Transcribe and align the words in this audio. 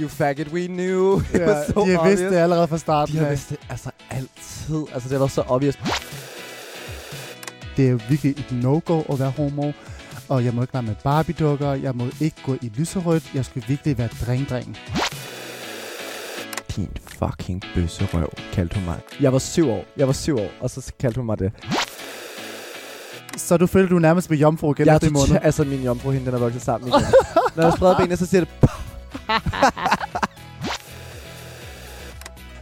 You 0.00 0.08
faggot, 0.08 0.48
we 0.52 0.66
knew. 0.66 1.20
It 1.34 1.40
Ja, 1.40 1.46
was 1.46 1.66
so 1.66 1.84
de 1.86 1.90
har 1.96 2.08
vidst 2.08 2.22
det 2.22 2.36
allerede 2.36 2.68
fra 2.68 2.78
starten. 2.78 3.14
De 3.14 3.20
har 3.20 3.28
vidst 3.28 3.48
det 3.50 3.56
altså 3.70 3.90
altid. 4.10 4.84
Altså, 4.94 5.08
det 5.08 5.18
været 5.20 5.30
så 5.30 5.42
obvious. 5.48 5.74
Det 7.76 7.86
er 7.86 7.90
jo 7.90 8.00
virkelig 8.08 8.30
et 8.38 8.52
no-go 8.52 9.00
at 9.12 9.18
være 9.20 9.30
homo. 9.30 9.72
Og 10.28 10.44
jeg 10.44 10.54
må 10.54 10.62
ikke 10.62 10.74
være 10.74 10.82
med 10.82 10.94
Barbie-dukker. 11.04 11.72
Jeg 11.72 11.92
må 11.94 12.04
ikke 12.20 12.36
gå 12.46 12.54
i 12.62 12.72
lyserødt. 12.76 13.30
Jeg 13.34 13.44
skulle 13.44 13.66
virkelig 13.68 13.98
være 13.98 14.08
dreng-dreng. 14.08 14.76
Din 16.76 16.88
fucking 17.18 17.62
bøsserøv, 17.74 18.28
kaldte 18.52 18.74
hun 18.74 18.84
mig. 18.84 18.98
Jeg 19.20 19.32
var 19.32 19.38
syv 19.38 19.70
år. 19.70 19.84
Jeg 19.96 20.06
var 20.06 20.12
syv 20.12 20.36
år, 20.38 20.48
og 20.60 20.70
så 20.70 20.92
kaldte 21.00 21.16
hun 21.18 21.26
mig 21.26 21.38
det. 21.38 21.52
Så 23.36 23.56
du 23.56 23.66
føler, 23.66 23.88
du 23.88 23.96
er 23.96 24.00
nærmest 24.00 24.30
ved 24.30 24.36
jomfru 24.38 24.72
igen 24.72 24.86
Jeg 24.86 24.94
efter 24.96 25.06
er 25.08 25.10
en 25.10 25.12
måned? 25.30 25.38
altså 25.42 25.64
min 25.64 25.82
jomfru, 25.82 26.10
hende, 26.10 26.26
den 26.26 26.34
er 26.34 26.38
vokset 26.38 26.62
sammen 26.62 26.88
igen. 26.88 27.00
Når 27.56 27.62
jeg 27.64 27.72
spreder 27.72 27.96
benene, 27.96 28.16
så 28.16 28.26
siger 28.26 28.40
det... 28.40 28.48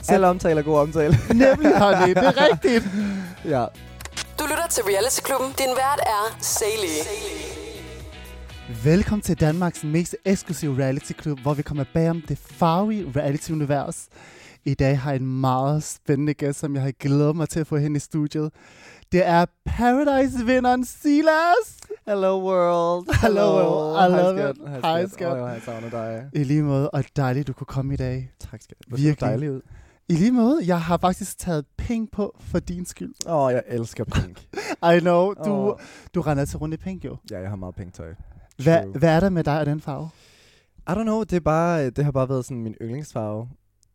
Selv 0.03 0.25
omtale 0.25 0.61
er 0.61 0.65
god 0.65 0.79
omtale. 0.79 1.19
Nemlig, 1.29 1.79
honey. 1.79 2.09
Det 2.09 2.17
er 2.25 2.51
rigtigt. 2.53 2.85
ja. 3.45 3.65
Du 4.39 4.45
lytter 4.45 4.67
til 4.71 4.83
Reality 4.85 5.21
Klubben. 5.21 5.49
Din 5.59 5.69
vært 5.69 6.01
er 6.07 6.37
Sally. 6.41 6.97
Velkommen 8.85 9.23
til 9.23 9.41
Danmarks 9.41 9.85
mest 9.85 10.17
eksklusive 10.25 10.79
reality 10.79 11.13
klub, 11.13 11.39
hvor 11.41 11.55
vi 11.55 11.63
kommer 11.63 11.85
bag 11.95 12.11
om 12.11 12.23
det 12.29 12.39
farlige 12.39 13.13
reality-univers. 13.17 14.09
I 14.65 14.75
dag 14.75 14.99
har 15.01 15.11
jeg 15.11 15.21
en 15.21 15.41
meget 15.41 15.83
spændende 15.83 16.35
gæst, 16.35 16.59
som 16.59 16.75
jeg 16.75 16.83
har 16.83 16.91
glædet 17.01 17.37
mig 17.37 17.49
til 17.49 17.61
at 17.61 17.67
få 17.67 17.77
hen 17.77 17.97
i 17.97 17.99
studiet. 17.99 18.51
Det 19.13 19.27
er 19.27 19.45
Paradise-vinderen 19.67 20.85
Silas. 20.85 21.77
Hello 22.07 22.41
world. 22.41 23.21
Hello 23.23 23.41
world. 23.41 24.11
I 24.11 24.17
love 24.23 24.39
skat. 24.39 24.57
it. 24.57 24.69
Hej, 24.69 24.81
Hej, 24.81 25.01
skat. 25.07 25.13
skat. 25.13 25.33
Åh, 25.33 25.51
jeg 25.51 25.61
savner 25.65 25.91
dig. 25.91 26.25
I 26.33 26.45
lige 26.45 26.63
måde, 26.63 26.91
og 26.91 27.05
dejligt, 27.17 27.49
du 27.49 27.53
kunne 27.53 27.67
komme 27.67 27.95
i 27.95 27.97
dag. 27.97 28.31
Tak, 28.51 28.63
skat. 28.63 28.77
Hvor 28.89 28.97
Virkelig. 28.97 29.19
ser 29.21 29.27
du 29.27 29.31
dejlig 29.31 29.51
ud. 29.51 29.61
I 30.09 30.15
lige 30.15 30.33
måde, 30.33 30.61
jeg 30.67 30.81
har 30.83 30.97
faktisk 30.99 31.39
taget 31.39 31.65
penge 31.79 32.07
på 32.13 32.37
for 32.41 32.59
din 32.59 32.87
skyld. 32.87 33.15
Åh, 33.27 33.35
oh, 33.35 33.53
jeg 33.53 33.63
elsker 33.69 34.05
pink. 34.05 34.47
I 34.97 35.01
know, 35.01 35.35
du, 35.35 35.51
Åh. 35.51 35.79
du 36.15 36.21
render 36.21 36.45
til 36.45 36.59
rundt 36.59 36.75
i 36.75 36.77
penge 36.77 37.07
jo. 37.07 37.17
ja, 37.31 37.41
jeg 37.41 37.49
har 37.49 37.57
meget 37.57 37.75
pink 37.75 37.95
tøj. 37.95 38.15
Hvad, 38.63 38.83
True. 38.83 38.93
hvad 38.99 39.17
er 39.17 39.21
der 39.21 39.29
med 39.31 39.45
dig 39.45 39.61
af 39.61 39.65
den 39.65 39.81
farve? 39.81 40.09
I 40.89 40.91
don't 40.91 41.03
know, 41.03 41.23
det, 41.23 41.33
er 41.33 41.41
bare, 41.41 41.91
det 41.91 42.05
har 42.05 42.13
bare 42.13 42.29
været 42.29 42.45
sådan 42.45 42.63
min 42.63 42.75
yndlingsfarve. 42.83 43.49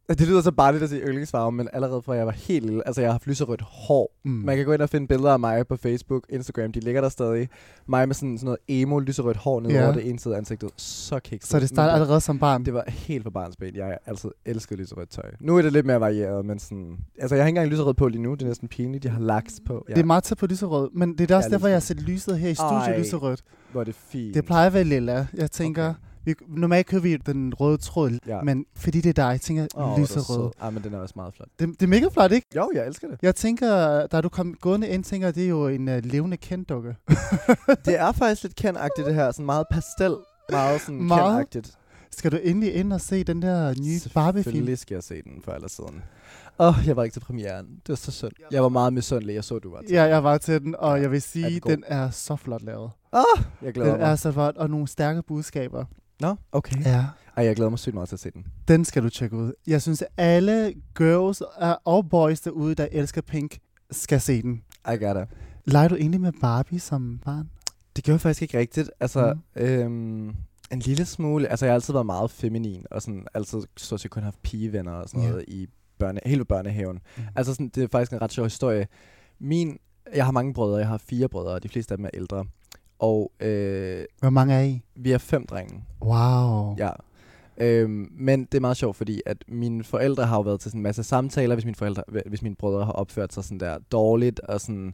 Det 0.10 0.28
lyder 0.28 0.42
så 0.42 0.52
bare 0.52 0.72
lidt 0.72 0.84
at 0.84 0.90
sige 0.90 1.02
yndlingsfarve, 1.02 1.52
men 1.52 1.70
allerede 1.74 2.02
fra 2.02 2.14
jeg 2.14 2.26
var 2.26 2.32
helt 2.32 2.66
lille, 2.66 2.88
altså 2.88 3.02
jeg 3.02 3.08
har 3.08 3.12
haft 3.14 3.28
lyserødt 3.28 3.62
hår. 3.62 4.12
Mm. 4.26 4.32
Man 4.32 4.58
kan 4.58 4.66
gå 4.66 4.74
ind 4.74 4.82
og 4.82 4.90
finde 4.90 5.08
billeder 5.08 5.32
af 5.32 5.40
mig 5.40 5.68
på 5.68 5.76
Facebook, 5.78 6.26
Instagram, 6.30 6.72
de 6.72 6.80
ligger 6.80 7.02
der 7.02 7.10
stadig. 7.10 7.50
Mig 7.88 8.08
med 8.08 8.16
sådan, 8.16 8.38
sådan 8.38 8.46
noget 8.46 8.58
emo 8.68 9.00
lyserødt 9.00 9.38
hår 9.38 9.60
ned 9.60 9.72
Ja. 9.72 9.84
over 9.84 9.94
det 9.94 10.10
ene 10.10 10.20
side 10.20 10.34
af 10.34 10.38
ansigtet. 10.38 10.70
Så 10.78 11.20
kikset. 11.20 11.52
Så 11.52 11.60
det 11.60 11.70
startede 11.70 11.94
allerede 11.94 12.22
som 12.22 12.40
barn? 12.40 12.66
det 12.66 12.74
var 12.74 12.84
helt 12.88 13.24
for 13.24 13.30
barnsben. 13.30 13.76
Jeg 13.76 13.98
altid 14.06 14.30
elsket 14.46 14.78
lyserødt 14.80 15.10
tøj. 15.10 15.32
Nu 15.40 15.58
er 15.58 15.62
det 15.62 15.74
lidt 15.74 15.86
mere 15.86 16.00
varieret, 16.00 16.46
men 16.46 16.60
sådan... 16.60 16.98
Altså, 17.20 17.36
jeg 17.36 17.44
har 17.44 17.48
ikke 17.48 17.58
engang 17.60 17.72
lyserødt 17.72 17.98
på 17.98 18.08
lige 18.08 18.22
nu. 18.22 18.34
Det 18.34 18.42
er 18.42 18.48
næsten 18.48 18.68
pinligt. 18.68 19.06
Jeg 19.06 19.14
har 19.14 19.22
laks 19.22 19.54
på. 19.66 19.86
Ja. 19.90 19.94
Det 19.94 20.02
er 20.02 20.06
meget 20.06 20.24
tæt 20.24 20.38
på 20.38 20.48
lyserød, 20.48 20.90
men 20.94 21.18
det 21.18 21.32
er 21.32 21.36
også 21.36 21.50
Ja, 21.50 21.54
derfor, 21.54 21.68
jeg 21.68 21.76
har 21.76 21.80
set 21.80 22.02
lyset 22.02 22.40
her 22.40 22.50
i 22.50 22.56
studiet 22.56 23.00
lyserødt. 23.00 23.42
Hvor 23.72 23.82
er 23.82 23.86
det 23.86 23.96
fint. 23.96 24.36
Det 24.36 24.46
plejer 24.46 24.68
at 24.68 24.74
være 24.74 24.84
lilla. 24.84 25.28
Jeg 25.34 25.52
tænker, 25.52 25.84
Okay. 25.90 26.00
Vi, 26.28 26.36
normalt 26.48 26.88
kører 26.88 27.02
vi 27.02 27.18
den 27.18 27.54
røde 27.54 27.78
tråd, 27.78 28.20
Ja. 28.28 28.42
men 28.42 28.66
fordi 28.76 29.02
det 29.02 29.10
er 29.10 29.14
dig, 29.24 29.32
jeg 29.32 29.42
tænker 29.42 29.68
Åh, 29.76 29.92
oh, 29.94 30.00
lyserød. 30.00 30.52
Ah, 30.60 30.74
men 30.74 30.84
den 30.84 30.94
er 30.94 30.98
også 31.00 31.14
meget 31.16 31.34
flot. 31.34 31.48
Det, 31.60 31.68
det 31.70 31.82
er 31.84 31.88
mega 31.88 32.08
flot, 32.14 32.32
ikke? 32.32 32.48
Jo, 32.56 32.72
jeg 32.74 32.88
elsker 32.88 33.08
det. 33.08 33.18
Jeg 33.22 33.36
tænker, 33.36 34.08
da 34.08 34.22
du 34.22 34.30
kom 34.30 34.54
gående 34.62 34.88
ind, 34.88 35.04
tænker 35.04 35.28
jeg, 35.28 35.36
det 35.36 35.44
er 35.44 35.50
jo 35.50 35.68
en 35.68 35.88
uh, 35.88 35.96
levende 36.04 36.38
kenddukke. 36.38 36.96
det 37.86 38.00
er 38.00 38.12
faktisk 38.12 38.44
lidt 38.44 38.56
kendagtigt, 38.56 39.08
det 39.08 39.16
her. 39.16 39.32
Sådan 39.32 39.46
meget 39.46 39.66
pastel. 39.72 40.16
Meget 40.52 40.82
sådan 40.82 41.04
Meget. 41.04 41.32
kendagtigt. 41.32 41.72
Skal 42.12 42.32
du 42.32 42.38
endelig 42.44 42.74
ind 42.76 42.94
og 42.94 43.02
se 43.02 43.24
den 43.24 43.42
der 43.42 43.74
nye 43.82 44.00
Barbie-film? 44.14 44.44
Selvfølgelig 44.44 44.78
skal 44.78 44.96
jeg 44.96 45.04
se 45.04 45.22
den 45.22 45.42
før 45.46 45.54
eller 45.56 45.70
siden. 45.70 46.02
Åh, 46.60 46.68
oh, 46.80 46.88
jeg 46.88 46.96
var 46.96 47.04
ikke 47.04 47.14
til 47.14 47.20
premieren. 47.20 47.66
Det 47.66 47.90
var 47.90 47.96
så 47.96 48.12
synd. 48.12 48.32
Jeg 48.52 48.64
var 48.64 48.70
meget 48.70 48.94
misundelig. 48.94 49.34
Jeg 49.36 49.44
så, 49.44 49.60
du 49.60 49.72
var 49.72 49.82
til. 49.82 49.92
Ja, 49.92 50.04
jeg 50.04 50.24
var 50.24 50.38
til 50.38 50.62
den, 50.62 50.76
og 50.80 50.96
Ja. 50.96 51.02
jeg 51.02 51.12
vil 51.12 51.18
Er 51.18 51.22
sige, 51.22 51.50
den 51.50 51.60
god? 51.60 51.72
den 51.72 51.84
er 51.88 52.10
så 52.10 52.36
flot 52.36 52.62
lavet. 52.64 52.92
Åh, 53.14 53.20
oh, 53.20 53.44
jeg 53.62 53.74
glæder 53.74 53.90
Den 53.92 54.00
mig. 54.00 54.08
er 54.12 54.16
så 54.16 54.32
flot, 54.32 54.58
og 54.58 54.70
nogle 54.70 54.88
stærke 54.88 55.24
budskaber. 55.24 55.86
Nå, 56.20 56.36
okay. 56.52 56.82
Ja. 56.86 57.06
Ej, 57.38 57.46
jeg 57.46 57.56
glæder 57.56 57.70
mig 57.70 57.80
sygt 57.80 57.94
meget 57.94 58.10
til 58.10 58.16
at 58.16 58.20
se 58.20 58.32
den. 58.32 58.46
Den 58.68 58.86
skal 58.86 59.04
du 59.04 59.10
tjekke 59.10 59.36
ud. 59.36 59.54
Jeg 59.68 59.82
synes, 59.82 60.02
at 60.02 60.08
alle 60.18 60.74
girls 60.98 61.42
og 61.86 62.10
boys 62.10 62.42
derude, 62.42 62.76
der 62.76 62.88
elsker 62.92 63.22
Pink, 63.22 63.58
skal 63.92 64.22
se 64.22 64.42
den. 64.42 64.64
I 64.94 64.96
got 65.04 65.18
it. 65.24 65.38
Leger 65.66 65.88
du 65.88 65.96
egentlig 65.96 66.22
med 66.22 66.32
Barbie 66.42 66.80
som 66.80 67.20
barn? 67.26 67.50
Det 67.96 68.04
gjorde 68.04 68.14
jeg 68.16 68.22
faktisk 68.22 68.42
ikke 68.42 68.58
rigtigt. 68.58 68.92
Altså, 69.00 69.34
Mm. 69.56 69.62
øhm, 69.62 70.28
en 70.72 70.80
lille 70.80 71.06
smule. 71.06 71.48
Altså, 71.48 71.66
jeg 71.66 71.72
har 71.72 71.76
altid 71.76 71.94
været 71.94 72.06
meget 72.06 72.32
feminin, 72.32 72.86
og 72.92 73.02
sådan 73.02 73.26
altid 73.34 73.62
så 73.78 74.00
jeg 74.04 74.12
kun 74.12 74.24
haft 74.24 74.42
pigevenner 74.42 74.92
og 74.92 75.10
sådan 75.10 75.24
Ja. 75.24 75.30
noget 75.30 75.46
i 75.48 75.68
børne, 76.00 76.20
hele 76.26 76.46
børnehaven. 76.46 77.00
Mm. 77.18 77.24
Altså, 77.36 77.54
sådan, 77.54 77.70
det 77.70 77.84
er 77.84 77.88
faktisk 77.92 78.12
en 78.12 78.22
ret 78.22 78.32
sjov 78.32 78.46
historie. 78.46 78.88
Min, 79.40 79.78
jeg 80.16 80.26
har 80.26 80.32
mange 80.32 80.54
brødre. 80.54 80.78
Jeg 80.78 80.88
har 80.88 80.98
fire 80.98 81.30
brødre, 81.30 81.52
og 81.52 81.64
de 81.64 81.70
fleste 81.70 81.92
af 81.92 81.98
dem 81.98 82.06
er 82.06 82.10
ældre. 82.14 82.46
Og 83.00 83.32
øh, 83.40 84.06
Hvor 84.20 84.30
mange 84.30 84.54
er 84.54 84.64
I? 84.64 84.82
vi 84.96 85.12
er 85.12 85.18
fem 85.18 85.46
drenge. 85.46 85.84
Wow. 86.02 86.76
Ja. 86.78 86.90
Øhm, 87.58 88.08
men 88.12 88.46
det 88.46 88.54
er 88.54 88.60
meget 88.60 88.78
sjovt, 88.78 88.96
fordi 88.98 89.22
at 89.26 89.38
mine 89.48 89.84
forældre 89.84 90.26
har 90.26 90.36
jo 90.36 90.42
været 90.42 90.60
til 90.60 90.72
sådan 90.72 90.80
en 90.80 90.84
masse 90.84 91.04
samtaler, 91.04 91.56
hvis 91.56 91.66
mine, 91.66 91.76
forældre, 91.76 92.04
hvis 92.26 92.42
mine 92.42 92.56
brødre 92.56 92.86
har 92.86 92.92
opført 92.92 93.34
sig 93.34 93.44
sådan 93.44 93.60
der 93.60 93.78
dårligt, 93.92 94.40
og 94.40 94.62
sådan, 94.62 94.94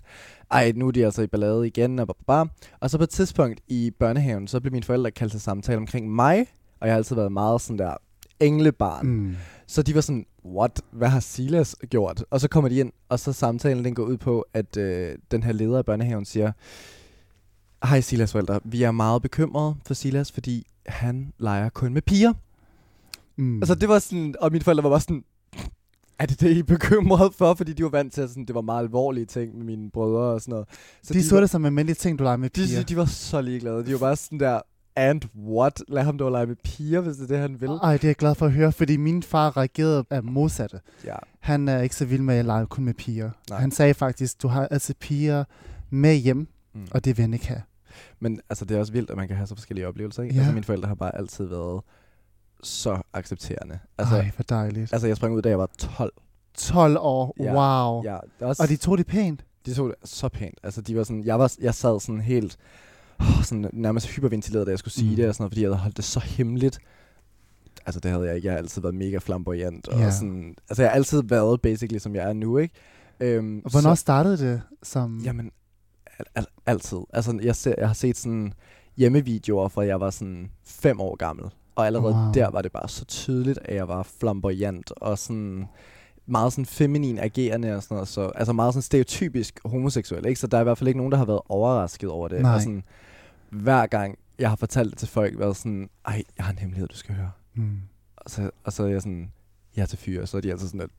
ej, 0.52 0.72
nu 0.76 0.88
er 0.88 0.92
de 0.92 1.06
altså 1.06 1.22
i 1.22 1.28
ballade 1.28 1.68
igen, 1.68 2.00
og 2.00 2.16
bare. 2.28 2.48
Og 2.80 2.90
så 2.90 2.98
på 2.98 3.04
et 3.04 3.10
tidspunkt 3.10 3.62
i 3.68 3.92
børnehaven, 4.00 4.48
så 4.48 4.60
blev 4.60 4.72
mine 4.72 4.84
forældre 4.84 5.12
kaldt 5.12 5.32
til 5.32 5.42
samtale 5.42 5.78
omkring 5.78 6.16
mig, 6.16 6.48
og 6.80 6.88
jeg 6.88 6.94
har 6.94 6.98
altid 6.98 7.16
været 7.16 7.32
meget 7.32 7.62
sådan 7.62 7.80
der 7.80 7.94
englebarn. 8.40 9.08
Mm. 9.08 9.36
Så 9.68 9.84
de 9.84 9.96
var 9.96 10.02
sådan, 10.02 10.26
what, 10.46 10.82
hvad 10.92 11.08
har 11.08 11.20
Silas 11.20 11.76
gjort? 11.90 12.26
Og 12.30 12.42
så 12.42 12.48
kommer 12.48 12.70
de 12.70 12.80
ind, 12.80 12.92
og 13.10 13.20
så 13.20 13.34
samtalen 13.34 13.86
den 13.86 13.96
går 13.96 14.04
ud 14.04 14.18
på, 14.18 14.46
at 14.54 14.78
øh, 14.78 15.16
den 15.32 15.44
her 15.44 15.52
leder 15.52 15.78
af 15.78 15.86
børnehaven 15.86 16.26
siger, 16.26 16.52
hej 17.84 18.02
Silas 18.02 18.32
forældre, 18.32 18.60
vi 18.64 18.84
er 18.84 18.92
meget 18.92 19.22
bekymrede 19.22 19.76
for 19.86 19.94
Silas, 19.94 20.32
fordi 20.32 20.68
han 20.86 21.34
leger 21.40 21.70
kun 21.70 21.94
med 21.94 22.02
piger. 22.02 22.34
Mm. 23.38 23.58
Altså 23.58 23.76
det 23.76 23.90
var 23.90 24.00
sådan, 24.00 24.36
og 24.42 24.52
mine 24.52 24.64
forældre 24.64 24.84
var 24.84 24.90
bare 24.90 25.02
sådan, 25.02 25.24
er 26.20 26.26
det 26.26 26.42
det, 26.42 26.50
I 26.50 26.60
er 26.60 26.64
bekymret 26.64 27.34
for? 27.34 27.54
Fordi 27.54 27.74
de 27.74 27.84
var 27.84 27.90
vant 27.90 28.14
til, 28.14 28.22
at 28.22 28.30
sådan, 28.30 28.46
det 28.46 28.56
var 28.56 28.62
meget 28.62 28.84
alvorlige 28.84 29.26
ting 29.26 29.58
med 29.58 29.66
mine 29.66 29.92
brødre 29.92 30.22
og 30.34 30.42
sådan 30.42 30.52
noget. 30.52 30.68
Så 31.04 31.14
de, 31.14 31.24
så 31.24 31.36
var, 31.36 31.40
det 31.42 31.50
som 31.50 31.62
en 31.62 31.66
almindelig 31.66 31.98
ting, 31.98 32.20
du 32.20 32.24
leger 32.24 32.38
med 32.38 32.50
piger. 32.50 32.78
de, 32.80 32.84
de 32.84 32.98
var 32.98 33.06
så 33.06 33.42
ligeglade. 33.42 33.86
De 33.86 33.92
var 33.94 34.00
bare 34.00 34.16
sådan 34.16 34.40
der, 34.40 34.62
and 34.96 35.22
what? 35.48 35.84
Lad 35.88 36.04
ham 36.04 36.18
dog 36.18 36.32
lege 36.32 36.46
med 36.46 36.56
piger, 36.64 37.02
hvis 37.02 37.16
det 37.16 37.24
er 37.24 37.28
det, 37.28 37.38
han 37.40 37.62
vil. 37.62 37.70
Ej, 37.70 37.92
det 37.94 38.04
er 38.04 38.08
jeg 38.08 38.16
glad 38.16 38.36
for 38.36 38.46
at 38.46 38.52
høre, 38.52 38.72
fordi 38.72 38.98
min 38.98 39.24
far 39.24 39.58
reagerede 39.58 40.06
af 40.10 40.24
modsatte. 40.24 40.80
Ja. 41.06 41.16
Han 41.40 41.68
er 41.68 41.82
ikke 41.82 41.96
så 41.96 42.06
vild 42.06 42.22
med 42.22 42.36
at 42.36 42.46
lege 42.46 42.66
kun 42.66 42.84
med 42.86 42.94
piger. 42.94 43.32
Nej. 43.50 43.60
Han 43.60 43.72
sagde 43.72 43.94
faktisk, 43.94 44.42
du 44.42 44.48
har 44.48 44.68
altså 44.68 44.94
piger 45.00 45.44
med 45.90 46.16
hjem, 46.16 46.48
Mm. 46.76 46.88
og 46.92 47.06
det 47.06 47.18
vil 47.18 47.22
han 47.24 47.34
ikke 47.34 47.48
have. 47.48 47.62
Men 48.20 48.40
altså, 48.50 48.66
det 48.66 48.76
er 48.76 48.80
også 48.80 48.94
vildt, 48.94 49.10
at 49.10 49.18
man 49.18 49.28
kan 49.28 49.38
have 49.38 49.48
så 49.48 49.56
forskellige 49.56 49.88
oplevelser. 49.88 50.24
Ikke? 50.24 50.36
Ja. 50.36 50.40
Altså, 50.42 50.54
mine 50.54 50.64
forældre 50.64 50.88
har 50.88 50.96
bare 50.96 51.16
altid 51.16 51.46
været 51.46 51.82
så 52.64 53.02
accepterende. 53.14 53.80
Altså, 53.98 54.16
Ej, 54.16 54.32
hvor 54.36 54.44
dejligt. 54.44 54.94
altså 54.94 55.08
jeg 55.08 55.18
sprang 55.18 55.34
ud, 55.36 55.42
da 55.42 55.50
jeg 55.50 55.60
var 55.60 55.70
12. 55.78 56.14
12 56.58 56.98
år, 57.00 57.36
Ja. 57.40 57.54
wow. 57.54 58.04
Ja, 58.04 58.18
det 58.40 58.48
også, 58.48 58.64
Og 58.64 58.70
de 58.70 58.76
tog 58.76 58.98
det 58.98 59.08
pænt. 59.08 59.46
de 59.66 59.74
tog 59.74 59.88
det 59.90 59.96
så 60.10 60.30
pænt. 60.30 60.60
Altså, 60.64 60.82
de 60.82 60.96
var 60.98 61.04
sådan, 61.04 61.24
jeg, 61.24 61.40
var, 61.40 61.54
jeg 61.62 61.74
sad 61.74 62.00
sådan 62.00 62.22
helt 62.22 62.58
oh, 63.20 63.44
sådan 63.44 63.70
nærmest 63.74 64.08
hyperventileret, 64.08 64.68
da 64.68 64.72
jeg 64.72 64.80
skulle 64.80 64.94
sige 64.94 65.10
Mm. 65.10 65.16
det, 65.16 65.28
og 65.28 65.36
sådan 65.36 65.44
noget, 65.44 65.52
fordi 65.52 65.62
jeg 65.62 65.70
havde 65.70 65.78
holdt 65.80 65.98
det 65.98 66.06
så 66.06 66.20
hemmeligt. 66.20 66.80
Altså, 67.86 68.00
det 68.00 68.12
havde 68.12 68.26
jeg 68.26 68.36
ikke. 68.36 68.46
Jeg 68.46 68.54
har 68.54 68.58
altid 68.58 68.82
været 68.82 68.96
mega 68.96 69.18
flamboyant. 69.18 69.88
Og 69.88 70.14
sådan, 70.14 70.56
altså, 70.70 70.84
jeg 70.84 70.90
har 70.92 70.96
altid 70.96 71.24
været 71.26 71.62
basically, 71.62 72.00
som 72.00 72.16
jeg 72.16 72.30
er 72.30 72.34
nu, 72.34 72.58
ikke? 72.58 72.74
Øhm, 73.20 73.58
hvornår 73.72 73.96
så, 73.96 74.00
startede 74.00 74.38
det 74.38 74.62
som... 74.84 75.22
Jamen, 75.26 75.52
al- 76.20 76.26
al- 76.36 76.46
altid. 76.66 76.98
Altså, 77.14 77.40
jeg, 77.44 77.56
ser, 77.56 77.76
jeg 77.78 77.88
har 77.88 77.94
set 77.94 78.18
sådan 78.18 78.54
hjemmevideoer, 78.98 79.68
fra 79.68 79.86
jeg 79.86 80.00
var 80.00 80.10
sådan 80.10 80.52
fem 80.66 81.00
år 81.02 81.16
gammel. 81.16 81.46
Og 81.76 81.86
allerede 81.86 82.14
Wow. 82.16 82.32
der 82.34 82.50
var 82.50 82.62
det 82.62 82.72
bare 82.72 82.90
så 82.90 83.06
tydeligt, 83.06 83.60
at 83.66 83.76
jeg 83.76 83.88
var 83.88 84.04
flamboyant 84.04 84.92
og 84.92 85.18
sådan 85.20 85.66
meget 86.26 86.54
sådan 86.54 86.66
feminin 86.66 87.20
agerende 87.20 87.76
og 87.76 87.84
sådan 87.84 87.96
noget. 87.96 88.08
Så, 88.08 88.32
altså 88.36 88.54
meget 88.54 88.74
sådan 88.74 88.82
stereotypisk 88.82 89.60
homoseksuel, 89.66 90.26
ikke? 90.26 90.40
Så 90.40 90.48
der 90.48 90.58
er 90.58 90.62
i 90.62 90.64
hvert 90.64 90.78
fald 90.78 90.88
ikke 90.88 90.98
nogen, 90.98 91.12
der 91.12 91.18
har 91.18 91.26
været 91.26 91.42
overrasket 91.50 92.10
over 92.10 92.28
det. 92.28 92.42
Nej. 92.42 92.56
Og 92.56 92.62
sådan, 92.62 92.84
hver 93.50 93.86
gang 93.88 94.18
jeg 94.40 94.50
har 94.50 94.56
fortalt 94.56 94.90
det 94.92 94.98
til 95.00 95.08
folk, 95.08 95.40
været 95.40 95.56
sådan, 95.56 95.90
ej, 96.06 96.24
jeg 96.38 96.46
har 96.46 96.52
en 96.52 96.58
hemmelighed, 96.60 96.88
du 96.88 96.96
skal 96.98 97.16
høre. 97.16 97.32
Mm. 97.54 97.78
Og 98.18 98.30
så, 98.32 98.50
og 98.64 98.74
så 98.74 98.84
er 98.84 98.88
jeg 98.88 99.02
sådan, 99.02 99.32
jeg 99.76 99.82
er 99.82 99.86
til 99.86 99.98
fyre, 99.98 100.28
så 100.28 100.38
er 100.38 100.42
de 100.42 100.52
altid 100.52 100.68
sådan 100.68 100.80
lidt, 100.80 100.92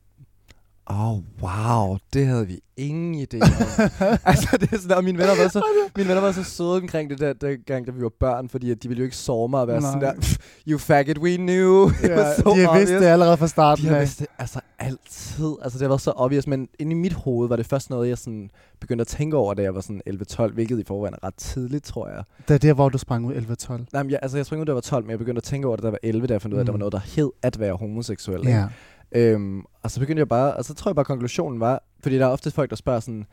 Åh, 0.89 1.11
oh, 1.11 1.19
wow, 1.41 1.97
det 2.13 2.27
havde 2.27 2.47
vi 2.47 2.59
ingen 2.77 3.15
idé 3.21 3.39
om. 3.41 3.49
altså, 4.25 4.57
det 4.61 4.73
er 4.73 4.77
sådan, 4.77 4.97
og 4.97 5.03
mine 5.03 5.17
venner 5.17 5.43
var 5.43 5.47
så, 5.47 5.63
mine 5.97 6.07
venner 6.09 6.21
var 6.21 6.31
så 6.31 6.43
søde 6.43 6.75
omkring 6.81 7.09
det 7.09 7.19
der, 7.19 7.33
der 7.33 7.55
gang, 7.65 7.87
da 7.87 7.91
vi 7.91 8.01
var 8.01 8.11
børn, 8.19 8.49
fordi 8.49 8.71
at 8.71 8.83
de 8.83 8.87
ville 8.87 8.99
jo 8.99 9.03
ikke 9.03 9.15
sove 9.17 9.49
mig 9.49 9.59
og 9.61 9.67
være 9.67 9.81
Nej. 9.81 9.91
sådan 9.91 10.01
der, 10.07 10.13
"Pff, 10.21 10.37
you 10.67 10.77
faggot, 10.77 11.17
we 11.17 11.35
knew. 11.37 11.89
Ja, 12.03 12.17
was 12.17 12.35
so 12.37 12.49
de 12.55 12.55
har 12.55 12.55
vidst 12.55 12.67
obvious." 12.69 13.01
det 13.01 13.07
allerede 13.07 13.37
fra 13.37 13.47
starten 13.47 13.85
De 13.85 13.95
af. 13.95 13.99
vidst 14.01 14.19
det 14.19 14.27
altså 14.39 14.59
altid. 14.79 15.55
Altså, 15.61 15.79
det 15.79 15.89
været 15.89 16.01
så 16.01 16.11
obvious, 16.15 16.47
men 16.47 16.67
inde 16.79 16.91
i 16.91 16.95
mit 16.95 17.13
hoved 17.13 17.47
var 17.49 17.55
det 17.55 17.65
først 17.65 17.89
noget, 17.89 18.09
jeg 18.09 18.17
sådan 18.17 18.49
begyndte 18.81 19.01
at 19.01 19.07
tænke 19.07 19.37
over, 19.37 19.53
da 19.53 19.61
jeg 19.61 19.75
var 19.75 19.81
sådan 19.81 20.01
11-12, 20.09 20.53
hvilket 20.53 20.79
i 20.79 20.83
forvejen 20.87 21.13
er 21.13 21.27
ret 21.27 21.35
tidligt, 21.35 21.83
tror 21.83 22.07
jeg. 22.07 22.23
Det 22.47 22.53
er 22.53 22.57
der, 22.57 22.73
hvor 22.73 22.89
du 22.89 22.97
sprang 22.97 23.25
ud 23.25 23.33
11-12. 23.33 23.85
Nej, 23.93 24.03
men 24.03 24.11
jeg, 24.11 24.19
altså, 24.21 24.37
jeg 24.37 24.45
sprang 24.45 24.59
ud, 24.61 24.65
da 24.65 24.69
jeg 24.69 24.75
var 24.75 24.81
12, 24.81 25.03
men 25.03 25.09
jeg 25.11 25.19
begyndte 25.19 25.39
at 25.39 25.43
tænke 25.43 25.67
over 25.67 25.75
det, 25.75 25.83
da 25.83 25.87
jeg 25.87 25.91
var 25.91 25.99
11, 26.09 26.27
da 26.27 26.33
jeg 26.33 26.41
fandt 26.41 26.53
ud 26.53 26.57
af, 26.59 26.61
at 26.61 26.67
der 26.67 26.71
var 26.71 26.77
Mm. 26.77 26.79
noget, 26.79 26.93
der 26.93 26.99
hed 27.15 27.31
at 27.43 27.59
være 27.59 27.73
homoseksuel. 27.75 28.39
ikke? 28.39 28.65
Øhm, 29.11 29.63
og 29.83 29.91
så 29.91 29.99
begyndte 29.99 30.19
jeg 30.19 30.27
bare, 30.27 30.53
og 30.53 30.65
så 30.65 30.73
tror 30.73 30.89
jeg 30.91 30.95
bare, 30.95 31.05
konklusionen 31.05 31.59
var, 31.59 31.83
fordi 31.99 32.17
der 32.17 32.25
er 32.25 32.29
ofte 32.29 32.51
folk, 32.51 32.69
der 32.69 32.75
spørger 32.75 32.99
sådan, 32.99 33.25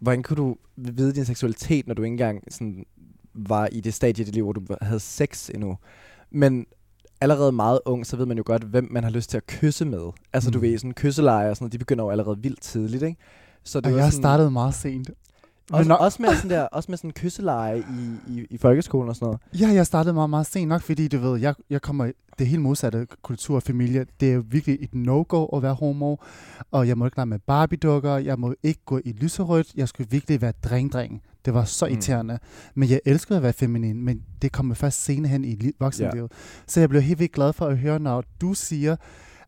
hvordan 0.00 0.22
kunne 0.22 0.36
du 0.36 0.56
vide 0.76 1.12
din 1.12 1.24
seksualitet, 1.24 1.86
når 1.86 1.94
du 1.94 2.02
ikke 2.02 2.12
engang 2.12 2.42
sådan, 2.50 2.84
var 3.34 3.68
i 3.72 3.80
det 3.80 3.94
stadie 3.94 4.22
i 4.22 4.24
dit 4.24 4.34
liv, 4.34 4.44
hvor 4.44 4.52
du 4.52 4.62
havde 4.82 5.00
sex 5.00 5.50
endnu. 5.54 5.76
Men 6.30 6.66
allerede 7.20 7.52
meget 7.52 7.80
ung, 7.84 8.06
så 8.06 8.16
ved 8.16 8.26
man 8.26 8.36
jo 8.36 8.42
godt, 8.46 8.62
hvem 8.62 8.88
man 8.90 9.04
har 9.04 9.10
lyst 9.10 9.30
til 9.30 9.36
at 9.36 9.46
kysse 9.46 9.84
med. 9.84 10.10
Altså 10.32 10.48
mm. 10.48 10.52
du 10.52 10.58
ved, 10.58 10.78
sådan 10.78 10.94
kysseleje 10.94 11.50
og 11.50 11.56
sådan 11.56 11.64
noget, 11.64 11.72
de 11.72 11.78
begynder 11.78 12.04
jo 12.04 12.10
allerede 12.10 12.38
vildt 12.42 12.62
tidligt, 12.62 13.02
ikke? 13.02 13.16
Så 13.64 13.78
Og 13.78 13.84
var 13.84 13.90
jeg 13.90 14.12
sådan, 14.12 14.22
startede 14.22 14.50
meget 14.50 14.74
sent. 14.74 15.10
Også, 15.72 15.88
når- 15.88 15.96
også, 15.96 16.22
med 16.22 16.34
sådan 16.34 16.50
der, 16.50 16.62
også 16.62 16.90
med 16.90 16.98
sådan 16.98 17.10
kysseleje 17.10 17.78
i, 17.78 18.32
i, 18.40 18.46
i 18.50 18.56
folkeskolen 18.58 19.08
og 19.08 19.14
sådan 19.16 19.26
noget. 19.26 19.40
Ja, 19.60 19.68
jeg 19.74 19.86
startede 19.86 20.14
meget, 20.14 20.30
meget 20.30 20.46
sent 20.46 20.68
nok, 20.68 20.82
fordi 20.82 21.08
du 21.08 21.18
ved, 21.18 21.40
jeg, 21.40 21.54
jeg 21.70 21.82
kommer 21.82 22.04
i 22.04 22.12
det 22.38 22.46
helt 22.46 22.62
modsatte 22.62 23.06
kultur 23.22 23.56
og 23.56 23.62
familie. 23.62 24.06
Det 24.20 24.32
er 24.32 24.38
virkelig 24.38 24.78
et 24.80 24.94
no-go 24.94 25.44
at 25.46 25.62
være 25.62 25.74
homo, 25.74 26.16
og 26.70 26.88
jeg 26.88 26.98
må 26.98 27.04
ikke 27.04 27.16
lege 27.16 27.26
med 27.26 27.38
Barbie-dukker, 27.38 28.16
jeg 28.16 28.38
må 28.38 28.54
ikke 28.62 28.80
gå 28.86 29.00
i 29.04 29.12
lyserødt, 29.12 29.74
jeg 29.76 29.88
skulle 29.88 30.10
virkelig 30.10 30.40
være 30.42 30.52
dreng-dreng. 30.66 31.22
Det 31.44 31.54
var 31.54 31.64
så 31.64 31.86
Mm. 31.86 31.92
irriterende. 31.92 32.38
Men 32.74 32.90
jeg 32.90 33.00
elskede 33.04 33.36
at 33.36 33.42
være 33.42 33.52
feminin, 33.52 34.02
men 34.04 34.22
det 34.42 34.52
kom 34.52 34.74
først 34.74 35.04
senere 35.04 35.30
hen 35.32 35.44
i 35.44 35.54
li- 35.54 35.76
voksenlivet. 35.80 36.32
Så 36.66 36.80
jeg 36.80 36.88
blev 36.88 37.02
helt 37.02 37.18
vildt 37.18 37.32
glad 37.32 37.52
for 37.52 37.66
at 37.66 37.78
høre, 37.78 37.98
når 37.98 38.24
du 38.40 38.54
siger, 38.54 38.96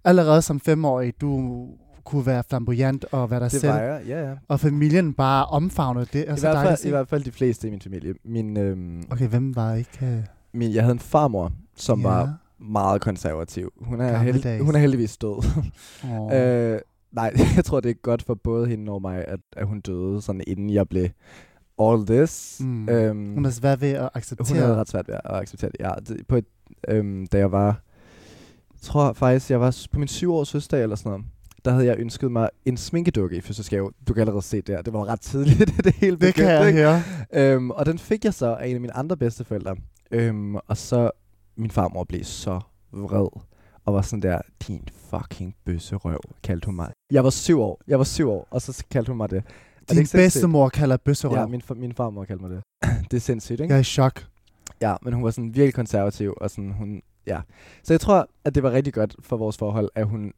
allerede 0.04 0.42
som 0.42 0.60
femårig, 0.60 1.20
du 1.20 1.68
kunne 2.04 2.26
være 2.26 2.42
flamboyant 2.48 3.04
og 3.12 3.30
være 3.30 3.40
dig 3.40 3.50
Det 3.50 3.60
selv, 3.60 3.72
var 3.72 3.78
jeg, 3.78 4.02
ja, 4.06 4.28
ja. 4.28 4.34
og 4.48 4.60
familien 4.60 5.12
bare 5.14 5.46
omfavnede 5.46 6.06
det. 6.12 6.28
Er 6.30 6.34
I 6.34 6.38
så 6.38 6.50
hvert, 6.50 6.66
fald. 6.66 6.84
I 6.84 6.90
hvert 6.90 7.08
fald 7.08 7.24
de 7.24 7.32
fleste 7.32 7.68
i 7.68 7.70
min 7.70 7.80
familie. 7.80 8.14
Min, 8.24 8.56
øhm, 8.56 9.02
Okay, 9.10 9.28
hvem 9.28 9.56
var 9.56 9.74
ikke... 9.74 9.98
Uh, 10.02 10.08
min, 10.52 10.72
jeg 10.74 10.82
havde 10.82 10.92
en 10.92 10.98
farmor, 10.98 11.52
som 11.76 12.00
ja. 12.00 12.08
var 12.08 12.36
meget 12.58 13.00
konservativ. 13.00 13.72
Hun 13.80 14.00
er, 14.00 14.18
held, 14.18 14.62
hun 14.62 14.74
er 14.74 14.78
heldigvis 14.78 15.16
død. 15.16 15.44
Åh. 16.10 16.32
øh, 16.36 16.80
nej, 17.12 17.32
jeg 17.56 17.64
tror, 17.64 17.80
det 17.80 17.90
er 17.90 17.94
godt 17.94 18.22
for 18.22 18.34
både 18.34 18.66
hende 18.66 18.92
og 18.92 19.02
mig, 19.02 19.24
at, 19.28 19.40
at 19.56 19.66
hun 19.66 19.80
døde, 19.80 20.22
sådan 20.22 20.40
inden 20.46 20.70
jeg 20.70 20.88
blev 20.88 21.08
all 21.78 22.06
this. 22.06 22.60
Mm. 22.64 22.88
Øhm, 22.88 23.34
Hun 23.34 23.44
er 23.44 23.50
svært 23.50 23.80
ved 23.80 23.90
at 23.90 24.00
hun 24.00 24.10
acceptere. 24.14 24.58
havde 24.58 24.74
ret 24.74 24.88
svært 24.88 25.08
ved 25.08 25.14
at 25.14 25.20
acceptere 25.24 25.70
det. 25.70 25.80
Ja, 25.80 25.90
det, 26.08 26.26
på 26.28 26.36
et, 26.36 26.44
øhm, 26.88 27.26
da 27.26 27.38
jeg 27.38 27.52
var, 27.52 27.66
jeg 28.72 28.80
tror 28.80 29.12
faktisk, 29.12 29.50
jeg 29.50 29.60
var 29.60 29.86
på 29.92 29.98
min 29.98 30.08
syvårs 30.08 30.52
fødselsdag 30.52 30.82
eller 30.82 30.96
sådan 30.96 31.10
noget, 31.10 31.24
der 31.64 31.70
havde 31.70 31.86
jeg 31.86 31.98
ønsket 31.98 32.32
mig 32.32 32.48
en 32.64 32.76
sminkedukke 32.76 33.36
i 33.36 33.40
fødselsdagsgave. 33.40 33.92
Du 34.08 34.12
kan 34.14 34.20
allerede 34.20 34.42
se 34.42 34.56
det 34.56 34.66
der. 34.66 34.82
Det 34.82 34.92
var 34.92 35.04
ret 35.06 35.20
tidligt, 35.20 35.58
det 35.84 35.94
hele 35.94 36.16
det 36.16 36.34
kan 36.34 36.44
begyndte, 36.44 36.80
jeg 36.82 37.02
høre. 37.32 37.54
Øhm, 37.54 37.70
og 37.70 37.86
den 37.86 37.98
fik 37.98 38.24
jeg 38.24 38.34
så 38.34 38.54
af 38.54 38.66
en 38.66 38.74
af 38.74 38.80
mine 38.80 38.96
andre 38.96 39.16
bedsteforældre. 39.16 39.76
Øhm, 40.10 40.54
og 40.56 40.76
så, 40.76 41.10
min 41.56 41.70
farmor 41.70 42.04
blev 42.04 42.24
så 42.24 42.60
vred. 42.92 43.28
Og 43.84 43.94
var 43.94 44.02
sådan 44.02 44.22
der, 44.22 44.40
din 44.68 44.88
fucking 45.10 45.54
bøsserøv, 45.64 46.20
kaldte 46.42 46.66
hun 46.66 46.76
mig. 46.76 46.92
Jeg 47.10 47.24
var 47.24 47.30
syv 47.30 47.60
år, 47.60 47.80
jeg 47.88 47.98
var 47.98 48.04
syv 48.04 48.30
år, 48.30 48.48
og 48.50 48.62
så 48.62 48.84
kaldte 48.90 49.10
hun 49.10 49.16
mig 49.16 49.30
det. 49.30 49.44
Det 49.44 49.50
er 49.50 49.86
Din 49.88 49.96
sindssygt? 49.96 50.18
bedstemor 50.18 50.68
kalder 50.68 50.96
bøsserøv. 50.96 51.38
Ja, 51.38 51.46
min, 51.46 51.62
min 51.76 51.92
farmor 51.94 52.24
kaldte 52.24 52.44
mig 52.44 52.50
det. 52.50 52.62
det 53.10 53.16
er 53.16 53.20
sindssygt, 53.20 53.60
ikke? 53.60 53.72
Jeg 53.72 53.76
er 53.76 53.80
i 53.80 53.84
chok. 53.84 54.24
Ja, 54.80 54.94
men 55.02 55.12
hun 55.12 55.24
var 55.24 55.30
sådan 55.30 55.54
virkelig 55.54 55.74
konservativ, 55.74 56.34
og 56.40 56.50
sådan 56.50 56.72
hun, 56.72 57.02
ja. 57.26 57.40
Så 57.84 57.92
jeg 57.92 58.00
tror, 58.00 58.28
at 58.44 58.54
det 58.54 58.62
var 58.62 58.70
rigtig 58.72 58.92
godt 58.94 59.16
for 59.20 59.36
vores 59.36 59.58
forhold, 59.58 59.88
at 59.94 60.06
hun 60.06 60.32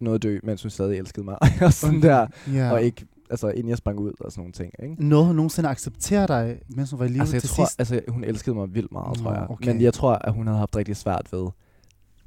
nåede 0.00 0.14
at 0.14 0.22
dø, 0.22 0.38
mens 0.42 0.62
hun 0.62 0.70
stadig 0.70 0.98
elskede 0.98 1.24
mig. 1.24 1.36
og 1.66 1.72
sådan 1.72 2.02
der, 2.02 2.26
Ja. 2.52 2.72
og 2.72 2.82
ikke, 2.82 3.06
altså 3.30 3.48
inden 3.48 3.68
jeg 3.68 3.78
sprang 3.78 3.98
ud 3.98 4.12
og 4.20 4.32
sådan 4.32 4.40
nogle 4.40 4.52
ting, 4.52 4.72
ikke? 4.82 5.08
Noget 5.08 5.26
hun 5.26 5.36
nogensinde 5.36 5.68
accepterer 5.68 6.26
dig, 6.26 6.58
mens 6.68 6.90
hun 6.90 7.00
var 7.00 7.06
i 7.06 7.08
live 7.08 7.20
Altså, 7.20 7.34
jeg 7.34 7.42
til 7.42 7.50
tror, 7.50 7.64
sidst. 7.64 7.78
altså, 7.80 8.00
hun 8.08 8.24
elskede 8.24 8.56
mig 8.56 8.74
vildt 8.74 8.92
meget, 8.92 9.18
tror 9.18 9.32
jeg. 9.34 9.46
okay. 9.50 9.66
Men 9.72 9.80
jeg 9.80 9.94
tror, 9.94 10.12
at 10.12 10.32
hun 10.32 10.46
havde 10.46 10.58
haft 10.58 10.76
rigtig 10.76 10.96
svært 10.96 11.26
ved 11.32 11.48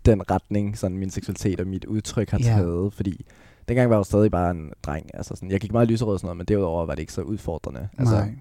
den 0.06 0.32
retning, 0.32 0.78
sådan 0.78 0.98
min 0.98 1.10
seksualitet 1.10 1.60
og 1.62 1.68
mit 1.68 1.86
udtryk 1.86 2.30
har 2.30 2.40
Ja. 2.40 2.44
taget, 2.46 2.94
fordi 2.94 3.26
dengang 3.68 3.90
var 3.90 3.96
jeg 3.96 4.00
jo 4.00 4.04
stadig 4.04 4.32
bare 4.32 4.52
en 4.52 4.72
dreng. 4.84 5.06
Altså 5.14 5.36
sådan, 5.36 5.52
jeg 5.52 5.60
gik 5.60 5.72
meget 5.72 5.88
lyserød 5.88 6.14
og 6.14 6.20
sådan 6.20 6.28
noget, 6.28 6.38
men 6.38 6.46
derudover 6.46 6.86
var 6.86 6.94
det 6.96 7.00
ikke 7.00 7.14
så 7.14 7.22
udfordrende. 7.22 7.88
Altså, 7.98 8.16
Nej. 8.16 8.34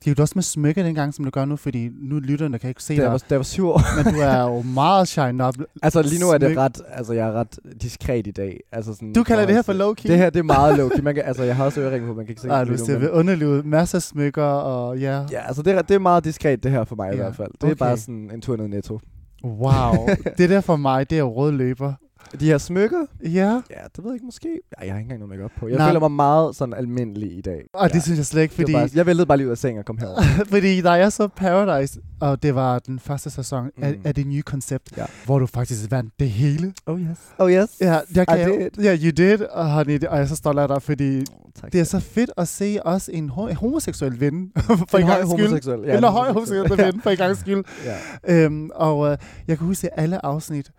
Øhm, 0.00 0.04
Gik 0.04 0.16
du 0.16 0.22
også 0.22 0.32
med 0.36 0.42
smykke 0.42 0.84
dengang, 0.84 1.14
som 1.14 1.24
du 1.24 1.30
gør 1.30 1.44
nu? 1.44 1.56
Fordi 1.56 1.90
nu 2.02 2.18
lytterne 2.18 2.58
kan 2.58 2.68
ikke 2.68 2.82
se 2.82 2.94
jeg 2.94 3.02
dig. 3.02 3.12
var, 3.12 3.22
jeg 3.30 3.38
var 3.38 3.42
syv 3.42 3.68
år. 3.68 3.80
Men 4.04 4.14
du 4.14 4.20
er 4.20 4.42
jo 4.42 4.62
meget 4.62 5.08
shine 5.08 5.48
up. 5.48 5.54
altså 5.82 6.02
lige 6.02 6.20
nu 6.20 6.30
er 6.30 6.38
det 6.38 6.56
ret, 6.56 6.80
altså 6.88 7.12
jeg 7.12 7.28
er 7.28 7.32
ret 7.32 7.58
diskret 7.82 8.26
i 8.26 8.30
dag. 8.30 8.60
Altså 8.72 8.94
sådan, 8.94 9.12
Du 9.12 9.22
kalder 9.22 9.46
det 9.46 9.54
her 9.54 9.62
for 9.62 9.72
forhold 9.72 9.78
low 9.78 9.94
key? 9.94 10.08
Det 10.08 10.18
her, 10.18 10.30
det 10.30 10.38
er 10.38 10.42
meget 10.42 10.78
low 10.78 10.88
key. 10.88 11.00
Man 11.00 11.14
kan, 11.14 11.24
altså 11.24 11.42
jeg 11.42 11.56
har 11.56 11.64
også 11.64 11.80
øreringe 11.80 12.06
på, 12.06 12.14
man 12.14 12.24
kan 12.24 12.32
ikke 12.32 12.42
se 12.42 12.48
Ej, 12.48 12.58
det 12.58 12.66
du 12.66 12.72
lige 12.72 12.94
nu, 12.94 13.00
ser 13.00 13.10
underlig 13.10 13.48
ud. 13.48 13.62
Masser 13.62 13.98
af 13.98 14.02
smykker, 14.02 14.42
og 14.42 14.98
ja. 14.98 15.24
Ja, 15.32 15.46
altså 15.46 15.62
det 15.62 15.72
er, 15.72 15.82
det 15.82 15.94
er 15.94 15.98
meget 15.98 16.24
diskret 16.24 16.62
det 16.62 16.70
her 16.70 16.84
for 16.84 16.96
mig 16.96 17.06
Ja, 17.08 17.12
i 17.12 17.16
hvert 17.16 17.36
fald. 17.36 17.50
Det 17.52 17.62
er 17.62 17.66
okay. 17.66 17.76
bare 17.76 17.96
sådan 17.96 18.30
en 18.34 18.40
tur 18.40 18.56
ned 18.56 18.68
netto. 18.68 19.00
Wow. 19.44 20.08
det 20.38 20.50
der 20.50 20.60
for 20.60 20.76
mig, 20.76 21.10
det 21.10 21.16
er 21.16 21.20
jo 21.20 21.32
rød 21.34 21.52
løber. 21.52 21.92
De 22.40 22.44
her 22.46 22.58
smykker, 22.58 22.98
Ja. 23.22 23.28
Ja, 23.30 23.54
det 23.96 23.98
ved 23.98 24.04
jeg 24.06 24.14
ikke 24.14 24.24
måske. 24.26 24.48
Ja, 24.80 24.84
jeg 24.86 24.92
har 24.94 24.98
ikke 24.98 25.04
engang 25.04 25.20
noget 25.20 25.30
makeup 25.38 25.50
på. 25.60 25.68
Jeg 25.68 25.76
Nej. 25.76 25.88
føler 25.88 26.00
mig 26.00 26.10
meget 26.10 26.56
sådan 26.56 26.74
almindelig 26.74 27.38
i 27.38 27.40
dag. 27.40 27.62
Og 27.74 27.88
ja. 27.88 27.94
det 27.94 28.02
synes 28.02 28.16
jeg 28.18 28.26
slet 28.26 28.42
ikke, 28.42 28.54
fordi, 28.54 28.72
bare, 28.72 28.88
jeg 28.94 29.06
væltede 29.06 29.26
bare 29.26 29.36
lige 29.38 29.46
ud 29.46 29.50
af 29.52 29.58
sengen 29.58 29.78
og 29.78 29.84
kom 29.84 29.98
herover. 30.02 30.22
fordi 30.48 30.80
da 30.80 30.90
jeg 30.90 31.12
så 31.12 31.28
Paradise, 31.28 32.00
og 32.20 32.42
det 32.42 32.54
var 32.54 32.78
den 32.78 32.98
første 32.98 33.30
sæson 33.30 33.64
mm. 33.76 33.82
af, 33.82 33.98
af 34.04 34.14
det 34.14 34.26
nye 34.26 34.42
koncept, 34.42 34.96
Ja. 34.96 35.04
hvor 35.24 35.38
du 35.38 35.46
faktisk 35.46 35.90
vandt 35.90 36.14
det 36.20 36.30
hele. 36.30 36.72
oh 36.86 37.00
yes. 37.00 37.18
Oh 37.38 37.52
yes. 37.52 37.68
Ja, 37.80 37.98
jeg 38.14 38.26
kan, 38.28 38.40
I 38.60 38.62
did. 38.64 38.84
Ja, 38.84 38.96
you 38.96 39.10
did, 39.10 39.40
og, 39.42 39.70
honey, 39.72 40.04
og 40.04 40.16
jeg 40.16 40.22
er 40.22 40.26
så 40.26 40.36
stolt 40.36 40.58
af 40.58 40.68
dig, 40.68 40.82
fordi 40.82 41.18
Oh, 41.20 41.62
tak. 41.62 41.72
det 41.72 41.80
er 41.80 41.84
så 41.84 42.00
fedt 42.00 42.30
at 42.36 42.48
se 42.48 42.78
også 42.84 43.10
en 43.12 43.30
ho- 43.30 43.52
homoseksuel 43.54 44.20
vinde, 44.20 44.50
for 44.90 44.96
en 44.98 45.02
en 45.04 45.08
høj 45.08 45.16
gang 45.18 45.30
skyld. 45.30 45.46
homoseksuel. 45.46 45.80
Ja, 45.86 45.98
en 45.98 46.04
høj 46.04 46.26
homoseksuel 46.32 46.70
vinde, 46.86 47.00
for 47.02 47.10
en 47.10 47.16
gang 47.16 47.36
skyld. 47.36 47.64
ja. 47.84 47.96
Øhm, 48.44 48.70
og 48.74 49.12
øh, 49.12 49.18
jeg 49.48 49.58
kan 49.58 49.66
huske 49.66 50.00
alle 50.00 50.24
afsnit, 50.26 50.70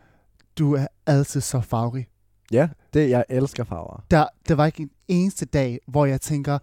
du 0.62 0.74
er 0.76 0.88
altid 1.06 1.42
så 1.42 1.62
farverig. 1.62 2.08
ja, 2.52 2.70
det 2.94 3.10
jeg 3.10 3.26
elsker 3.30 3.64
farver. 3.64 4.04
Der, 4.12 4.26
der 4.48 4.56
var 4.56 4.66
ikke 4.66 4.82
en 4.84 4.90
eneste 5.08 5.46
dag, 5.46 5.80
hvor 5.88 6.06
jeg 6.06 6.22
tænker, 6.22 6.60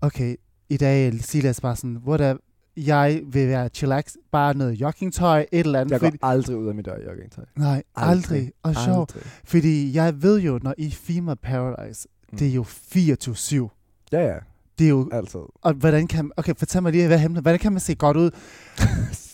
okay, 0.00 0.36
i 0.68 0.76
dag 0.76 1.06
er 1.08 1.12
Silas 1.20 1.60
bare 1.60 1.76
sådan, 1.76 1.96
hvor 2.02 2.16
der, 2.16 2.36
jeg 2.76 3.20
vil 3.26 3.48
være 3.48 3.68
chillax, 3.68 4.14
bare 4.32 4.54
noget 4.54 4.72
joggingtøj, 4.80 5.40
et 5.52 5.66
eller 5.66 5.80
andet. 5.80 5.90
Jeg 5.92 6.00
går 6.00 6.06
fordi, 6.06 6.18
aldrig 6.22 6.56
ud 6.56 6.68
af 6.68 6.74
mit 6.74 6.86
dør 6.86 6.96
i 6.96 7.04
joggingtøj. 7.04 7.44
nej, 7.56 7.82
aldrig. 7.96 8.38
aldrig. 8.38 8.52
Og 8.62 8.74
sjov, 8.76 9.00
Aldrig. 9.00 9.22
fordi 9.44 9.94
jeg 9.96 10.22
ved 10.22 10.40
jo, 10.40 10.60
når 10.62 10.74
I 10.78 10.90
filmer 10.90 11.34
Paradise, 11.34 12.08
Mm. 12.32 12.38
det 12.38 12.48
er 12.48 12.52
jo 12.52 12.62
24-7. 12.62 13.68
Ja, 14.12 14.26
ja. 14.26 14.38
Det 14.82 14.88
er 14.88 14.90
jo 14.90 15.08
Altid. 15.12 15.40
Og 15.62 15.72
hvordan 15.72 16.06
kan 16.06 16.30
okay, 16.36 16.52
fortæl 16.58 16.82
mig 16.82 16.92
lige, 16.92 17.06
hvad 17.06 17.18
hemmeligt. 17.18 17.44
Hvordan 17.44 17.58
kan 17.58 17.72
man 17.72 17.80
se 17.80 17.94
godt 17.94 18.16
ud 18.16 18.30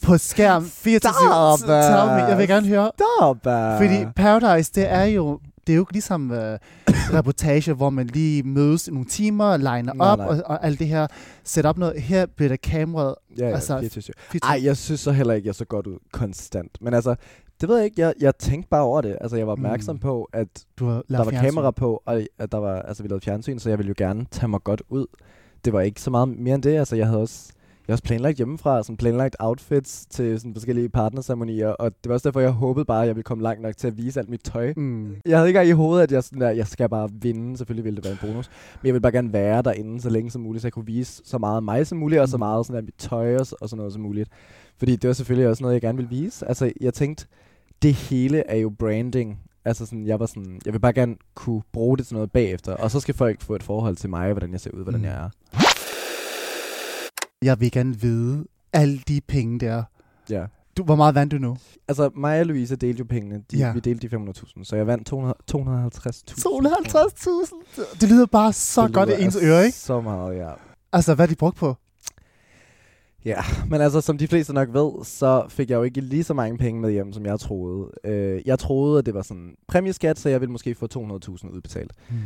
på 0.02 0.18
skærm 0.18 0.64
24 0.84 1.12
Stop, 1.58 2.06
me, 2.06 2.12
jeg 2.14 2.38
vil 2.38 2.48
gerne 2.48 2.66
høre. 2.68 2.90
Stop. 2.94 3.36
Fordi 3.82 4.06
Paradise, 4.16 4.72
det 4.74 4.92
er 4.92 5.04
jo 5.04 5.40
det 5.66 5.72
er 5.72 5.76
jo 5.76 5.82
ikke 5.82 5.92
ligesom 5.92 6.30
uh, 6.30 6.36
reportage, 7.18 7.72
hvor 7.72 7.90
man 7.90 8.06
lige 8.06 8.42
mødes 8.42 8.88
i 8.88 8.90
nogle 8.90 9.06
timer, 9.06 9.56
liner 9.56 9.92
Nej, 9.92 10.06
op 10.06 10.18
nej. 10.18 10.26
og, 10.26 10.42
og 10.46 10.64
alt 10.66 10.78
det 10.78 10.86
her. 10.86 11.06
Sæt 11.44 11.66
op 11.66 11.78
noget. 11.78 12.02
Her 12.02 12.26
bliver 12.26 12.48
der 12.48 12.56
kameraet. 12.56 13.14
Ja, 13.38 13.48
ja, 13.48 13.54
altså, 13.54 13.76
altså, 13.76 13.90
24. 13.92 14.14
24. 14.30 14.50
Ej, 14.58 14.64
jeg 14.64 14.76
synes 14.76 15.00
så 15.00 15.12
heller 15.12 15.34
ikke, 15.34 15.46
jeg 15.46 15.54
så 15.54 15.64
godt 15.64 15.86
ud 15.86 15.98
konstant. 16.12 16.70
Men 16.80 16.94
altså, 16.94 17.14
det 17.60 17.68
ved 17.68 17.76
jeg 17.76 17.84
ikke. 17.84 18.00
Jeg, 18.00 18.12
jeg 18.20 18.36
tænkte 18.38 18.68
bare 18.68 18.82
over 18.82 19.00
det. 19.00 19.16
Altså, 19.20 19.36
jeg 19.36 19.46
var 19.46 19.52
opmærksom 19.52 19.94
Mm. 19.96 20.00
på, 20.00 20.28
at 20.32 20.48
du 20.78 20.86
der 20.88 21.02
var 21.08 21.24
fjernsyn. 21.24 21.44
kamera 21.44 21.70
på, 21.70 22.02
og 22.06 22.22
at 22.38 22.52
der 22.52 22.58
var, 22.58 22.82
altså 22.82 23.02
vi 23.02 23.08
lavede 23.08 23.24
fjernsyn, 23.24 23.58
så 23.58 23.68
jeg 23.68 23.78
ville 23.78 23.88
jo 23.88 23.94
gerne 23.98 24.26
tage 24.30 24.48
mig 24.48 24.60
godt 24.64 24.82
ud. 24.88 25.06
Det 25.64 25.72
var 25.72 25.80
ikke 25.80 26.00
så 26.00 26.10
meget 26.10 26.28
mere 26.28 26.54
end 26.54 26.62
det, 26.62 26.76
altså 26.76 26.96
jeg 26.96 27.06
havde 27.06 27.20
også, 27.20 27.52
jeg 27.52 27.92
havde 27.92 27.94
også 27.94 28.04
planlagt 28.04 28.36
hjemmefra, 28.36 28.82
sådan 28.82 28.96
planlagt 28.96 29.36
outfits 29.38 30.06
til 30.10 30.40
sådan 30.40 30.54
forskellige 30.54 30.88
partnerceremonier, 30.88 31.68
og 31.68 31.90
det 31.90 32.08
var 32.08 32.14
også 32.14 32.28
derfor, 32.28 32.40
jeg 32.40 32.50
håbede 32.50 32.84
bare, 32.84 33.02
at 33.02 33.06
jeg 33.06 33.16
ville 33.16 33.24
komme 33.24 33.42
langt 33.42 33.62
nok 33.62 33.76
til 33.76 33.86
at 33.86 33.96
vise 33.96 34.20
alt 34.20 34.28
mit 34.28 34.40
tøj. 34.44 34.72
Mm. 34.76 35.16
Jeg 35.26 35.38
havde 35.38 35.48
ikke 35.48 35.64
i 35.68 35.70
hovedet, 35.70 36.02
at 36.02 36.12
jeg, 36.12 36.24
sådan 36.24 36.40
der, 36.40 36.50
jeg 36.50 36.66
skal 36.66 36.88
bare 36.88 37.08
vinde, 37.12 37.56
selvfølgelig 37.56 37.84
ville 37.84 37.96
det 37.96 38.04
være 38.04 38.12
en 38.12 38.18
bonus, 38.22 38.50
men 38.82 38.86
jeg 38.86 38.94
ville 38.94 39.02
bare 39.02 39.12
gerne 39.12 39.32
være 39.32 39.62
derinde 39.62 40.00
så 40.00 40.10
længe 40.10 40.30
som 40.30 40.42
muligt, 40.42 40.62
så 40.62 40.66
jeg 40.68 40.72
kunne 40.72 40.86
vise 40.86 41.22
så 41.24 41.38
meget 41.38 41.56
af 41.56 41.62
mig 41.62 41.86
som 41.86 41.98
muligt, 41.98 42.20
og 42.20 42.28
så 42.28 42.36
Mm. 42.36 42.38
meget 42.38 42.66
sådan 42.66 42.76
der, 42.76 42.82
mit 42.86 42.94
tøj 42.98 43.34
og, 43.34 43.46
og 43.60 43.68
sådan 43.68 43.76
noget 43.76 43.92
som 43.92 44.02
muligt. 44.02 44.30
Fordi 44.78 44.96
det 44.96 45.08
var 45.08 45.14
selvfølgelig 45.14 45.48
også 45.48 45.62
noget, 45.62 45.74
jeg 45.74 45.80
gerne 45.82 45.96
ville 45.96 46.10
vise. 46.10 46.48
Altså, 46.48 46.72
jeg 46.80 46.94
tænkte, 46.94 47.26
det 47.82 47.94
hele 47.94 48.38
er 48.50 48.56
jo 48.56 48.70
branding. 48.78 49.40
Altså 49.68 49.86
sådan, 49.86 50.06
jeg 50.06 50.20
var 50.20 50.26
sådan, 50.26 50.60
jeg 50.64 50.72
vil 50.72 50.78
bare 50.78 50.92
gerne 50.92 51.16
kunne 51.34 51.62
bruge 51.72 51.98
det 51.98 52.06
til 52.06 52.14
noget 52.14 52.32
bagefter, 52.32 52.74
og 52.74 52.90
så 52.90 53.00
skal 53.00 53.14
folk 53.14 53.42
få 53.42 53.54
et 53.54 53.62
forhold 53.62 53.96
til 53.96 54.10
mig, 54.10 54.32
hvordan 54.32 54.52
jeg 54.52 54.60
ser 54.60 54.70
ud, 54.70 54.82
hvordan 54.82 55.00
Mm. 55.00 55.06
jeg 55.06 55.12
er. 55.14 55.30
Jeg 57.42 57.60
vil 57.60 57.70
gerne 57.70 58.00
vide 58.00 58.44
alle 58.72 58.98
de 59.08 59.20
penge 59.28 59.60
der. 59.60 59.82
Ja. 60.30 60.44
Du, 60.76 60.82
hvor 60.84 60.96
meget 60.96 61.14
vandt 61.14 61.32
du 61.32 61.38
nu? 61.38 61.56
Altså, 61.88 62.10
mig 62.16 62.40
og 62.40 62.46
Louise 62.46 62.76
delte 62.76 62.98
jo 62.98 63.04
pengene. 63.04 63.42
De, 63.50 63.56
Ja. 63.58 63.72
Vi 63.72 63.80
delte 63.80 64.08
de 64.08 64.16
500.000, 64.16 64.64
så 64.64 64.76
jeg 64.76 64.86
vandt 64.86 65.06
200 65.06 65.34
250.000. 65.46 66.38
250.000. 66.38 68.00
Det 68.00 68.08
lyder 68.08 68.26
bare 68.26 68.52
så 68.52 68.86
Det 68.86 68.94
godt 68.94 69.08
i 69.08 69.12
ens 69.12 69.22
altså 69.22 69.40
øre, 69.42 69.66
ikke? 69.66 69.78
Så 69.78 70.00
meget, 70.00 70.36
ja. 70.36 70.50
Altså, 70.92 71.14
hvad 71.14 71.24
er 71.26 71.28
de 71.30 71.34
brugt 71.36 71.56
på? 71.56 71.76
Ja, 73.28 73.40
men 73.70 73.80
altså, 73.80 74.00
som 74.00 74.18
de 74.18 74.28
fleste 74.28 74.52
nok 74.52 74.68
ved, 74.72 75.04
så 75.04 75.46
fik 75.48 75.70
jeg 75.70 75.76
jo 75.76 75.82
ikke 75.82 76.00
lige 76.00 76.24
så 76.24 76.34
mange 76.34 76.58
penge 76.58 76.80
med 76.80 76.90
hjem, 76.90 77.12
som 77.12 77.26
jeg 77.26 77.40
troede. 77.40 77.90
Øh, 78.04 78.42
jeg 78.46 78.58
troede, 78.58 78.98
at 78.98 79.06
det 79.06 79.14
var 79.14 79.22
sådan 79.22 79.54
præmieskat, 79.68 80.18
så 80.18 80.28
jeg 80.28 80.40
ville 80.40 80.52
måske 80.52 80.74
få 80.74 80.86
200.000 80.94 81.50
udbetalt. 81.50 81.92
Hmm. 82.08 82.18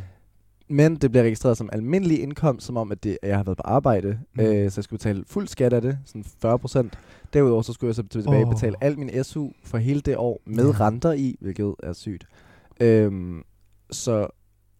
Men 0.69 0.97
det 0.97 1.11
bliver 1.11 1.25
registreret 1.25 1.57
som 1.57 1.69
almindelig 1.73 2.23
indkomst, 2.23 2.67
som 2.67 2.77
om, 2.77 2.93
at, 2.93 3.05
det, 3.05 3.19
at 3.23 3.29
jeg 3.29 3.37
har 3.37 3.45
været 3.45 3.57
på 3.59 3.63
arbejde. 3.65 4.09
Mm. 4.35 4.43
Mm. 4.45 4.51
Øh, 4.51 4.71
så 4.71 4.79
jeg 4.81 4.85
skulle 4.85 4.99
betale 4.99 5.25
fuld 5.27 5.49
skat 5.49 5.73
af 5.73 5.83
det, 5.83 5.99
sådan 6.05 6.25
40 6.25 6.59
procent. 6.59 6.99
Derudover 7.33 7.63
så 7.63 7.73
skulle 7.73 7.89
jeg 7.89 7.95
så 7.95 8.03
tilbage 8.03 8.47
Åh. 8.47 8.53
betale 8.53 8.77
al 8.81 8.99
min 8.99 9.25
SU 9.25 9.49
for 9.65 9.79
hele 9.79 10.01
det 10.01 10.17
år 10.17 10.41
med 10.47 10.67
Ja. 10.67 10.87
renter 10.87 11.13
i, 11.13 11.37
hvilket 11.41 11.75
er 11.83 11.93
sygt. 11.93 12.27
Øhm, 12.81 13.43
så 13.91 14.27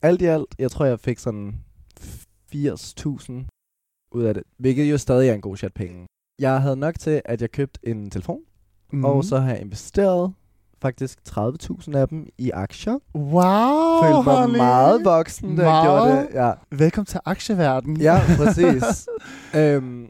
alt 0.03 0.23
i 0.23 0.25
alt, 0.25 0.47
jeg 0.59 0.71
tror, 0.71 0.85
jeg 0.85 1.01
fik 1.01 1.19
sådan 1.19 1.55
80.000 2.01 3.33
ud 4.13 4.23
af 4.23 4.35
det, 4.35 4.43
hvilket 4.59 4.91
jo 4.91 4.99
stadig 4.99 5.29
er 5.29 5.35
en 5.35 5.41
god 5.41 5.57
chat 5.57 5.75
penge. 5.75 6.07
Jeg 6.43 6.61
havde 6.63 6.77
nok 6.77 6.95
til, 6.99 7.23
at 7.25 7.41
jeg 7.43 7.51
købte 7.51 7.81
en 7.89 8.11
telefon, 8.11 8.39
Mm. 8.93 9.05
og 9.05 9.25
så 9.25 9.39
har 9.39 9.51
jeg 9.53 9.61
investeret 9.61 10.33
faktisk 10.83 11.19
30.000 11.29 11.95
af 11.97 12.09
dem 12.09 12.27
i 12.39 12.51
aktier. 12.51 12.99
Wow, 13.15 14.03
Følte 14.03 14.23
mig 14.31 14.37
Holly. 14.41 14.57
meget 14.57 15.05
voksen, 15.05 15.57
da 15.57 15.71
jeg 15.71 15.85
gjorde 15.85 16.13
Meget. 16.13 16.29
det. 16.29 16.35
Ja. 16.35 16.53
Velkommen 16.71 17.07
til 17.07 17.21
aktieverdenen. 17.25 18.01
Ja, 18.01 18.21
præcis. 18.37 19.09
øhm, 19.57 20.07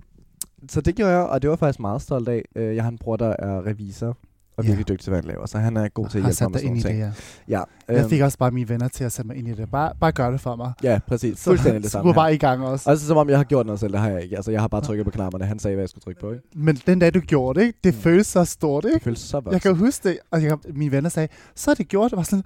så 0.69 0.81
det 0.81 0.95
gjorde 0.97 1.13
jeg, 1.13 1.23
og 1.23 1.43
det 1.43 1.49
var 1.51 1.55
jeg 1.55 1.59
faktisk 1.59 1.81
meget 1.81 2.03
stolt 2.03 2.29
af. 2.29 2.43
Øh, 2.57 2.77
Jeg 2.77 2.85
har 2.85 2.91
en 2.91 2.99
bror, 2.99 3.17
der 3.17 3.35
er 3.39 3.67
revisor, 3.67 4.17
og 4.57 4.65
Ja. 4.65 4.69
virkelig 4.69 4.89
dygtig 4.89 5.05
til, 5.05 5.11
hvad 5.11 5.19
han 5.23 5.29
laver, 5.29 5.47
så 5.47 5.59
han 5.59 5.77
er 5.77 5.89
god 5.89 6.09
til 6.09 6.19
at 6.19 6.25
hjælpe 6.25 6.45
mig 6.45 6.51
med 6.51 6.59
sådan 6.61 6.67
nogle 6.71 6.83
det, 6.83 6.87
ting. 6.87 6.99
ja. 6.99 7.11
Ja, 7.59 7.63
Jeg 7.89 8.01
øhm, 8.01 8.11
fik 8.11 8.21
også 8.21 8.39
bare 8.39 8.51
mine 8.51 8.69
venner 8.69 8.89
til 8.89 9.05
at 9.05 9.13
sætte 9.13 9.27
mig 9.29 9.37
ind 9.37 9.49
i 9.49 9.53
det. 9.55 9.71
Bare, 9.71 9.93
bare 10.01 10.13
gør 10.13 10.31
det 10.31 10.41
for 10.41 10.57
mig. 10.57 10.73
ja, 10.83 10.99
præcis. 11.07 11.45
Fuldstændig 11.45 11.83
det 11.83 11.91
så 11.91 11.93
samme 11.93 12.11
her. 12.11 12.15
bare 12.15 12.35
i 12.35 12.39
gang 12.39 12.65
også. 12.65 12.91
Også 12.91 13.07
som 13.07 13.17
om 13.17 13.29
jeg 13.29 13.39
har 13.39 13.45
gjort 13.45 13.67
noget 13.67 13.81
selv, 13.81 13.93
det 13.93 14.01
har 14.01 14.09
jeg 14.09 14.23
ikke. 14.23 14.37
Altså, 14.37 14.51
jeg 14.51 14.61
har 14.61 14.69
bare 14.69 14.81
trykket 14.81 15.05
på 15.05 15.11
knapperne. 15.11 15.45
Han 15.47 15.59
sagde, 15.59 15.75
hvad 15.75 15.83
jeg 15.83 15.89
skulle 15.89 16.03
trykke 16.03 16.21
på, 16.21 16.31
ikke? 16.33 16.45
Men 16.55 16.77
den 16.77 16.99
dag, 16.99 17.15
du 17.15 17.21
gjorde 17.21 17.61
det, 17.61 17.67
ikke? 17.67 17.79
det 17.85 17.95
Mm. 17.95 18.01
føles 18.01 18.27
så 18.27 18.45
stort, 18.45 18.85
Det 18.85 18.95
ikke? 18.95 19.05
føles 19.05 19.19
så 19.21 19.37
voksen. 19.37 19.53
Jeg 19.53 19.63
kan 19.63 19.77
huske 19.77 20.09
det, 20.09 20.19
og 20.31 20.43
jeg, 20.43 20.59
mine 20.75 20.93
venner 20.93 21.11
sagde, 21.11 21.29
så 21.55 21.71
er 21.71 21.75
det 21.75 21.89
gjort. 21.89 22.11
Det 22.11 22.17
var 22.17 22.23
sådan, 22.23 22.45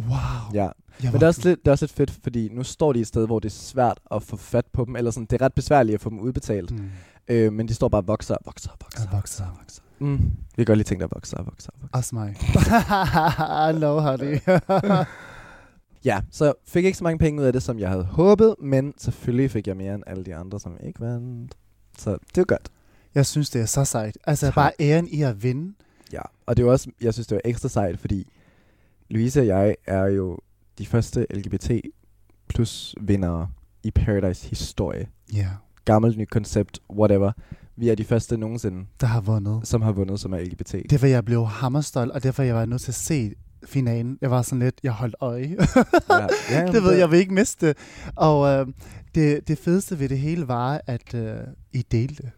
wow. 0.00 0.16
Ja, 0.54 0.60
Jeg 0.62 0.72
men 1.02 1.12
det 1.12 1.22
er, 1.22 1.26
også 1.26 1.40
lidt, 1.48 1.58
det 1.60 1.68
er 1.68 1.72
også 1.72 1.82
lidt 1.84 1.92
fedt, 1.92 2.18
fordi 2.22 2.48
nu 2.52 2.62
står 2.62 2.92
de 2.92 3.00
et 3.00 3.06
sted, 3.06 3.26
hvor 3.26 3.38
det 3.38 3.48
er 3.48 3.52
svært 3.52 4.00
at 4.14 4.22
få 4.22 4.36
fat 4.36 4.64
på 4.72 4.84
dem, 4.84 4.96
eller 4.96 5.10
sådan, 5.10 5.26
det 5.30 5.40
er 5.42 5.44
ret 5.44 5.54
besværligt 5.54 5.94
at 5.94 6.00
få 6.00 6.10
dem 6.10 6.18
udbetalt. 6.20 6.70
Mm. 6.70 6.90
Øh, 7.28 7.52
men 7.52 7.68
de 7.68 7.74
står 7.74 7.88
bare 7.88 8.02
og 8.02 8.08
vokser 8.08 8.34
og 8.34 8.40
vokser 8.46 8.70
og 8.70 8.76
vokser. 8.82 9.06
Og 9.06 9.16
vokser. 9.16 9.44
og 9.44 9.50
vokser. 9.60 9.82
Mm. 9.98 10.16
Vi 10.56 10.56
kan 10.56 10.64
godt 10.64 10.78
lide 10.78 10.88
ting, 10.88 11.00
der 11.00 11.08
vokser 11.14 11.36
og 11.36 11.46
vokser 11.46 11.70
og 11.74 11.78
vokser. 11.82 11.98
Også 11.98 12.14
mig. 12.14 12.36
no, 13.80 14.00
honey. 14.00 14.38
Ja, 16.04 16.20
så 16.30 16.52
fik 16.66 16.84
ikke 16.84 16.98
så 16.98 17.04
mange 17.04 17.18
penge 17.18 17.40
ud 17.40 17.46
af 17.46 17.52
det, 17.52 17.62
som 17.62 17.78
jeg 17.78 17.88
havde 17.90 18.04
håbet, 18.04 18.54
men 18.62 18.94
selvfølgelig 18.98 19.50
fik 19.50 19.66
jeg 19.66 19.76
mere 19.76 19.94
end 19.94 20.02
alle 20.06 20.24
de 20.24 20.34
andre, 20.34 20.60
som 20.60 20.76
ikke 20.84 21.00
vandt. 21.00 21.54
Så 21.98 22.10
det 22.10 22.36
var 22.36 22.44
godt. 22.44 22.68
jeg 23.14 23.26
synes, 23.26 23.50
det 23.50 23.60
er 23.60 23.66
så 23.66 23.84
sejt. 23.84 24.18
Altså, 24.26 24.46
Tak. 24.46 24.54
bare 24.54 24.70
æren 24.80 25.08
i 25.08 25.22
at 25.22 25.42
vinde. 25.42 25.74
Ja, 26.12 26.20
og 26.46 26.56
det 26.56 26.64
var 26.64 26.70
også, 26.70 26.90
jeg 27.00 27.14
synes, 27.14 27.26
det 27.26 27.34
var 27.34 27.40
ekstra 27.50 27.68
sejt, 27.68 27.98
fordi 27.98 28.32
Louise 29.10 29.40
og 29.40 29.46
jeg 29.46 29.76
er 29.86 30.04
jo 30.04 30.38
de 30.78 30.86
første 30.86 31.26
LGBT 31.30 31.70
plus 32.48 32.94
vindere 33.00 33.48
i 33.82 33.90
Paradise 33.90 34.48
historie. 34.48 35.08
Ja, 35.34 35.48
Gammelt 35.84 36.18
nyt 36.18 36.30
koncept, 36.30 36.78
whatever. 36.90 37.32
Vi 37.76 37.88
er 37.88 37.94
de 37.94 38.04
første 38.04 38.36
nogensinde, 38.36 38.86
der 39.00 39.06
har 39.06 39.20
vundet. 39.20 39.68
som 39.68 39.82
har 39.82 39.92
vundet, 39.92 40.20
som 40.20 40.32
er 40.32 40.38
LGBT. 40.38 40.74
Derfor 40.90 41.06
jeg 41.06 41.24
blev 41.24 41.46
hammerstolt, 41.46 42.12
og 42.12 42.22
derfor 42.22 42.42
jeg 42.42 42.54
var 42.54 42.66
nødt 42.66 42.82
til 42.82 42.90
at 42.90 42.94
se 42.94 43.32
finalen. 43.66 44.18
Jeg 44.20 44.30
var 44.30 44.42
sådan 44.42 44.58
lidt, 44.58 44.80
jeg 44.82 44.92
holdt 44.92 45.14
øje. 45.20 45.56
ja, 46.10 46.26
ja, 46.60 46.72
det 46.72 46.82
ved 46.82 46.92
jeg, 46.92 47.10
vil 47.10 47.18
ikke 47.18 47.34
miste. 47.34 47.74
Og 48.16 48.48
øh, 48.48 48.66
det, 49.14 49.48
det 49.48 49.58
fedeste 49.58 49.98
ved 49.98 50.08
det 50.08 50.18
hele 50.18 50.48
var, 50.48 50.80
at 50.86 51.14
øh, 51.14 51.36
I 51.72 51.82
delte 51.82 52.30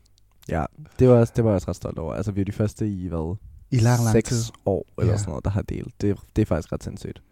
Ja, 0.49 0.65
det 0.99 1.09
var, 1.09 1.15
også, 1.15 1.33
det 1.37 1.45
var 1.45 1.51
jeg 1.51 1.55
også 1.55 1.69
ret 1.69 1.77
stolt 1.77 1.99
over. 1.99 2.15
Altså, 2.15 2.33
vi 2.33 2.41
er 2.41 2.45
de 2.45 2.53
første 2.53 2.89
i, 2.89 3.09
hvad? 3.09 3.37
i 3.71 3.77
lang, 3.77 4.03
lang 4.05 4.13
Seks 4.13 4.29
tid. 4.29 4.53
år, 4.67 4.87
eller 4.99 5.13
Ja. 5.13 5.19
sådan 5.19 5.31
noget, 5.31 5.45
der 5.45 5.51
har 5.51 5.63
delt. 5.63 6.01
Det, 6.01 6.17
det 6.37 6.43
er 6.43 6.47
faktisk 6.47 6.73
ret 6.73 6.85
sindssygt. 6.85 7.23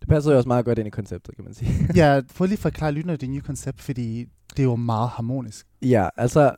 Det 0.00 0.08
passer 0.08 0.30
jo 0.30 0.36
også 0.36 0.48
meget 0.48 0.64
godt 0.64 0.78
ind 0.78 0.86
i 0.86 0.90
konceptet, 0.90 1.34
kan 1.36 1.44
man 1.44 1.54
sige. 1.54 1.70
ja, 1.94 2.20
prøv 2.36 2.46
lige 2.46 2.52
at 2.56 2.58
forklare 2.58 2.92
lytterne 2.92 3.16
det 3.16 3.30
nye 3.30 3.40
koncept, 3.40 3.80
fordi 3.80 4.24
det 4.50 4.58
er 4.58 4.62
jo 4.62 4.76
meget 4.76 5.08
harmonisk. 5.08 5.66
Ja, 5.82 6.08
altså, 6.16 6.54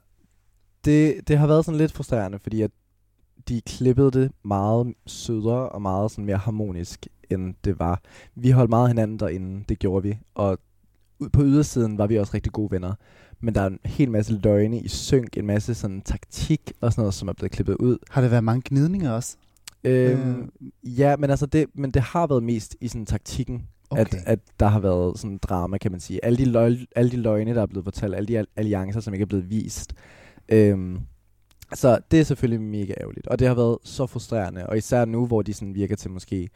det, 0.87 1.29
det 1.29 1.39
har 1.39 1.47
været 1.47 1.65
sådan 1.65 1.79
lidt 1.79 1.93
frustrerende, 1.93 2.39
fordi 2.39 2.63
at 2.63 2.71
de 3.49 3.61
klippede 3.61 4.11
det 4.11 4.33
meget 4.45 4.95
sødere 5.07 5.69
og 5.69 5.83
meget 5.83 6.11
sådan 6.11 6.25
mere 6.25 6.37
harmonisk, 6.37 7.07
end 7.31 7.55
det 7.65 7.79
var. 7.79 8.01
Vi 8.35 8.51
holdt 8.51 8.71
meget 8.71 8.89
hinanden 8.89 9.19
derinde, 9.19 9.65
det 9.69 9.79
gjorde 9.79 10.03
vi, 10.03 10.19
og 10.35 10.59
på 11.33 11.43
ydersiden 11.43 11.99
var 11.99 12.07
vi 12.07 12.17
også 12.19 12.35
rigtig 12.35 12.53
gode 12.53 12.71
venner. 12.71 12.95
Men 13.41 13.55
der 13.55 13.61
er 13.61 13.67
en 13.67 13.79
hel 13.85 14.11
masse 14.11 14.33
løgne 14.43 14.81
i 14.81 14.89
synk, 14.89 15.37
en 15.37 15.47
masse 15.47 15.75
sådan 15.75 16.01
taktik 16.01 16.73
og 16.81 16.93
sådan 16.93 17.03
noget, 17.03 17.15
som 17.15 17.29
er 17.29 17.33
blevet 17.33 17.53
klippet 17.53 17.77
ud. 17.77 17.99
Har 18.11 18.21
det 18.21 18.31
været 18.31 18.45
mange 18.45 18.63
gnidninger 18.65 19.11
også? 19.11 19.37
Øhm, 19.85 20.51
Ja, 20.85 21.17
men 21.17 21.31
altså 21.31 21.47
det, 21.47 21.67
men 21.75 21.91
det 21.91 22.03
har 22.03 22.27
været 22.27 22.43
mest 22.43 22.77
i 22.81 22.89
sådan 22.89 23.07
taktikken, 23.07 23.63
Okay. 23.91 24.03
at, 24.03 24.15
at 24.27 24.39
der 24.61 24.67
har 24.67 24.81
været 24.81 25.19
sådan 25.19 25.39
drama, 25.39 25.79
kan 25.79 25.91
man 25.91 26.01
sige. 26.01 26.25
Alle 26.25 26.39
de, 26.39 26.45
løg, 26.45 26.77
alle 26.97 27.11
de 27.11 27.17
løgne, 27.17 27.55
der 27.55 27.63
er 27.63 27.67
blevet 27.67 27.85
fortalt, 27.85 28.15
alle 28.15 28.27
de 28.27 28.39
al- 28.39 28.47
alliancer, 28.57 29.01
som 29.01 29.15
ikke 29.15 29.23
er 29.23 29.27
blevet 29.27 29.51
vist. 29.51 29.93
Øhm, 30.49 30.99
så 31.75 31.99
det 32.11 32.21
er 32.21 32.25
selvfølgelig 32.25 32.61
mega 32.67 32.93
ærgerligt, 33.01 33.27
og 33.27 33.39
det 33.39 33.49
har 33.49 33.55
været 33.55 33.79
så 33.85 34.07
frustrerende, 34.07 34.67
og 34.67 34.77
især 34.79 35.05
nu, 35.05 35.27
hvor 35.27 35.43
de 35.43 35.53
sådan 35.55 35.75
virker 35.75 35.97
til 35.97 36.11
måske 36.11 36.49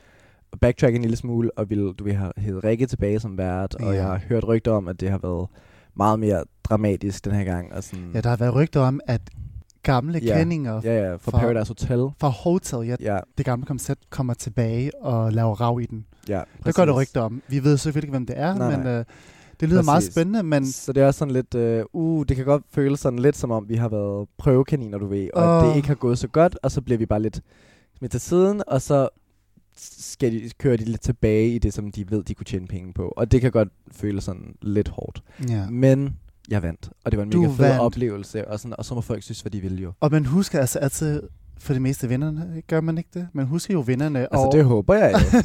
at 0.53 0.61
backtrack 0.61 0.95
en 0.95 1.03
lille 1.03 1.17
smule, 1.17 1.51
og 1.59 1.71
vil, 1.71 1.79
du 1.99 2.05
vil 2.05 2.15
have 2.15 2.33
hævet 2.37 2.65
Rikke 2.65 2.87
tilbage 2.87 3.21
som 3.21 3.39
vært, 3.39 3.75
og 3.75 3.81
Ja. 3.83 3.91
jeg 3.91 4.05
har 4.05 4.21
hørt 4.29 4.49
rygter 4.49 4.73
om, 4.73 4.89
at 4.89 5.01
det 5.01 5.11
har 5.11 5.19
været 5.19 5.49
meget 5.95 6.21
mere 6.21 6.45
dramatisk 6.65 7.25
den 7.25 7.33
her 7.35 7.45
gang. 7.45 7.73
Og 7.73 7.85
sådan, 7.85 8.11
Ja, 8.15 8.21
der 8.21 8.29
har 8.29 8.37
været 8.37 8.55
rygter 8.55 8.81
om, 8.81 9.01
at 9.07 9.21
gamle 9.83 10.19
Ja. 10.23 10.39
kendinger 10.39 10.81
ja, 10.85 10.95
ja, 11.09 11.15
fra 11.15 11.31
fra- 11.31 11.39
Paradise 11.39 11.69
Hotel. 11.71 12.11
fra 12.21 12.29
Hotel, 12.29 12.87
ja, 12.89 12.97
Ja, 13.01 13.19
det 13.39 13.47
gamle 13.47 13.67
koncept, 13.67 14.11
kommer 14.11 14.35
tilbage 14.35 14.91
og 15.05 15.33
laver 15.33 15.55
rav 15.61 15.81
i 15.83 15.87
den. 15.87 16.07
ja, 16.29 16.43
Det 16.67 16.75
går 16.75 16.85
der 16.85 17.01
rygter 17.03 17.21
om. 17.21 17.43
Vi 17.49 17.65
ved 17.65 17.77
selvfølgelig 17.77 18.07
ikke, 18.07 18.13
hvem 18.13 18.27
det 18.27 18.39
er, 18.39 18.55
Nej, 18.55 18.71
men 18.77 18.81
nej. 18.87 18.93
øh, 18.99 19.05
det 19.61 19.69
lyder 19.69 19.83
meget 19.83 19.97
Præcis. 19.97 20.13
spændende, 20.15 20.43
men 20.43 20.67
Så 20.67 20.93
det 20.93 21.03
er 21.03 21.07
også 21.07 21.19
sådan 21.19 21.35
lidt, 21.35 21.55
øh, 21.55 21.85
uh, 21.93 22.25
det 22.29 22.37
kan 22.37 22.45
godt 22.45 22.63
føles 22.73 23.01
sådan 23.01 23.19
lidt 23.19 23.37
som 23.37 23.51
om, 23.51 23.69
vi 23.69 23.75
har 23.75 23.89
været 23.89 24.29
prøvekaniner, 24.39 24.99
du 24.99 25.07
ved, 25.07 25.29
og 25.35 25.59
at 25.59 25.63
Åh. 25.65 25.71
det 25.71 25.77
ikke 25.77 25.89
har 25.89 25.95
gået 25.95 26.19
så 26.19 26.29
godt, 26.29 26.59
og 26.63 26.71
så 26.71 26.81
bliver 26.81 26.99
vi 26.99 27.07
bare 27.07 27.23
lidt 27.23 27.41
smidt 27.99 28.11
til 28.13 28.21
siden, 28.21 28.63
og 28.67 28.83
så 28.83 29.09
skal 29.77 30.33
de, 30.33 30.51
kører 30.59 30.77
de 30.77 30.85
lidt 30.85 31.01
tilbage 31.01 31.49
i 31.55 31.59
det, 31.59 31.75
som 31.75 31.93
de 31.93 32.11
ved, 32.11 32.23
de 32.25 32.35
kunne 32.35 32.45
tjene 32.45 32.67
penge 32.67 32.93
på. 32.93 33.13
Og 33.17 33.33
det 33.33 33.41
kan 33.41 33.51
godt 33.51 33.69
føles 33.93 34.25
sådan 34.25 34.55
lidt 34.63 34.89
hårdt. 34.89 35.23
ja. 35.49 35.71
Men 35.71 36.17
jeg 36.49 36.63
vandt, 36.63 36.91
og 37.05 37.13
det 37.13 37.19
var 37.19 37.25
en 37.25 37.31
Du 37.31 37.41
mega 37.41 37.51
fed 37.53 37.57
vandt. 37.57 37.81
oplevelse, 37.81 38.49
og, 38.49 38.61
sådan, 38.61 38.75
og 38.79 38.85
så 38.85 38.95
må 38.95 39.01
folk 39.01 39.23
synes, 39.23 39.41
hvad 39.41 39.51
de 39.53 39.61
vil 39.61 39.83
jo. 39.83 39.93
Og 40.01 40.11
man 40.11 40.27
husker 40.27 40.61
altså 40.61 40.79
altid, 40.79 41.23
for 41.59 41.73
det 41.73 41.83
meste 41.83 42.09
vinderne, 42.09 42.63
gør 42.67 42.81
man 42.81 42.99
ikke 42.99 43.11
det? 43.15 43.29
Man 43.33 43.47
husker 43.47 43.75
jo 43.75 43.81
vinderne. 43.81 44.19
Altså, 44.21 44.47
og, 44.47 44.53
det 44.53 44.65
håber 44.65 44.95
jeg 44.95 45.13
jo. 45.13 45.41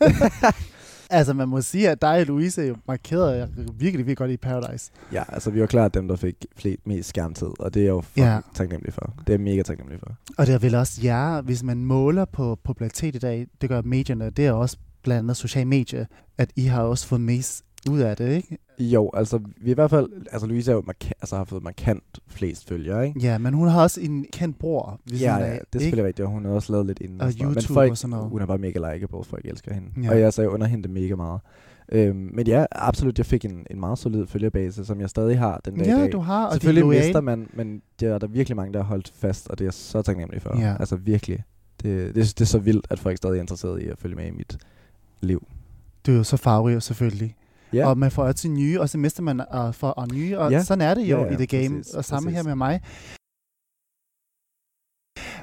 altså, 1.10 1.34
man 1.34 1.48
må 1.48 1.60
sige, 1.60 1.90
at 1.90 2.02
dig 2.02 2.20
og 2.20 2.26
Louise 2.26 2.62
er 2.62 2.66
jo 2.66 2.76
markeret 2.88 3.38
jer 3.38 3.46
virkelig, 3.56 4.06
virkelig 4.06 4.16
godt 4.16 4.30
i 4.30 4.36
Paradise. 4.36 4.90
ja, 5.12 5.22
altså, 5.28 5.50
vi 5.50 5.60
var 5.60 5.66
klart 5.66 5.94
dem, 5.94 6.08
der 6.08 6.16
fik 6.16 6.34
flest, 6.56 6.86
mest 6.86 7.08
skærmtid, 7.08 7.46
og 7.60 7.74
det 7.74 7.80
er 7.80 7.84
jeg 7.84 7.90
jo 7.90 8.02
Ja. 8.16 8.34
ja. 8.34 8.40
taknemmelig 8.54 8.94
for. 8.94 9.14
Det 9.18 9.28
er 9.28 9.32
jeg 9.32 9.40
mega 9.40 9.62
taknemmelig 9.62 10.00
for. 10.00 10.16
Og 10.38 10.46
det 10.46 10.54
er 10.54 10.58
vel 10.58 10.74
også 10.74 11.00
jer, 11.04 11.40
hvis 11.40 11.62
man 11.62 11.84
måler 11.84 12.24
på 12.24 12.58
popularitet 12.64 13.14
i 13.14 13.18
dag, 13.18 13.46
det 13.60 13.68
gør 13.68 13.82
medierne, 13.82 14.30
det 14.30 14.46
er 14.46 14.52
også 14.52 14.76
blandt 15.02 15.18
andet 15.18 15.36
sociale 15.36 15.68
medier, 15.68 16.04
at 16.38 16.50
I 16.56 16.64
har 16.64 16.82
også 16.82 17.06
fået 17.06 17.20
mest 17.20 17.64
ud 17.90 17.98
af 17.98 18.16
det, 18.16 18.36
ikke? 18.36 18.58
Jo, 18.78 19.10
altså, 19.14 19.40
vi 19.60 19.70
i 19.70 19.74
hvert 19.74 19.90
fald, 19.90 20.08
altså 20.32 20.46
Louise 20.46 20.70
er 20.70 20.74
jo 20.74 20.80
marka- 20.80 21.12
altså, 21.20 21.36
har 21.36 21.44
fået 21.44 21.62
markant 21.62 22.18
flest 22.28 22.68
følgere, 22.68 23.06
ikke? 23.08 23.20
Ja, 23.20 23.38
men 23.38 23.54
hun 23.54 23.68
har 23.68 23.82
også 23.82 24.00
en 24.00 24.26
kendt 24.32 24.58
bror. 24.58 25.00
Ved 25.10 25.18
Ja, 25.18 25.36
ja, 25.36 25.44
af, 25.44 25.60
det 25.72 25.78
er 25.78 25.82
selvfølgelig 25.82 26.04
rigtigt, 26.06 26.26
og 26.26 26.32
hun 26.32 26.44
har 26.44 26.52
også 26.52 26.72
lavet 26.72 26.86
lidt 26.86 27.00
inden. 27.00 27.20
Og. 27.20 27.30
YouTube 27.30 27.54
Men 27.54 27.62
folk, 27.62 27.90
og 27.90 27.98
sådan 27.98 28.10
noget. 28.16 28.30
hun 28.30 28.42
er 28.42 28.46
bare 28.46 28.58
mega 28.58 28.92
likeable, 28.92 29.24
folk 29.24 29.44
elsker 29.44 29.74
hende. 29.74 29.88
Ja. 30.02 30.10
Og 30.10 30.20
jeg, 30.20 30.32
så 30.32 30.42
jeg 30.42 30.50
under 30.50 30.66
hende 30.66 30.88
mega 30.88 31.14
meget. 31.14 31.40
Øhm, 31.92 32.30
men 32.34 32.46
ja, 32.46 32.64
absolut, 32.72 33.18
jeg 33.18 33.26
fik 33.26 33.44
en, 33.44 33.66
en 33.70 33.80
meget 33.80 33.98
solid 33.98 34.26
følgerbase, 34.26 34.84
som 34.84 35.00
jeg 35.00 35.10
stadig 35.10 35.38
har 35.38 35.60
den 35.64 35.74
dag 35.78 35.86
i 35.86 35.90
Ja, 35.90 35.96
dag. 36.00 36.12
du 36.12 36.18
har, 36.18 36.46
og 36.46 36.52
Selvfølgelig 36.52 36.86
mister 36.86 37.20
man, 37.20 37.48
men 37.54 37.82
der 38.00 38.14
er 38.14 38.18
der 38.18 38.26
virkelig 38.26 38.56
mange, 38.56 38.72
der 38.72 38.78
har 38.78 38.86
holdt 38.86 39.12
fast, 39.16 39.48
og 39.48 39.58
det 39.58 39.64
er 39.64 39.66
jeg 39.66 39.74
så 39.74 40.02
taknemmelig 40.02 40.42
for. 40.42 40.60
Ja. 40.60 40.76
Altså 40.80 40.96
virkelig. 40.96 41.44
Det, 41.82 42.06
det, 42.14 42.14
det 42.14 42.40
er 42.40 42.44
så 42.44 42.58
vildt, 42.58 42.86
at 42.90 42.98
folk 42.98 43.16
stadig 43.16 43.36
er 43.36 43.40
interesseret 43.40 43.82
i 43.82 43.86
at 43.88 43.98
følge 43.98 44.16
med 44.16 44.26
i 44.26 44.30
mit 44.30 44.58
liv. 45.20 45.46
Du 46.06 46.12
er 46.12 46.16
jo 46.16 46.22
så 46.22 46.36
farverig, 46.36 46.82
selvfølgelig. 46.82 47.36
Ja, 47.74 47.86
Og 47.88 47.98
man 47.98 48.10
får 48.10 48.26
altid 48.26 48.48
nye, 48.48 48.80
og 48.80 48.88
så 48.88 48.98
mister 48.98 49.22
man 49.22 49.40
uh, 49.40 49.74
for 49.74 49.88
og 49.90 50.08
nye, 50.12 50.38
og 50.38 50.50
Ja. 50.50 50.62
sådan 50.62 50.82
er 50.88 50.94
det 50.94 51.02
jo 51.02 51.18
Ja, 51.18 51.24
ja, 51.24 51.32
i 51.32 51.36
det 51.36 51.48
game. 51.48 51.76
præcis, 51.78 51.94
og 51.94 52.04
samme 52.04 52.26
præcis. 52.26 52.36
her 52.36 52.42
med 52.48 52.54
mig. 52.56 52.80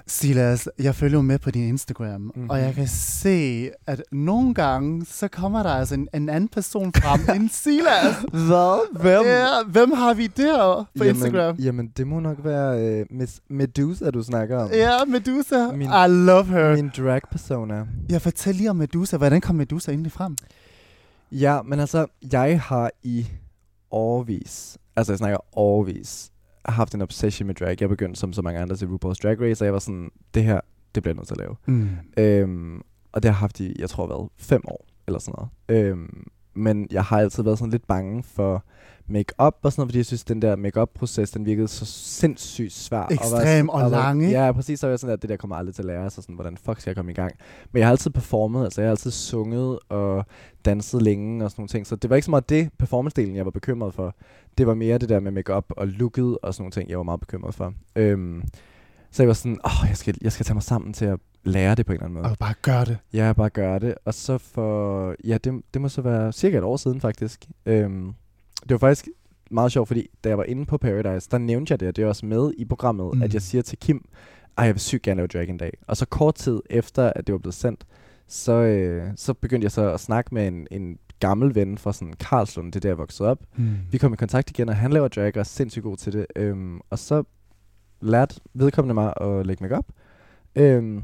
Silas, 0.07 0.69
jeg 0.79 0.95
følger 0.95 1.17
jo 1.17 1.21
med 1.21 1.39
på 1.39 1.51
din 1.51 1.67
Instagram, 1.67 2.21
Mhm. 2.21 2.31
mm-hmm. 2.35 2.49
og 2.49 2.59
jeg 2.59 2.73
kan 2.73 2.87
se, 2.87 3.69
at 3.87 4.03
nogle 4.11 4.53
gange, 4.53 5.05
så 5.05 5.27
kommer 5.27 5.63
der 5.63 5.69
altså 5.69 5.95
en, 5.95 6.07
en 6.13 6.29
anden 6.29 6.47
person 6.49 6.93
frem 6.93 7.19
end 7.35 7.49
Silas. 7.49 8.15
Hvad? 8.31 9.01
Hvem? 9.01 9.25
Ja, 9.25 9.45
hvem 9.67 9.91
har 9.91 10.13
vi 10.13 10.27
der 10.27 10.85
på 10.97 11.03
Instagram? 11.03 11.55
Jamen, 11.55 11.87
det 11.97 12.07
må 12.07 12.19
nok 12.19 12.37
være 12.43 12.85
øh, 12.99 13.05
Miss 13.09 13.41
Medusa, 13.49 14.09
du 14.11 14.23
snakker 14.23 14.57
om. 14.57 14.69
Ja, 14.71 15.05
Medusa. 15.07 15.71
Min- 15.71 15.81
I 15.89 16.07
love 16.25 16.45
her. 16.45 16.75
Min 16.75 16.91
drag-persona. 16.97 17.85
Jeg 18.09 18.21
fortæller 18.21 18.57
lige 18.57 18.69
om 18.69 18.75
Medusa. 18.75 19.17
Hvordan 19.17 19.41
kom 19.41 19.55
Medusa 19.55 19.91
egentlig 19.91 20.11
frem? 20.11 20.35
Ja, 21.31 21.61
men 21.61 21.79
altså, 21.79 22.05
jeg 22.31 22.61
har 22.61 22.91
i 23.03 23.27
årvis, 23.91 24.77
altså 24.95 25.13
jeg 25.13 25.17
snakker 25.17 25.57
årvis, 25.57 26.31
haft 26.65 26.95
en 26.95 27.01
obsession 27.01 27.47
med 27.47 27.55
drag. 27.55 27.81
Jeg 27.81 27.89
begyndte 27.89 28.19
som 28.19 28.33
så 28.33 28.41
mange 28.41 28.59
andre 28.59 28.75
til 28.75 28.85
RuPaul's 28.85 29.19
Drag 29.23 29.41
Race, 29.41 29.63
og 29.63 29.65
jeg 29.65 29.73
var 29.73 29.79
sådan, 29.79 30.09
det 30.33 30.43
her, 30.43 30.61
det 30.95 31.03
bliver 31.03 31.13
jeg 31.13 31.17
nødt 31.17 31.27
til 31.27 31.33
at 31.33 31.39
lave. 31.39 31.55
Mm. 31.65 31.89
Øhm, 32.17 32.81
og 33.11 33.23
det 33.23 33.31
har 33.31 33.35
jeg 33.35 33.39
haft 33.39 33.59
i, 33.59 33.75
jeg 33.79 33.89
tror, 33.89 34.07
været 34.07 34.29
fem 34.37 34.61
år, 34.67 34.85
eller 35.07 35.19
sådan 35.19 35.35
noget. 35.37 35.85
Øhm, 35.85 36.27
men 36.53 36.87
jeg 36.91 37.03
har 37.03 37.19
altid 37.19 37.43
været 37.43 37.57
sådan 37.57 37.71
lidt 37.71 37.87
bange 37.87 38.23
for 38.23 38.65
make-up 39.11 39.55
og 39.63 39.71
sådan 39.71 39.81
noget, 39.81 39.89
fordi 39.89 39.97
jeg 39.97 40.05
synes, 40.05 40.23
den 40.23 40.41
der 40.41 40.55
make-up-proces, 40.55 41.31
den 41.31 41.45
virkede 41.45 41.67
så 41.67 41.85
sindssygt 41.85 42.73
svær. 42.73 42.97
og 42.99 43.03
var 43.03 43.11
Ekstrem 43.13 43.41
sådan- 43.41 43.69
og 43.69 43.81
var- 43.81 43.89
lang, 43.89 44.23
ikke? 44.25 44.39
Ja, 44.45 44.51
præcis. 44.51 44.79
Så 44.79 44.87
var 44.87 44.91
jeg 44.91 44.99
sådan, 44.99 45.13
at 45.13 45.21
det 45.21 45.29
der 45.29 45.37
kommer 45.37 45.55
aldrig 45.55 45.75
til 45.75 45.81
at 45.81 45.85
lære, 45.85 46.09
så 46.09 46.21
sådan, 46.21 46.35
hvordan 46.35 46.57
fuck 46.57 46.79
skal 46.81 46.91
jeg 46.91 46.95
komme 46.95 47.11
i 47.11 47.15
gang? 47.15 47.31
Men 47.71 47.79
jeg 47.79 47.87
har 47.87 47.91
altid 47.91 48.11
performet, 48.11 48.63
altså 48.63 48.81
jeg 48.81 48.87
har 48.87 48.91
altid 48.91 49.11
sunget 49.11 49.79
og 49.89 50.25
danset 50.65 51.01
længe 51.01 51.45
og 51.45 51.51
sådan 51.51 51.61
nogle 51.61 51.67
ting, 51.67 51.87
så 51.87 51.95
det 51.95 52.09
var 52.09 52.15
ikke 52.15 52.25
så 52.25 52.31
meget 52.31 52.49
det 52.49 52.69
performance-delen, 52.83 53.35
jeg 53.35 53.45
var 53.45 53.51
bekymret 53.51 53.93
for. 53.93 54.15
Det 54.57 54.67
var 54.67 54.73
mere 54.73 54.97
det 54.97 55.09
der 55.09 55.19
med 55.19 55.31
make-up 55.31 55.65
og 55.69 55.87
looket 55.87 56.37
og 56.43 56.53
sådan 56.53 56.61
nogle 56.63 56.71
ting, 56.71 56.89
jeg 56.89 56.97
var 56.97 57.03
meget 57.03 57.19
bekymret 57.19 57.55
for. 57.55 57.73
Øhm, 57.95 58.41
så 59.11 59.23
jeg 59.23 59.27
var 59.27 59.33
sådan, 59.33 59.57
åh, 59.65 59.87
jeg 59.89 59.97
skal, 59.97 60.15
jeg 60.21 60.31
skal 60.31 60.45
tage 60.45 60.53
mig 60.55 60.63
sammen 60.63 60.93
til 60.93 61.05
at 61.05 61.19
lære 61.43 61.75
det 61.75 61.85
på 61.85 61.91
en 61.91 61.95
eller 61.95 62.05
anden 62.05 62.21
måde. 62.21 62.31
Og 62.31 62.37
bare 62.39 62.53
gør 62.61 62.83
det. 62.83 62.97
Ja, 63.13 63.33
bare 63.33 63.49
gøre 63.49 63.79
det. 63.79 63.95
Og 64.05 64.13
så 64.13 64.37
for, 64.37 65.15
ja, 65.23 65.37
det, 65.43 65.61
det 65.73 65.81
må 65.81 65.89
så 65.89 66.01
være 66.01 66.31
cirka 66.33 66.57
et 66.57 66.63
år 66.63 66.77
siden 66.77 67.01
faktisk. 67.01 67.45
Øhm, 67.65 68.13
det 68.61 68.71
var 68.71 68.77
faktisk 68.77 69.07
meget 69.51 69.71
sjovt, 69.71 69.87
fordi 69.87 70.07
da 70.23 70.29
jeg 70.29 70.37
var 70.37 70.43
inde 70.43 70.65
på 70.65 70.77
Paradise, 70.77 71.27
der 71.31 71.37
nævnte 71.37 71.71
jeg 71.71 71.79
det, 71.79 71.87
og 71.87 71.95
det 71.95 72.03
er 72.03 72.07
også 72.07 72.25
med 72.25 72.51
i 72.57 72.65
programmet, 72.65 73.05
Mm. 73.13 73.17
mm. 73.17 73.21
at 73.23 73.33
jeg 73.33 73.41
siger 73.41 73.61
til 73.61 73.77
Kim, 73.77 74.05
ej, 74.57 74.65
jeg 74.65 74.73
vil 74.75 74.81
sygt 74.81 75.01
gerne 75.03 75.17
lave 75.17 75.27
drag 75.27 75.49
en 75.49 75.57
dag. 75.57 75.77
Og 75.87 75.97
så 75.97 76.05
kort 76.05 76.35
tid 76.35 76.61
efter, 76.69 77.13
at 77.15 77.27
det 77.27 77.33
var 77.33 77.39
blevet 77.39 77.55
sendt, 77.55 77.85
så, 78.27 78.51
øh, 78.53 79.07
så 79.15 79.33
begyndte 79.33 79.65
jeg 79.65 79.71
så 79.71 79.93
at 79.93 79.99
snakke 79.99 80.33
med 80.33 80.47
en, 80.47 80.67
en 80.71 80.97
gammel 81.19 81.55
ven 81.55 81.77
fra 81.77 81.93
sådan 81.93 82.13
Karlslund, 82.13 82.71
det 82.71 82.75
er 82.75 82.79
der, 82.79 82.89
jeg 82.89 82.97
voksede 82.97 83.29
op. 83.29 83.39
Mm. 83.55 83.73
Vi 83.91 83.97
kom 83.97 84.13
i 84.13 84.15
kontakt 84.15 84.49
igen, 84.49 84.69
og 84.69 84.75
han 84.75 84.91
laver 84.93 85.07
drag 85.07 85.31
og 85.35 85.39
er 85.39 85.43
sindssygt 85.43 85.83
god 85.83 85.97
til 85.97 86.13
det. 86.13 86.25
Øhm, 86.35 86.79
og 86.89 86.99
så 86.99 87.23
lærte 88.01 88.35
vedkommende 88.53 88.93
mig 88.93 89.13
at 89.21 89.45
lægge 89.45 89.63
makeup. 89.63 89.85
Øhm, 90.55 91.03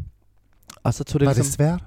og 0.84 0.94
så 0.94 1.04
tog 1.04 1.20
det 1.20 1.26
Var 1.26 1.34
ligesom... 1.34 1.44
det 1.44 1.54
svært? 1.54 1.84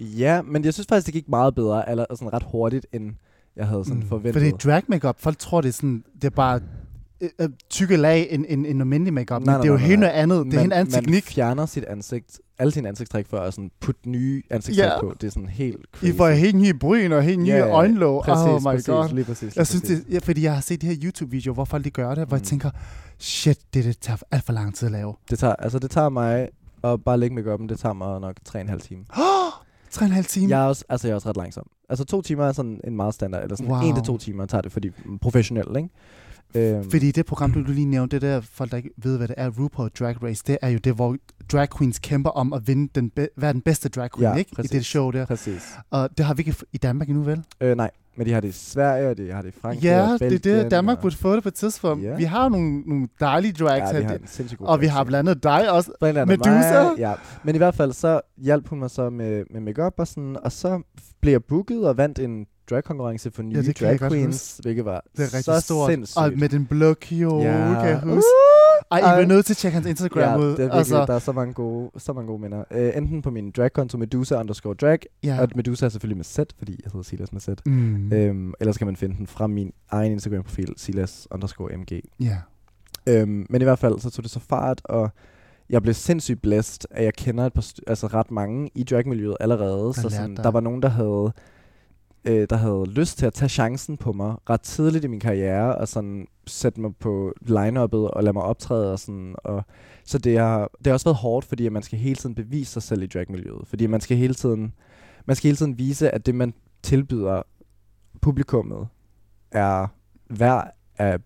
Ja, 0.00 0.42
men 0.42 0.64
jeg 0.64 0.74
synes 0.74 0.86
faktisk, 0.86 1.06
det 1.06 1.14
gik 1.14 1.28
meget 1.28 1.54
bedre, 1.54 1.90
eller 1.90 2.06
sådan 2.10 2.32
ret 2.32 2.42
hurtigt, 2.52 2.86
end 2.92 3.14
jeg 3.56 3.66
havde 3.66 3.84
sådan 3.84 4.02
mm. 4.02 4.08
forventet. 4.08 4.32
Fordi 4.42 4.50
drag 4.50 4.82
makeup, 4.88 5.20
folk 5.20 5.38
tror, 5.38 5.60
det 5.60 5.68
er 5.68 5.72
sådan, 5.72 6.04
det 6.14 6.24
er 6.24 6.30
bare 6.30 6.60
øh, 7.20 7.28
øh, 7.40 7.48
tykke 7.70 7.96
lag 7.96 8.26
end, 8.30 8.44
end, 8.48 8.66
end 8.66 8.80
almindelig 8.80 9.12
makeup. 9.14 9.28
Nej, 9.30 9.38
Men 9.38 9.46
nej, 9.46 9.56
det 9.60 9.68
er 9.68 9.72
jo 9.72 9.78
nej, 9.78 9.86
helt 9.86 10.00
noget 10.00 10.12
andet. 10.12 10.46
Det 10.46 10.52
er 10.54 10.56
man, 10.56 10.64
en 10.66 10.72
anden 10.72 10.92
man 10.92 11.04
teknik. 11.04 11.24
fjerner 11.24 11.66
sit 11.66 11.84
ansigt, 11.84 12.40
alle 12.58 12.70
sine 12.72 12.88
ansigtstræk 12.88 13.26
for 13.26 13.36
at 13.38 13.54
sådan 13.54 13.70
putte 13.80 14.08
nye 14.10 14.42
ansigtstræk 14.50 14.88
Ja. 14.90 15.00
på. 15.00 15.14
Det 15.20 15.26
er 15.26 15.30
sådan 15.30 15.48
helt 15.48 15.76
crazy. 15.94 16.12
I 16.12 16.16
får 16.16 16.28
helt 16.28 16.56
nye 16.56 16.74
bryn 16.74 17.12
og 17.12 17.22
helt 17.22 17.40
nye 17.40 17.48
Ja, 17.48 17.56
ja, 17.58 17.70
øjenlåg. 17.70 18.22
Præcis, 18.24 18.44
oh 18.46 18.60
my 18.60 18.64
præcis, 18.64 18.86
god. 18.86 19.08
Lige 19.14 19.24
præcis, 19.24 19.42
lige 19.42 19.52
Jeg 19.56 19.66
synes, 19.66 19.82
det, 19.82 20.04
ja, 20.10 20.18
fordi 20.18 20.42
jeg 20.42 20.54
har 20.54 20.60
set 20.60 20.82
de 20.82 20.86
her 20.86 20.96
YouTube-videoer, 21.04 21.54
hvor 21.54 21.64
folk 21.64 21.84
de 21.84 21.90
gør 21.90 22.14
det, 22.14 22.28
hvor 22.28 22.36
jeg 22.36 22.40
Mm. 22.42 22.46
tænker, 22.46 22.70
shit, 23.18 23.58
det, 23.74 23.84
det 23.84 23.98
tager 23.98 24.16
alt 24.30 24.44
for 24.44 24.52
lang 24.52 24.74
tid 24.74 24.86
at 24.86 24.92
lave. 24.92 25.14
Det 25.30 25.38
tager, 25.38 25.54
altså 25.56 25.78
det 25.78 25.90
tager 25.90 26.08
mig 26.08 26.48
at 26.84 27.04
bare 27.04 27.18
lægge 27.18 27.34
make 27.34 27.50
det 27.68 27.78
tager 27.78 27.92
mig 27.92 28.20
nok 28.20 28.36
3,5 28.48 28.78
timer. 28.78 29.04
Tre 29.94 30.04
og 30.04 30.06
en 30.08 30.12
halv 30.12 30.24
time. 30.26 30.50
Jeg 30.50 30.60
er 30.64 30.66
også, 30.68 30.84
altså 30.88 31.06
jeg 31.08 31.12
er 31.12 31.14
også 31.14 31.28
ret 31.28 31.36
langsom. 31.36 31.66
Altså 31.88 32.04
to 32.04 32.22
timer 32.22 32.44
er 32.44 32.52
sådan 32.52 32.80
en 32.84 32.96
meget 32.96 33.14
standard, 33.14 33.42
eller 33.42 33.56
sådan 33.56 33.72
Wow. 33.72 33.80
en 33.82 33.94
til 33.94 34.04
to 34.04 34.18
timer 34.18 34.46
tager 34.46 34.62
det, 34.62 34.72
fordi 34.72 34.90
professionelt, 35.20 35.76
ikke? 35.76 35.88
Øhm, 36.56 36.90
Fordi 36.90 37.10
det 37.10 37.26
program, 37.26 37.52
du, 37.52 37.60
lige 37.60 37.84
nævnte, 37.86 38.16
det 38.16 38.22
der, 38.22 38.40
folk 38.40 38.70
der 38.70 38.76
ikke 38.76 38.90
ved, 38.96 39.16
hvad 39.16 39.28
det 39.28 39.34
er, 39.38 39.50
RuPaul 39.58 39.88
Drag 39.98 40.22
Race, 40.22 40.42
det 40.46 40.58
er 40.62 40.68
jo 40.68 40.78
det, 40.78 40.94
hvor 40.94 41.16
drag 41.52 41.68
queens 41.78 41.98
kæmper 41.98 42.30
om 42.30 42.52
at 42.52 42.68
vinde 42.68 42.88
den 42.94 43.10
be- 43.10 43.28
være 43.36 43.52
den 43.52 43.60
bedste 43.60 43.88
drag 43.88 44.08
queen, 44.16 44.32
Ja, 44.32 44.38
ikke? 44.38 44.48
I 44.52 44.54
præcis. 44.54 44.70
det 44.70 44.84
show 44.84 45.10
der. 45.10 45.26
Præcis. 45.26 45.62
Og 45.90 46.08
det 46.18 46.26
har 46.26 46.34
vi 46.34 46.40
ikke 46.40 46.54
i 46.72 46.78
Danmark 46.78 47.08
endnu, 47.08 47.22
vel? 47.22 47.42
Øh, 47.60 47.76
nej, 47.76 47.90
men 48.16 48.26
de 48.26 48.32
har 48.32 48.40
det 48.40 48.48
i 48.48 48.52
Sverige, 48.52 49.08
og 49.08 49.16
de 49.16 49.32
har 49.32 49.42
det 49.42 49.48
i 49.48 49.60
Frankrig 49.60 49.82
ja, 49.82 50.02
og 50.02 50.08
det 50.08 50.26
er 50.26 50.28
Belgien, 50.28 50.58
det. 50.58 50.70
Danmark 50.70 50.96
og, 50.96 51.02
burde 51.02 51.16
få 51.16 51.34
det 51.34 51.42
på 51.42 51.48
et 51.48 51.54
tidspunkt. 51.54 52.04
Ja. 52.04 52.16
Vi 52.16 52.24
har 52.24 52.48
nogle, 52.48 52.80
nogle 52.80 53.08
dejlige 53.20 53.52
drags 53.52 53.92
ja, 53.92 54.00
her. 54.00 54.18
vi 54.18 54.56
har 54.60 54.66
og 54.68 54.80
vi 54.80 54.86
har 54.86 55.04
blandt 55.04 55.28
andet 55.28 55.42
dig 55.42 55.70
også. 55.72 55.92
Blandt 56.00 56.18
andet 56.18 56.38
Medusa? 56.38 56.82
Mig, 56.82 56.98
ja. 56.98 57.14
Men 57.42 57.54
i 57.54 57.58
hvert 57.58 57.74
fald 57.74 57.92
så 57.92 58.20
hjalp 58.36 58.68
hun 58.68 58.78
mig 58.78 58.90
så 58.90 59.10
med, 59.10 59.44
med 59.50 59.60
makeup 59.60 59.94
og 59.98 60.06
sådan, 60.06 60.36
og 60.42 60.52
så 60.52 60.82
blev 61.20 61.32
jeg 61.32 61.44
booket 61.44 61.88
og 61.88 61.96
vandt 61.96 62.18
en 62.18 62.46
dragkonkurrence 62.70 63.30
for 63.30 63.42
nye 63.42 63.62
det 63.62 63.74
kan 63.76 63.88
jeg 63.88 64.00
drag 64.00 64.10
queens, 64.10 64.60
hvilket 64.62 64.84
var 64.84 65.04
Det 65.16 65.34
er 65.34 65.40
så 65.40 65.60
stort. 65.60 65.90
sindssygt. 65.90 66.18
Og 66.18 66.32
med 66.36 66.48
den 66.48 66.66
blå 66.66 66.94
kjole, 66.94 67.44
ja. 67.44 67.80
kan 67.80 67.88
jeg 67.88 68.00
huske. 68.00 68.28
Ej, 68.90 68.98
I 68.98 69.22
er 69.22 69.26
nødt 69.26 69.46
til 69.46 69.52
at 69.52 69.56
tjekke 69.56 69.74
hans 69.74 69.86
Instagram 69.86 70.22
ja, 70.22 70.36
ud. 70.36 70.44
det 70.44 70.52
er 70.52 70.56
virkelig, 70.56 70.78
altså, 70.78 71.06
der 71.06 71.14
er 71.14 71.18
så 71.18 71.32
mange 71.32 71.54
gode, 71.54 71.90
så 71.96 72.12
mange 72.12 72.26
gode 72.26 72.42
minder. 72.42 72.64
Uh, 72.70 72.96
enten 72.96 73.22
på 73.22 73.30
min 73.30 73.50
dragkonto 73.50 73.98
Medusa 73.98 74.40
underscore 74.40 74.74
drag, 74.74 74.98
ja. 75.24 75.40
og 75.40 75.48
Medusa 75.56 75.84
er 75.86 75.88
selvfølgelig 75.90 76.16
med 76.16 76.24
Z, 76.24 76.38
fordi 76.58 76.72
jeg 76.84 76.90
hedder 76.92 77.02
Silas 77.02 77.32
med 77.32 77.40
Z. 77.40 77.48
Mm. 77.66 78.12
Øhm, 78.12 78.52
ellers 78.60 78.78
kan 78.78 78.86
man 78.86 78.96
finde 78.96 79.16
den 79.16 79.26
fra 79.26 79.46
min 79.46 79.72
egen 79.90 80.12
Instagram-profil, 80.12 80.74
Silas 80.76 81.28
underscore 81.30 81.76
MG. 81.76 82.00
ja. 82.20 82.36
Øhm, 83.06 83.46
men 83.50 83.60
i 83.60 83.64
hvert 83.64 83.78
fald, 83.78 83.98
så 84.00 84.10
tog 84.10 84.22
det 84.22 84.30
så 84.30 84.40
fart, 84.40 84.80
og 84.84 85.10
jeg 85.70 85.82
blev 85.82 85.94
sindssygt 85.94 86.42
blæst, 86.42 86.86
at 86.90 87.04
jeg 87.04 87.14
kender 87.14 87.46
et 87.46 87.52
par 87.52 87.72
altså 87.86 88.06
ret 88.06 88.30
mange 88.30 88.70
i 88.74 88.82
dragmiljøet 88.84 89.36
allerede. 89.40 89.84
Der 89.84 89.92
så 89.92 90.08
sådan, 90.08 90.36
der 90.36 90.50
var 90.50 90.60
nogen, 90.60 90.82
der 90.82 90.88
havde, 90.88 91.32
øh, 92.24 92.46
der 92.50 92.56
havde 92.56 92.84
lyst 92.90 93.18
til 93.18 93.26
at 93.26 93.34
tage 93.34 93.48
chancen 93.48 93.96
på 93.96 94.12
mig 94.12 94.34
ret 94.50 94.60
tidligt 94.60 95.04
i 95.04 95.08
min 95.08 95.20
karriere, 95.20 95.76
og 95.76 95.88
sådan 95.88 96.26
sætte 96.46 96.80
mig 96.80 96.96
på 96.96 97.32
line-uppet 97.40 98.10
og 98.10 98.22
lade 98.24 98.32
mig 98.32 98.42
optræde. 98.42 98.92
Og 98.92 98.98
sådan, 98.98 99.34
og, 99.44 99.64
så 100.04 100.18
det 100.18 100.38
har, 100.38 100.70
det 100.78 100.86
har 100.86 100.92
også 100.92 101.06
været 101.06 101.16
hårdt, 101.16 101.46
fordi 101.46 101.66
at 101.66 101.72
man 101.72 101.82
skal 101.82 101.98
hele 101.98 102.16
tiden 102.16 102.34
bevise 102.34 102.72
sig 102.72 102.82
selv 102.82 103.02
i 103.02 103.06
dragmiljøet. 103.06 103.66
Fordi 103.66 103.86
man 103.86 104.00
skal 104.00 104.16
hele 104.16 104.34
tiden, 104.34 104.72
man 105.26 105.36
skal 105.36 105.48
hele 105.48 105.56
tiden 105.56 105.78
vise, 105.78 106.10
at 106.10 106.26
det, 106.26 106.34
man 106.34 106.54
tilbyder 106.82 107.42
publikummet, 108.20 108.88
er 109.52 109.86
værd 110.30 110.74
at, 110.96 111.20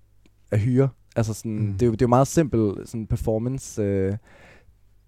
at 0.51 0.61
hyre. 0.61 0.89
Altså 1.17 1.35
sådan, 1.35 1.59
mm. 1.59 1.73
det, 1.73 1.83
er 1.83 1.87
jo, 1.87 1.93
det 1.93 2.03
er 2.03 2.07
jo 2.07 2.09
meget 2.09 2.27
simpel 2.27 2.87
sådan 2.87 3.07
performance, 3.07 3.83
øh, 3.83 4.17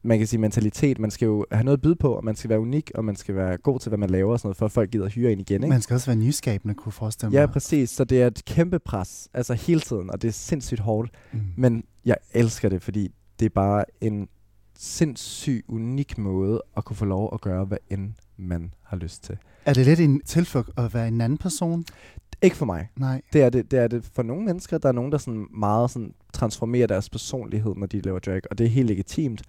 man 0.02 0.18
kan 0.18 0.26
sige 0.26 0.40
mentalitet. 0.40 0.98
Man 0.98 1.10
skal 1.10 1.26
jo 1.26 1.46
have 1.52 1.64
noget 1.64 1.76
at 1.76 1.82
byde 1.82 1.96
på, 1.96 2.12
og 2.12 2.24
man 2.24 2.36
skal 2.36 2.50
være 2.50 2.60
unik, 2.60 2.90
og 2.94 3.04
man 3.04 3.16
skal 3.16 3.34
være 3.34 3.56
god 3.56 3.78
til, 3.80 3.88
hvad 3.88 3.98
man 3.98 4.10
laver 4.10 4.32
og 4.32 4.38
sådan 4.40 4.46
noget, 4.46 4.56
for 4.56 4.66
at 4.66 4.72
folk 4.72 4.90
gider 4.90 5.04
at 5.04 5.12
hyre 5.12 5.32
en 5.32 5.40
igen. 5.40 5.62
Ikke? 5.62 5.68
Man 5.68 5.82
skal 5.82 5.94
også 5.94 6.06
være 6.06 6.16
nyskabende, 6.16 6.74
kunne 6.74 6.92
forestille 6.92 7.30
mig. 7.30 7.38
Ja, 7.38 7.46
præcis. 7.46 7.90
Så 7.90 8.04
det 8.04 8.22
er 8.22 8.26
et 8.26 8.44
kæmpe 8.44 8.78
pres, 8.78 9.28
altså 9.34 9.54
hele 9.54 9.80
tiden, 9.80 10.10
og 10.10 10.22
det 10.22 10.28
er 10.28 10.32
sindssygt 10.32 10.80
hårdt. 10.80 11.10
Mm. 11.32 11.40
Men 11.56 11.84
jeg 12.04 12.16
elsker 12.32 12.68
det, 12.68 12.82
fordi 12.82 13.14
det 13.40 13.46
er 13.46 13.50
bare 13.54 13.84
en 14.00 14.28
sindssygt 14.78 15.64
unik 15.68 16.18
måde 16.18 16.62
at 16.76 16.84
kunne 16.84 16.96
få 16.96 17.04
lov 17.04 17.30
at 17.32 17.40
gøre, 17.40 17.64
hvad 17.64 17.78
end 17.90 18.12
man 18.36 18.74
har 18.82 18.96
lyst 18.96 19.24
til. 19.24 19.38
Er 19.66 19.74
det 19.74 19.86
lidt 19.86 20.00
en 20.00 20.20
tilflugt 20.20 20.70
at 20.76 20.94
være 20.94 21.08
en 21.08 21.20
anden 21.20 21.38
person? 21.38 21.84
Ikke 22.42 22.56
for 22.56 22.66
mig. 22.66 22.88
Nej. 22.96 23.22
Det 23.32 23.42
er 23.42 23.50
det, 23.50 23.70
det 23.70 23.78
er 23.78 23.88
det 23.88 24.10
for 24.14 24.22
nogle 24.22 24.44
mennesker. 24.44 24.78
Der 24.78 24.88
er 24.88 24.92
nogen, 24.92 25.12
der 25.12 25.18
sådan 25.18 25.46
meget 25.54 25.90
sådan 25.90 26.14
transformerer 26.32 26.86
deres 26.86 27.10
personlighed, 27.10 27.74
når 27.76 27.86
de 27.86 28.00
laver 28.00 28.18
drag, 28.18 28.40
og 28.50 28.58
det 28.58 28.64
er 28.64 28.70
helt 28.70 28.88
legitimt. 28.88 29.42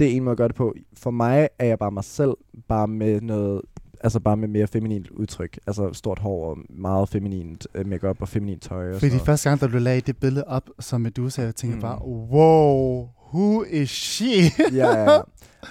Det 0.00 0.08
er 0.12 0.16
en 0.16 0.22
måde 0.24 0.32
at 0.32 0.36
gøre 0.38 0.48
det 0.48 0.56
på. 0.56 0.74
For 0.94 1.10
mig 1.10 1.48
er 1.58 1.66
jeg 1.66 1.78
bare 1.78 1.90
mig 1.90 2.04
selv, 2.04 2.30
bare 2.68 2.88
med 2.88 3.20
noget, 3.20 3.62
altså 4.00 4.20
bare 4.20 4.36
med 4.36 4.48
mere 4.48 4.66
feminint 4.66 5.10
udtryk. 5.10 5.58
Altså 5.66 5.92
stort 5.92 6.18
hår 6.18 6.50
og 6.50 6.58
meget 6.70 7.08
feminint 7.08 7.66
øh, 7.74 7.86
makeup 7.86 8.16
og 8.22 8.28
feminint 8.28 8.62
tøj. 8.62 8.88
Og 8.88 8.94
Fordi 8.94 9.08
noget. 9.08 9.22
første 9.26 9.48
gang, 9.48 9.60
da 9.60 9.66
du 9.66 9.78
lagde 9.78 10.00
det 10.00 10.16
billede 10.16 10.44
op, 10.44 10.62
som 10.80 11.00
Medusa, 11.00 11.42
jeg 11.42 11.54
tænkte 11.54 11.76
Mm. 11.76 11.82
bare, 11.82 12.02
wow, 12.04 13.08
who 13.34 13.62
is 13.62 13.90
she? 13.90 14.26
ja, 14.80 14.98
ja. 15.12 15.20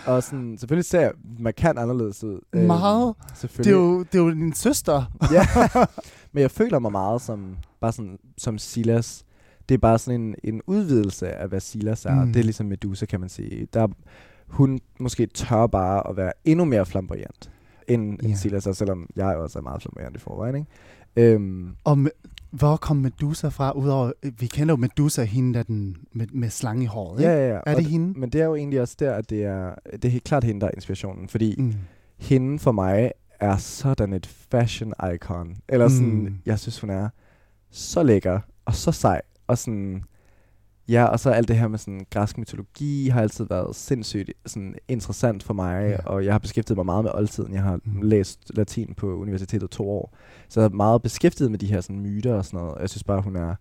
Og 0.06 0.24
sådan, 0.24 0.58
selvfølgelig 0.58 0.86
ser 0.86 1.02
jeg 1.02 1.12
markant 1.40 1.80
anderledes 1.80 2.24
ud. 2.24 2.40
Øhm, 2.56 2.66
Meget. 2.68 3.16
Det 3.58 3.68
er, 3.68 3.72
jo, 3.72 4.00
det 4.00 4.16
er 4.16 4.24
jo 4.24 4.30
din 4.32 4.54
søster. 4.54 5.04
ja. 5.32 5.46
Men 6.34 6.42
jeg 6.42 6.52
føler 6.52 6.80
mig 6.80 6.92
meget 6.92 7.22
som, 7.22 7.56
bare 7.82 7.92
sådan, 7.92 8.18
som 8.38 8.58
Silas. 8.58 9.26
Det 9.70 9.74
er 9.76 9.80
bare 9.80 10.00
sådan 10.00 10.22
en, 10.22 10.36
en 10.44 10.62
udvidelse 10.68 11.32
af, 11.32 11.48
hvad 11.48 11.60
Silas 11.60 12.06
er. 12.06 12.26
Mm. 12.26 12.34
Det 12.34 12.40
er 12.40 12.44
ligesom 12.44 12.66
Medusa, 12.66 13.06
kan 13.06 13.20
man 13.20 13.30
sige. 13.30 13.68
Der, 13.74 13.88
hun 14.48 14.80
måske 15.00 15.26
tør 15.26 15.68
bare 15.68 16.10
at 16.10 16.18
være 16.18 16.32
endnu 16.46 16.66
mere 16.66 16.86
flamboyant, 16.86 17.52
end, 17.88 18.22
Ja. 18.24 18.28
end 18.28 18.36
Silas 18.38 18.68
er, 18.68 18.72
selvom 18.72 19.08
jeg 19.16 19.36
også 19.36 19.60
er 19.60 19.64
meget 19.64 19.82
flamboyant 19.82 20.16
i 20.16 20.20
forvejen. 20.20 20.56
Ikke? 20.56 21.34
Øhm, 21.34 21.70
Og 21.84 21.98
me, 21.98 22.10
hvor 22.52 22.76
kom 22.78 22.98
Medusa 22.98 23.48
fra? 23.48 23.72
Udover, 23.72 24.12
vi 24.40 24.48
kender 24.48 24.72
jo 24.74 24.78
Medusa, 24.78 25.24
hende 25.24 25.54
der 25.54 25.64
den, 25.64 25.98
med, 26.14 26.28
med 26.34 26.50
slange 26.50 26.84
i 26.84 26.86
håret. 26.86 27.22
ja, 27.22 27.32
ikke? 27.32 27.42
ja, 27.44 27.50
ja. 27.50 27.60
Er 27.66 27.72
Og 27.76 27.76
det 27.82 27.86
hende? 27.86 28.20
Men 28.20 28.30
det 28.30 28.42
er 28.42 28.46
jo 28.46 28.56
egentlig 28.56 28.82
også 28.82 28.96
der, 29.00 29.14
at 29.14 29.30
det 29.30 29.44
er, 29.44 29.76
det 29.92 30.06
er 30.06 30.10
helt 30.10 30.24
klart 30.24 30.44
hende, 30.44 30.62
der 30.62 30.68
er 30.68 30.72
inspirationen. 30.76 31.30
Fordi 31.30 31.56
Mm. 31.58 31.74
hende 32.18 32.60
for 32.60 32.72
mig 32.72 33.12
er 33.40 33.58
sådan 33.58 34.14
et 34.14 34.26
fashion 34.52 34.94
icon. 35.14 35.56
Eller 35.70 35.88
sådan, 35.88 36.08
mm. 36.24 36.36
jeg 36.46 36.60
synes, 36.60 36.80
hun 36.80 36.90
er 36.90 37.10
så 37.72 38.04
lækker 38.04 38.40
og 38.66 38.76
så 38.76 38.92
sej. 38.92 39.22
Og 39.50 39.58
sådan, 39.58 40.04
Ja, 40.90 41.06
og 41.06 41.20
så 41.20 41.30
alt 41.30 41.48
det 41.48 41.58
her 41.58 41.68
med 41.68 41.78
sådan 41.80 42.06
græsk 42.10 42.38
mytologi 42.38 43.08
har 43.10 43.22
altid 43.22 43.46
været 43.50 43.76
sindssygt 43.76 44.32
sådan 44.46 44.76
interessant 44.88 45.44
for 45.44 45.54
mig, 45.54 45.90
Ja. 45.90 45.98
og 46.06 46.26
jeg 46.26 46.34
har 46.34 46.40
beskæftiget 46.40 46.78
mig 46.78 46.86
meget 46.86 47.04
med 47.04 47.12
oldtiden. 47.14 47.54
Jeg 47.54 47.62
har 47.64 47.76
Mm. 47.76 47.82
mm. 47.94 48.02
læst 48.02 48.40
latin 48.56 48.94
på 48.94 49.16
universitetet 49.18 49.70
to 49.70 49.90
år, 49.90 50.14
så 50.50 50.60
jeg 50.62 50.66
er 50.66 50.70
meget 50.74 51.02
beskæftiget 51.02 51.52
med 51.52 51.60
de 51.60 51.68
her 51.68 51.82
sådan 51.82 52.00
myter 52.00 52.34
og 52.34 52.46
sådan 52.46 52.58
noget. 52.60 52.74
og 52.76 52.82
Jeg 52.82 52.90
synes 52.90 53.04
bare, 53.04 53.22
hun 53.22 53.36
er... 53.36 53.56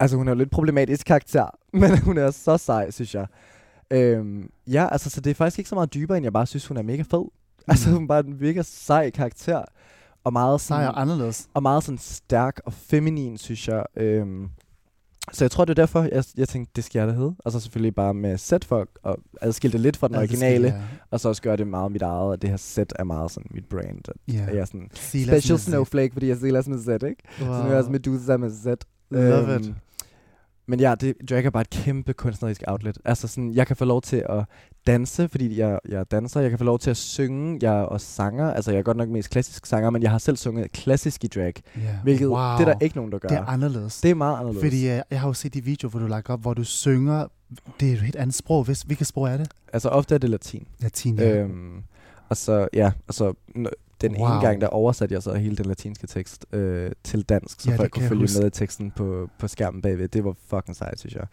Altså, 0.00 0.16
hun 0.16 0.28
er 0.28 0.32
jo 0.32 0.38
lidt 0.38 0.50
problematisk 0.50 1.06
karakter, 1.06 1.46
men 1.80 1.98
hun 1.98 2.18
er 2.18 2.30
så 2.30 2.56
sej, 2.58 2.90
synes 2.90 3.14
jeg. 3.14 3.26
Øhm, 3.90 4.50
ja, 4.66 4.88
altså, 4.92 5.10
så 5.10 5.20
det 5.20 5.30
er 5.30 5.34
faktisk 5.34 5.58
ikke 5.58 5.68
så 5.68 5.74
meget 5.74 5.94
dybere, 5.94 6.16
end 6.16 6.24
jeg 6.24 6.32
bare 6.32 6.46
synes, 6.46 6.66
hun 6.66 6.76
er 6.76 6.82
mega 6.82 7.02
fed. 7.02 7.24
Altså, 7.68 7.90
hun 7.90 8.02
er 8.02 8.06
bare 8.08 8.26
en 8.26 8.36
mega 8.40 8.62
sej 8.62 9.10
karakter, 9.10 9.62
og 10.24 10.32
meget 10.32 10.60
sådan 10.60 10.82
Sej 10.84 10.88
og 10.88 11.00
anderledes. 11.00 11.48
og 11.54 11.62
meget 11.62 11.84
sådan 11.84 11.98
stærk 11.98 12.60
og 12.66 12.72
feminin, 12.72 13.38
synes 13.38 13.68
jeg. 13.68 13.84
Øhm, 13.96 14.48
så 15.32 15.44
jeg 15.44 15.50
tror, 15.50 15.64
det 15.64 15.70
er 15.70 15.82
derfor, 15.82 16.02
jeg, 16.12 16.24
jeg 16.36 16.48
tænkte, 16.48 16.72
det 16.76 16.84
skal 16.84 16.98
jeg 16.98 17.08
da 17.08 17.12
hedde. 17.12 17.34
Og 17.38 17.52
så 17.52 17.60
selvfølgelig 17.60 17.94
bare 17.94 18.14
med 18.14 18.38
set 18.38 18.64
for 18.64 18.88
at 19.04 19.16
adskille 19.40 19.72
det 19.72 19.80
lidt 19.80 19.96
fra 19.96 20.08
den 20.08 20.16
originale, 20.16 20.74
og 21.10 21.20
så 21.20 21.28
også 21.28 21.42
gøre 21.42 21.56
det 21.56 21.66
meget 21.66 21.92
mit 21.92 22.02
eget, 22.02 22.32
at 22.32 22.42
det 22.42 22.50
her 22.50 22.56
set 22.56 22.92
er 22.98 23.04
meget 23.04 23.30
sådan 23.30 23.50
mit 23.50 23.64
brand. 23.66 24.08
At 24.08 24.34
Ja. 24.34 24.46
Jeg 24.46 24.56
er 24.56 24.64
sådan 24.64 24.88
Silas 24.94 25.42
special 25.42 25.58
snowflake, 25.58 26.12
fordi 26.12 26.28
jeg 26.28 26.36
Silas 26.36 26.68
med 26.68 26.78
set, 26.78 27.02
ikke? 27.02 27.22
Wow. 27.40 27.48
Så 27.48 27.58
nu 27.58 27.64
er 27.64 27.68
jeg 27.68 27.78
også 27.78 27.90
Medusa 27.90 28.36
med 28.36 28.50
set. 28.50 28.84
Love 29.10 29.60
it. 29.60 29.74
Men 30.66 30.80
ja, 30.80 30.94
det, 31.00 31.14
drag 31.30 31.44
er 31.44 31.50
bare 31.50 31.60
et 31.60 31.70
kæmpe 31.70 32.12
kunstnerisk 32.12 32.62
outlet. 32.66 32.98
Altså 33.04 33.28
sådan, 33.28 33.52
jeg 33.54 33.66
kan 33.66 33.76
få 33.76 33.84
lov 33.84 34.02
til 34.02 34.24
at 34.28 34.44
danse, 34.86 35.28
fordi 35.28 35.58
jeg, 35.58 35.78
jeg 35.88 36.00
er 36.00 36.04
danser. 36.04 36.40
Jeg 36.40 36.50
kan 36.50 36.58
få 36.58 36.64
lov 36.64 36.78
til 36.78 36.90
at 36.90 36.96
synge. 36.96 37.58
Jeg 37.62 37.78
er 37.78 37.82
også 37.82 38.06
sanger. 38.06 38.52
Altså, 38.52 38.70
jeg 38.70 38.78
er 38.78 38.82
godt 38.82 38.96
nok 38.96 39.08
mest 39.08 39.30
klassisk 39.30 39.66
sanger, 39.66 39.90
men 39.90 40.02
jeg 40.02 40.10
har 40.10 40.18
selv 40.18 40.36
sunget 40.36 40.72
klassisk 40.72 41.24
i 41.24 41.26
drag. 41.26 41.54
Ja. 41.76 41.80
Hvilket, 42.02 42.28
wow. 42.28 42.36
det 42.58 42.60
er 42.68 42.72
der 42.72 42.74
ikke 42.80 42.96
nogen, 42.96 43.12
der 43.12 43.18
gør. 43.18 43.28
Det 43.28 43.38
er 43.38 43.44
anderledes. 43.44 44.00
det 44.00 44.10
er 44.10 44.14
meget 44.14 44.38
anderledes. 44.38 44.64
Fordi 44.64 44.76
uh, 44.76 45.00
jeg 45.10 45.20
har 45.20 45.28
jo 45.28 45.32
set 45.34 45.54
de 45.54 45.64
videoer, 45.64 45.90
hvor 45.90 46.00
du 46.00 46.06
lagt 46.06 46.30
op, 46.30 46.40
hvor 46.40 46.54
du 46.54 46.64
synger. 46.64 47.26
Det 47.80 47.88
er 47.88 47.92
et 47.92 48.00
helt 48.00 48.16
andet 48.16 48.36
sprog. 48.36 48.64
Hvilket 48.64 49.06
sprog 49.06 49.28
er 49.28 49.36
det? 49.36 49.48
Altså, 49.72 49.88
ofte 49.88 50.14
er 50.14 50.18
det 50.18 50.30
latin. 50.30 50.66
Latin, 50.80 51.18
ja. 51.18 51.36
Øhm, 51.36 51.82
og 52.28 52.36
så, 52.36 52.68
ja, 52.72 52.92
og 53.08 53.14
så 53.14 53.32
n- 53.56 53.70
den 54.08 54.16
Wow. 54.20 54.30
ene 54.32 54.40
gang, 54.40 54.60
der 54.60 54.66
oversatte 54.66 55.14
jeg 55.14 55.22
så 55.22 55.34
hele 55.34 55.56
den 55.56 55.64
latinske 55.66 56.06
tekst 56.06 56.46
øh, 56.52 56.90
til 57.04 57.22
dansk, 57.22 57.60
så 57.60 57.70
Ja, 57.70 57.76
folk 57.76 57.90
kunne 57.90 58.08
følge 58.08 58.20
huske. 58.22 58.38
med 58.40 58.46
i 58.46 58.50
teksten 58.50 58.90
på, 58.90 59.28
på 59.38 59.48
skærmen 59.48 59.82
bagved. 59.82 60.08
Det 60.08 60.24
var 60.24 60.34
fucking 60.46 60.76
sejt, 60.76 60.98
synes 61.00 61.14
jeg. 61.14 61.26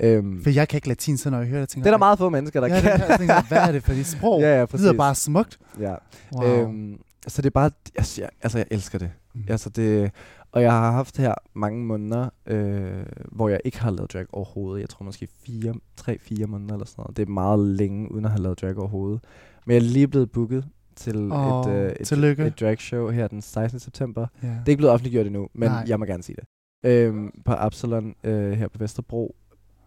Øhm, 0.00 0.42
For 0.42 0.50
jeg 0.50 0.68
kan 0.68 0.76
ikke 0.76 0.88
latin, 0.88 1.16
så 1.18 1.30
når 1.30 1.38
jeg 1.38 1.46
hører 1.46 1.60
det, 1.60 1.68
tænker 1.68 1.82
det 1.84 1.88
er 1.88 1.92
der 1.94 1.98
meget 1.98 2.18
få 2.18 2.28
mennesker, 2.28 2.60
der 2.60 2.66
ja, 2.74 2.80
kan. 2.80 3.00
det. 3.00 3.08
Jeg 3.08 3.18
tænker, 3.18 3.42
hvad 3.48 3.58
er 3.58 3.72
det 3.72 3.82
for 3.82 3.92
et 3.92 4.06
sprog? 4.06 4.40
ja, 4.44 4.58
ja, 4.58 4.66
det 4.66 4.80
lyder 4.80 4.92
bare 4.92 5.14
smukt. 5.14 5.58
Ja. 5.80 5.94
Wow. 6.36 6.46
Øhm, 6.46 6.98
så 7.28 7.42
det 7.42 7.46
er 7.46 7.50
bare, 7.50 7.70
altså 7.96 8.20
jeg, 8.22 8.30
altså 8.42 8.58
jeg 8.58 8.66
elsker 8.70 8.98
det. 8.98 9.10
Mm. 9.34 9.42
Altså 9.48 9.68
det. 9.70 10.10
Og 10.52 10.62
jeg 10.62 10.72
har 10.72 10.92
haft 10.92 11.16
her 11.16 11.34
mange 11.54 11.84
måneder, 11.84 12.28
øh, 12.46 13.02
hvor 13.32 13.48
jeg 13.48 13.60
ikke 13.64 13.80
har 13.80 13.90
lavet 13.90 14.12
drag 14.12 14.26
overhovedet. 14.32 14.80
Jeg 14.80 14.88
tror 14.88 15.04
måske 15.04 15.28
fire, 15.46 15.74
tre, 15.96 16.18
fire 16.18 16.46
måneder 16.46 16.74
eller 16.74 16.86
sådan 16.86 17.02
noget. 17.02 17.16
Det 17.16 17.28
er 17.28 17.32
meget 17.32 17.58
længe, 17.58 18.12
uden 18.12 18.24
at 18.24 18.30
have 18.30 18.42
lavet 18.42 18.60
drag 18.60 18.78
overhovedet. 18.78 19.20
Men 19.66 19.74
jeg 19.74 19.82
er 19.82 19.86
lige 19.86 20.08
blevet 20.08 20.30
booket 20.32 20.64
til 20.96 21.32
Åh, 21.32 21.60
et, 21.60 21.68
øh, 21.74 21.92
et, 22.00 22.06
tillykke. 22.06 22.46
et 22.46 22.60
drag 22.60 22.78
show 22.78 23.08
her 23.10 23.28
den 23.28 23.42
16. 23.42 23.80
september. 23.80 24.26
ja. 24.42 24.48
Det 24.48 24.54
er 24.56 24.68
ikke 24.68 24.76
blevet 24.76 24.92
offentliggjort 24.92 25.26
endnu, 25.26 25.48
men 25.54 25.70
Nej. 25.70 25.84
Jeg 25.88 25.98
må 25.98 26.04
gerne 26.04 26.22
sige 26.22 26.36
det. 26.36 26.44
Øhm, 26.90 27.30
på 27.44 27.52
Absalon 27.52 28.14
øh, 28.24 28.52
her 28.52 28.68
på 28.68 28.78
Vesterbro. 28.78 29.34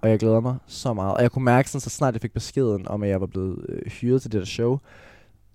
Og 0.01 0.09
jeg 0.09 0.19
glæder 0.19 0.39
mig 0.39 0.55
så 0.67 0.93
meget. 0.93 1.13
Og 1.13 1.21
jeg 1.21 1.31
kunne 1.31 1.45
mærke, 1.45 1.69
sådan, 1.69 1.81
så 1.81 1.89
snart 1.89 2.13
jeg 2.13 2.21
fik 2.21 2.33
beskeden 2.33 2.87
om, 2.87 3.03
at 3.03 3.09
jeg 3.09 3.21
var 3.21 3.27
blevet 3.27 3.65
øh, 3.69 3.91
hyret 3.91 4.21
til 4.21 4.31
det 4.31 4.39
der 4.39 4.45
show, 4.45 4.77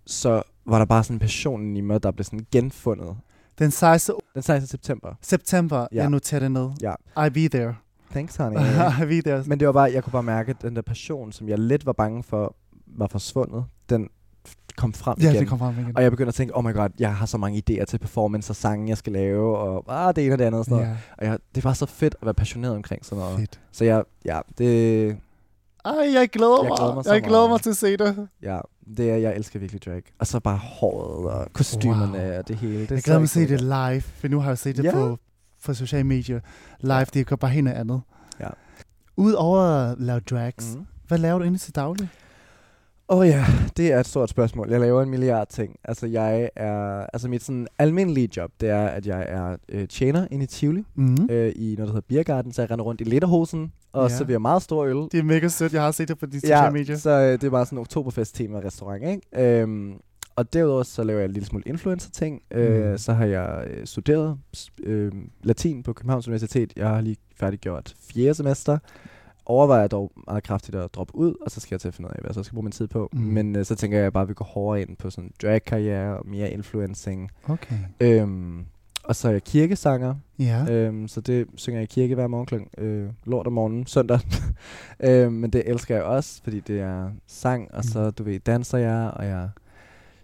så 0.06 0.42
var 0.66 0.78
der 0.78 0.84
bare 0.84 1.04
sådan 1.04 1.14
en 1.14 1.20
passion 1.20 1.76
i 1.76 1.80
mig, 1.80 2.02
der 2.02 2.10
blev 2.10 2.24
sådan 2.24 2.46
genfundet. 2.52 3.16
Den 3.58 3.70
16. 3.70 4.14
Den 4.34 4.42
16. 4.42 4.66
september. 4.68 5.14
september, 5.22 5.78
ja. 5.78 5.86
Ja. 5.92 6.00
jeg 6.02 6.10
noterer 6.10 6.40
det 6.40 6.52
ned. 6.52 6.68
Ja. 6.82 6.94
I 7.26 7.30
be 7.30 7.48
there. 7.58 7.74
Thanks, 8.10 8.36
honey. 8.36 8.56
I 9.02 9.06
be 9.06 9.30
there. 9.30 9.44
Men 9.46 9.60
det 9.60 9.66
var 9.66 9.72
bare, 9.72 9.92
jeg 9.92 10.04
kunne 10.04 10.12
bare 10.12 10.22
mærke, 10.22 10.50
at 10.50 10.62
den 10.62 10.76
der 10.76 10.82
passion, 10.82 11.32
som 11.32 11.48
jeg 11.48 11.58
lidt 11.58 11.86
var 11.86 11.92
bange 11.92 12.22
for, 12.22 12.56
var 12.86 13.06
forsvundet, 13.06 13.64
den 13.90 14.08
kom 14.76 14.92
frem 14.92 15.16
ja, 15.20 15.28
igen. 15.30 15.40
det 15.40 15.48
kom 15.48 15.58
frem 15.58 15.78
igen. 15.78 15.96
Og 15.96 16.02
jeg 16.02 16.10
begyndte 16.10 16.28
at 16.28 16.34
tænke, 16.34 16.56
oh 16.56 16.64
my 16.64 16.74
god, 16.74 16.88
jeg 16.98 17.16
har 17.16 17.26
så 17.26 17.38
mange 17.38 17.62
idéer 17.70 17.84
til 17.84 17.98
performance 17.98 18.50
og 18.52 18.56
sange, 18.56 18.88
jeg 18.88 18.98
skal 18.98 19.12
lave, 19.12 19.58
og 19.58 19.84
ah, 20.08 20.16
det 20.16 20.24
ene 20.24 20.34
og 20.34 20.38
det 20.38 20.44
andet 20.44 20.58
og 20.58 20.64
sådan 20.64 20.76
noget. 20.78 20.88
ja, 20.90 20.96
Og 21.18 21.26
jeg, 21.26 21.38
det 21.54 21.64
var 21.64 21.72
så 21.72 21.86
fedt 21.86 22.14
at 22.20 22.24
være 22.26 22.34
passioneret 22.34 22.74
omkring 22.76 23.04
sådan 23.04 23.24
noget. 23.24 23.38
fedt. 23.38 23.60
Så 23.72 23.84
jeg, 23.84 24.02
ja, 24.24 24.40
det, 24.58 25.16
Ej, 25.84 25.92
jeg 26.14 26.28
glæder 26.28 26.62
Jeg 26.62 26.68
mig. 26.68 26.76
glæder 26.78 26.94
mig 26.94 27.04
jeg 27.06 27.22
glæder 27.22 27.48
mig 27.48 27.60
til 27.60 27.70
at 27.70 27.76
se 27.76 27.96
det. 27.96 28.28
ja, 28.42 28.58
det 28.96 29.10
er, 29.10 29.16
jeg 29.16 29.36
elsker 29.36 29.58
virkelig 29.58 29.82
drag. 29.84 30.02
Og 30.18 30.26
så 30.26 30.40
bare 30.40 30.56
håret 30.56 31.30
og 31.32 31.46
kostymerne 31.52 32.18
Wow. 32.28 32.38
og 32.38 32.48
det 32.48 32.56
hele. 32.56 32.80
Det 32.80 32.90
Jeg 32.90 33.02
glæder 33.02 33.20
mig 33.20 33.28
til 33.28 33.40
at 33.40 33.48
se 33.48 33.54
det 33.54 33.60
live, 33.60 34.00
for 34.00 34.28
nu 34.28 34.40
har 34.40 34.50
jeg 34.50 34.58
set 34.58 34.76
det 34.76 34.84
Ja. 34.84 34.92
på, 34.92 35.18
på 35.64 35.74
sociale 35.74 36.04
medier. 36.04 36.40
Live, 36.80 37.04
det 37.14 37.26
går 37.26 37.36
bare 37.36 37.50
helt 37.50 37.64
noget 37.64 37.76
andet. 37.78 38.00
Ja. 38.40 38.48
Udover 39.16 39.60
at 39.60 39.98
lave 40.00 40.20
drags, 40.20 40.74
Mhm. 40.74 40.86
hvad 41.08 41.18
laver 41.18 41.38
du 41.38 41.42
egentlig 41.44 41.60
til 41.60 41.74
daglig? 41.74 42.08
Åh 43.12 43.18
oh 43.18 43.26
ja, 43.28 43.44
det 43.76 43.92
er 43.92 44.00
et 44.00 44.06
stort 44.06 44.30
spørgsmål. 44.30 44.70
Jeg 44.70 44.80
laver 44.80 45.02
en 45.02 45.10
milliard 45.10 45.46
ting. 45.48 45.76
Altså 45.84 46.06
jeg 46.06 46.50
er, 46.56 47.06
altså 47.12 47.28
mit 47.28 47.42
sådan 47.42 47.66
almindelige 47.78 48.28
job, 48.36 48.50
det 48.60 48.68
er, 48.68 48.86
at 48.86 49.06
jeg 49.06 49.24
er 49.28 49.56
øh, 49.68 49.88
tjener 49.88 50.26
inde 50.30 50.44
i 50.44 50.46
Tivoli, 50.46 50.84
Mm-hmm. 50.94 51.26
øh, 51.30 51.52
i 51.56 51.64
noget, 51.74 51.78
der 51.78 51.84
hedder 51.86 52.00
Biergarten, 52.08 52.52
så 52.52 52.62
jeg 52.62 52.70
render 52.70 52.84
rundt 52.84 53.00
i 53.00 53.04
lederhosen 53.04 53.72
og 53.92 54.06
Ja. 54.08 54.12
ja. 54.12 54.18
serverer 54.18 54.38
meget 54.38 54.62
stor 54.62 54.84
øl. 54.84 54.96
Det 54.96 55.14
er 55.14 55.22
mega 55.22 55.48
sødt, 55.48 55.72
jeg 55.72 55.82
har 55.82 55.90
set 55.90 56.08
det 56.08 56.18
på 56.18 56.26
de 56.26 56.40
sociale 56.40 56.72
medier. 56.72 56.96
så 56.96 57.10
øh, 57.10 57.32
det 57.32 57.44
er 57.44 57.50
bare 57.50 57.66
sådan 57.66 57.78
en 57.78 57.80
oktoberfest-tema 57.80 58.58
restaurant, 58.60 59.04
ikke? 59.04 59.60
Øhm, 59.60 59.92
og 60.36 60.52
derudover 60.52 60.82
så 60.82 61.04
laver 61.04 61.20
jeg 61.20 61.26
en 61.26 61.32
lille 61.32 61.46
smule 61.46 61.64
influencer-ting. 61.66 62.42
Øh, 62.50 62.90
Mm. 62.92 62.98
så 62.98 63.12
har 63.12 63.24
jeg 63.26 63.64
øh, 63.70 63.86
studeret 63.86 64.38
øh, 64.82 65.12
latin 65.42 65.82
på 65.82 65.92
Københavns 65.92 66.28
Universitet. 66.28 66.72
Jeg 66.76 66.88
har 66.88 67.00
lige 67.00 67.16
færdiggjort 67.40 67.94
fjerde 68.14 68.34
semester. 68.34 68.78
Overvejer 69.50 69.86
dog 69.88 70.12
meget 70.26 70.42
kraftigt 70.42 70.76
at 70.76 70.94
droppe 70.94 71.14
ud, 71.16 71.34
og 71.44 71.50
så 71.50 71.60
skal 71.60 71.74
jeg 71.74 71.80
til 71.80 71.88
at 71.88 71.94
finde 71.94 72.08
ud 72.08 72.12
af, 72.14 72.20
hvad 72.20 72.28
jeg 72.28 72.34
så 72.34 72.42
skal 72.42 72.54
bruge 72.54 72.64
min 72.64 72.72
tid 72.72 72.86
på. 72.88 73.08
Mm. 73.12 73.20
Men 73.20 73.56
øh, 73.56 73.64
så 73.64 73.74
tænker 73.74 73.98
jeg 73.98 74.12
bare, 74.12 74.22
at 74.22 74.28
vi 74.28 74.34
går 74.34 74.44
hårdere 74.44 74.80
ind 74.82 74.96
på 74.96 75.10
sådan 75.10 75.30
drag-karriere 75.42 76.18
og 76.18 76.26
mere 76.28 76.50
influencing. 76.50 77.30
Okay. 77.48 77.76
Øhm, 78.00 78.64
og 79.04 79.16
så 79.16 79.28
er 79.28 79.32
jeg 79.32 79.44
kirkesanger, 79.44 80.14
Ja. 80.38 80.66
Øhm, 80.72 81.08
så 81.08 81.20
det 81.20 81.46
synger 81.56 81.80
jeg 81.80 81.82
i 81.82 81.94
kirke 81.94 82.14
hver 82.14 82.26
morgen 82.26 82.46
kl. 82.46 82.54
Øh, 82.84 83.08
lort 83.24 83.46
om 83.46 83.52
morgenen, 83.52 83.86
søndag. 83.86 84.20
øhm, 85.00 85.32
men 85.32 85.50
det 85.50 85.62
elsker 85.66 85.94
jeg 85.94 86.04
også, 86.04 86.40
fordi 86.44 86.60
det 86.60 86.80
er 86.80 87.10
sang, 87.26 87.74
og 87.74 87.84
så, 87.84 88.04
Mm. 88.04 88.12
du 88.12 88.22
ved, 88.22 88.40
danser 88.40 88.78
jeg, 88.78 89.10
og 89.16 89.26
jeg 89.26 89.48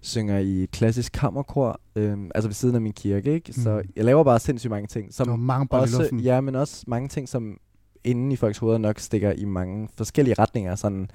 synger 0.00 0.38
i 0.38 0.66
klassisk 0.72 1.12
kammerkor, 1.12 1.80
øhm, 1.96 2.30
altså 2.34 2.48
ved 2.48 2.54
siden 2.54 2.74
af 2.74 2.80
min 2.80 2.92
kirke, 2.92 3.32
ikke? 3.34 3.52
Så 3.52 3.76
Mm. 3.84 3.90
jeg 3.96 4.04
laver 4.04 4.24
bare 4.24 4.38
sindssygt 4.38 4.70
mange 4.70 4.86
ting. 4.86 5.14
Som 5.14 5.28
og 5.28 5.38
mange 5.38 5.68
i 5.72 5.74
også, 5.76 6.10
ja, 6.22 6.40
men 6.40 6.54
også 6.54 6.84
mange 6.86 7.08
ting, 7.08 7.28
som 7.28 7.58
inden 8.06 8.32
i 8.32 8.36
folks 8.36 8.58
hoveder 8.58 8.78
nok 8.78 8.98
stikker 8.98 9.32
i 9.32 9.44
mange 9.44 9.88
forskellige 9.96 10.34
retninger. 10.38 10.74
Sådan 10.74 11.10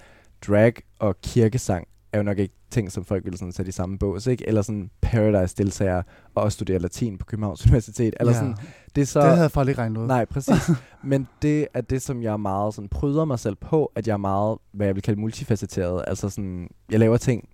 drag 0.47 0.73
og 0.99 1.21
kirkesang 1.21 1.87
er 2.13 2.17
jo 2.17 2.23
nok 2.23 2.37
ikke 2.37 2.55
ting, 2.71 2.91
som 2.91 3.05
folk 3.05 3.25
vil 3.25 3.37
sådan 3.37 3.51
sætte 3.51 3.69
i 3.69 3.71
samme 3.71 3.97
bås, 3.97 4.27
ikke? 4.27 4.47
Eller 4.47 4.61
sådan 4.61 4.89
Paradise-deltager 5.01 6.01
og 6.35 6.43
også 6.43 6.55
studere 6.55 6.79
latin 6.79 7.17
på 7.17 7.25
Københavns 7.25 7.61
Universitet. 7.65 8.13
Eller 8.19 8.33
ja. 8.33 8.39
sådan, 8.39 8.55
det 8.95 9.01
er 9.01 9.05
så... 9.05 9.19
det 9.19 9.29
havde 9.29 9.41
jeg 9.41 9.51
faktisk 9.51 9.69
ikke 9.69 9.81
regnet 9.81 10.01
ud. 10.01 10.07
Nej, 10.07 10.25
præcis. 10.25 10.69
Men 11.03 11.27
det 11.41 11.67
er 11.73 11.81
det, 11.81 12.01
som 12.01 12.23
jeg 12.23 12.39
meget 12.39 12.73
sådan, 12.73 12.89
pryder 12.89 13.25
mig 13.25 13.39
selv 13.39 13.55
på, 13.55 13.91
at 13.95 14.07
jeg 14.07 14.13
er 14.13 14.17
meget, 14.17 14.57
hvad 14.71 14.87
jeg 14.87 14.95
vil 14.95 15.03
kalde 15.03 15.19
multifacetteret. 15.19 16.03
Altså 16.07 16.29
sådan, 16.29 16.69
jeg 16.91 16.99
laver 16.99 17.17
ting, 17.17 17.49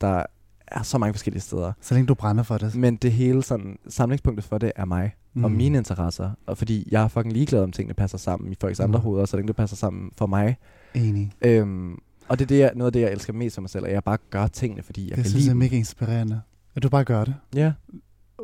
der 0.00 0.22
er 0.70 0.82
så 0.82 0.98
mange 0.98 1.14
forskellige 1.14 1.40
steder. 1.42 1.72
Så 1.80 1.94
længe 1.94 2.06
du 2.06 2.14
brænder 2.14 2.42
for 2.42 2.58
det. 2.58 2.74
Men 2.74 2.96
det 2.96 3.12
hele 3.12 3.42
sådan, 3.42 3.78
samlingspunktet 3.88 4.44
for 4.44 4.58
det 4.58 4.72
er 4.76 4.84
mig 4.84 5.14
mm. 5.34 5.44
og 5.44 5.50
mine 5.52 5.78
interesser. 5.78 6.30
Og 6.46 6.58
fordi 6.58 6.88
jeg 6.90 7.02
er 7.04 7.08
fucking 7.08 7.32
ligeglad, 7.32 7.62
om 7.62 7.72
tingene 7.72 7.94
passer 7.94 8.18
sammen 8.18 8.52
i 8.52 8.56
folks 8.60 8.78
Mm. 8.78 8.84
andre 8.84 8.98
hoveder, 9.00 9.26
så 9.26 9.36
længe 9.36 9.48
det 9.48 9.56
passer 9.56 9.76
sammen 9.76 10.10
for 10.16 10.26
mig. 10.26 10.56
Enig. 10.94 11.32
Øhm, 11.42 11.98
og 12.28 12.38
det 12.38 12.44
er 12.44 12.48
det, 12.48 12.58
jeg, 12.58 12.72
noget 12.74 12.88
af 12.88 12.92
det, 12.92 13.00
jeg 13.00 13.12
elsker 13.12 13.32
mest 13.32 13.54
for 13.54 13.60
mig 13.62 13.70
selv, 13.70 13.86
at 13.86 13.92
jeg 13.92 14.04
bare 14.04 14.18
gør 14.30 14.46
tingene, 14.46 14.82
fordi 14.82 15.02
jeg 15.08 15.16
det 15.16 15.24
kan 15.24 15.30
synes 15.30 15.34
lide 15.34 15.46
jeg 15.46 15.50
er 15.54 15.58
mega 15.58 15.76
inspirerende. 15.76 16.40
At 16.76 16.82
du 16.82 16.88
bare 16.88 17.04
gør 17.04 17.24
det. 17.24 17.34
Ja, 17.54 17.72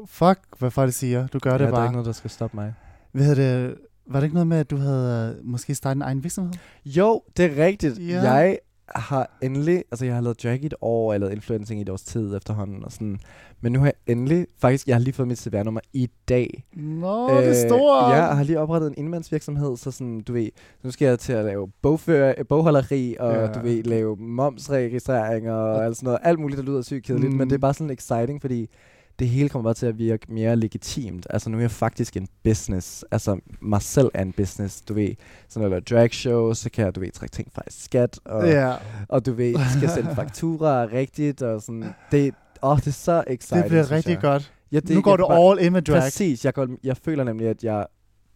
Fuck, 0.07 0.39
hvad 0.59 0.71
folk 0.71 0.93
siger. 0.93 1.27
Du 1.27 1.39
gør 1.39 1.51
ja 1.51 1.55
det 1.55 1.61
der 1.61 1.67
er 1.67 1.71
bare. 1.71 1.85
ikke 1.85 1.93
noget, 1.93 2.07
der 2.07 2.13
skal 2.13 2.31
stoppe 2.31 2.57
mig. 2.57 2.75
Hvad 3.13 3.25
hedder 3.27 3.67
det? 3.67 3.75
Var 4.07 4.21
det 4.21 4.25
ikke 4.25 4.35
noget 4.35 4.47
med, 4.47 4.57
at 4.57 4.71
du 4.71 4.77
havde 4.77 5.37
øh, 5.39 5.47
måske 5.47 5.75
startet 5.75 5.97
en 5.99 6.03
egen 6.03 6.23
virksomhed? 6.23 6.53
Jo, 6.87 7.23
det 7.37 7.45
er 7.59 7.65
rigtigt. 7.65 7.99
Ja. 8.09 8.33
Jeg 8.33 8.59
har 8.89 9.37
endelig, 9.43 9.85
altså 9.91 10.05
jeg 10.05 10.15
har 10.15 10.21
lavet 10.23 10.43
drag 10.43 10.63
i 10.63 10.67
et 10.67 10.75
år, 10.81 11.07
og 11.09 11.13
jeg 11.13 11.21
har 11.21 11.21
lavet 11.21 11.33
influencing 11.37 11.81
i 11.81 11.83
et 11.83 11.89
års 11.89 12.03
tid 12.03 12.37
efterhånden, 12.37 12.85
og 12.85 12.93
sådan. 12.93 13.19
Men 13.61 13.73
nu 13.73 13.79
har 13.79 13.87
jeg 13.87 13.95
endelig, 14.07 14.47
faktisk, 14.59 14.87
jeg 14.87 14.97
har 14.97 15.01
lige 15.01 15.15
fået 15.15 15.29
mit 15.29 15.39
CVR-nummer 15.39 15.81
i 15.93 16.11
dag. 16.29 16.65
Nå, 16.77 17.31
øh, 17.31 17.37
det 17.37 17.49
er 17.49 17.69
stort. 17.69 18.11
Ja, 18.11 18.25
jeg 18.25 18.37
har 18.37 18.45
lige 18.45 18.61
oprettet 18.61 18.89
en 18.89 18.95
indmandsvirksomhed, 18.97 19.77
så 19.77 19.91
sådan, 19.91 20.21
du 20.21 20.33
ved, 20.33 20.49
nu 20.83 20.91
skal 20.91 21.07
jeg 21.09 21.19
til 21.19 21.33
at 21.33 21.45
lave 21.45 21.69
bogfører, 21.83 22.45
bogholderi, 22.49 23.17
og 23.21 23.35
Ja. 23.35 23.47
du 23.53 23.61
ved, 23.61 23.83
lave 23.83 24.17
momsregistrering 24.17 25.51
og 25.51 25.85
alt 25.85 25.97
sådan 25.97 26.07
noget. 26.07 26.19
Alt 26.23 26.39
muligt, 26.39 26.59
der 26.59 26.65
lyder 26.65 26.83
sygt 26.83 27.05
kedeligt, 27.07 27.33
mm. 27.33 27.39
men 27.39 27.51
det 27.51 27.55
er 27.55 27.61
bare 27.61 27.75
sådan 27.75 27.91
exciting, 27.91 28.41
fordi 28.41 28.71
det 29.19 29.29
hele 29.29 29.49
kommer 29.49 29.65
bare 29.69 29.75
til 29.75 29.87
at 29.87 29.99
virke 29.99 30.33
mere 30.33 30.57
legitimt. 30.57 31.27
Altså 31.31 31.51
nu 31.51 31.57
er 31.57 31.61
jeg 31.61 31.71
faktisk 31.71 32.17
en 32.17 32.29
business. 32.45 33.05
Altså 33.11 33.39
mig 33.61 33.83
selv 33.83 34.11
er 34.15 34.23
en 34.23 34.33
business. 34.33 34.81
Du 34.83 34.95
ved, 34.95 35.15
så 35.49 35.59
når 35.59 35.67
jeg 35.67 35.71
laver 35.71 35.81
drag 35.81 36.15
show, 36.15 36.53
så 36.53 36.71
kan 36.71 36.85
jeg, 36.85 36.95
du 36.95 37.01
ved, 37.01 37.11
trække 37.11 37.33
ting 37.33 37.49
fra 37.55 37.63
skat. 37.69 38.21
Og, 38.25 38.49
Ja, 38.49 38.75
og 39.09 39.27
du 39.27 39.33
ved, 39.33 39.55
skal 39.77 39.91
sende 39.91 40.15
fakturer 40.21 40.93
rigtigt. 40.93 41.43
Og 41.43 41.63
sådan. 41.63 41.85
Det, 42.11 42.35
åh, 42.63 42.77
det 42.77 42.87
er 42.87 42.91
så 42.91 43.25
exciting, 43.27 43.63
det 43.63 43.71
bliver 43.71 43.91
rigtig 43.91 44.11
jeg. 44.13 44.21
godt. 44.21 44.53
Ja, 44.73 44.81
det, 44.81 44.91
nu 44.97 45.03
går 45.03 45.17
du 45.17 45.25
all 45.27 45.67
in 45.67 45.73
med 45.73 45.83
drag. 45.83 46.01
Præcis. 46.01 46.45
Jeg, 46.45 46.55
går, 46.55 46.69
jeg 46.85 46.97
føler 46.97 47.25
nemlig, 47.25 47.49
at 47.49 47.65
jeg 47.65 47.87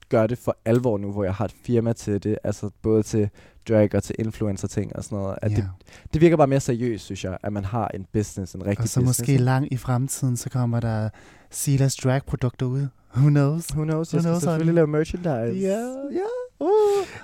gør 0.08 0.26
det 0.26 0.38
for 0.38 0.56
alvor 0.64 0.98
nu, 0.98 1.12
hvor 1.12 1.24
jeg 1.24 1.34
har 1.34 1.44
et 1.44 1.54
firma 1.64 1.92
til 1.92 2.22
det, 2.22 2.38
altså 2.44 2.70
både 2.82 3.02
til 3.02 3.30
drag 3.68 3.94
og 3.94 4.02
til 4.02 4.14
influencer 4.18 4.68
ting 4.68 4.96
og 4.96 5.04
sådan 5.04 5.18
noget. 5.18 5.38
At 5.42 5.50
ja. 5.50 5.56
det, 5.56 5.68
det 6.12 6.20
virker 6.20 6.36
bare 6.36 6.46
mere 6.46 6.60
seriøst, 6.60 7.04
synes 7.04 7.24
jeg, 7.24 7.38
at 7.42 7.52
man 7.52 7.64
har 7.64 7.88
en 7.94 8.06
business, 8.12 8.52
en 8.54 8.66
rigtig 8.66 8.82
Og 8.82 8.88
så 8.88 9.00
business. 9.00 9.20
måske 9.20 9.36
langt 9.36 9.68
i 9.72 9.76
fremtiden, 9.76 10.36
så 10.36 10.50
kommer 10.50 10.80
der 10.80 11.08
Silas 11.50 11.96
drag-produkter 11.96 12.66
ud. 12.66 12.86
Who 13.16 13.28
knows? 13.28 13.66
Who 13.74 13.84
knows? 13.84 14.08
Who 14.08 14.16
Jeg 14.16 14.22
skal 14.22 14.30
knows, 14.30 14.42
selvfølgelig 14.42 14.74
lave 14.74 14.86
merchandise. 14.86 15.60
Ja, 15.66 15.78
ja. 16.12 16.28
Uh. 16.60 16.68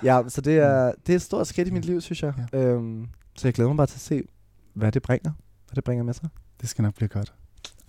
Ja, 0.03 0.21
så 0.27 0.41
det 0.41 0.57
er, 0.57 0.91
det 1.07 1.13
er 1.13 1.15
et 1.15 1.21
stort 1.21 1.47
skridt 1.47 1.67
i 1.67 1.71
mit 1.71 1.85
liv, 1.85 2.01
synes 2.01 2.23
jeg. 2.23 2.33
Ja. 2.53 2.59
Øhm, 2.59 3.07
så 3.35 3.47
jeg 3.47 3.53
glæder 3.53 3.69
mig 3.69 3.77
bare 3.77 3.87
til 3.87 3.95
at 3.97 4.01
se, 4.01 4.23
hvad 4.73 4.91
det 4.91 5.01
bringer. 5.01 5.31
Hvad 5.67 5.75
det 5.75 5.83
bringer 5.83 6.03
med 6.03 6.13
sig. 6.13 6.29
Det 6.61 6.69
skal 6.69 6.81
nok 6.81 6.95
blive 6.95 7.09
godt. 7.09 7.33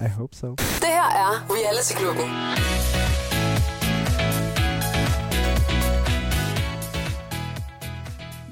I 0.03 0.09
hope 0.09 0.37
so. 0.37 0.51
Det 0.51 0.59
her 0.83 1.03
er 1.03 1.47
Reality 1.51 1.95
Klubben. 1.97 3.26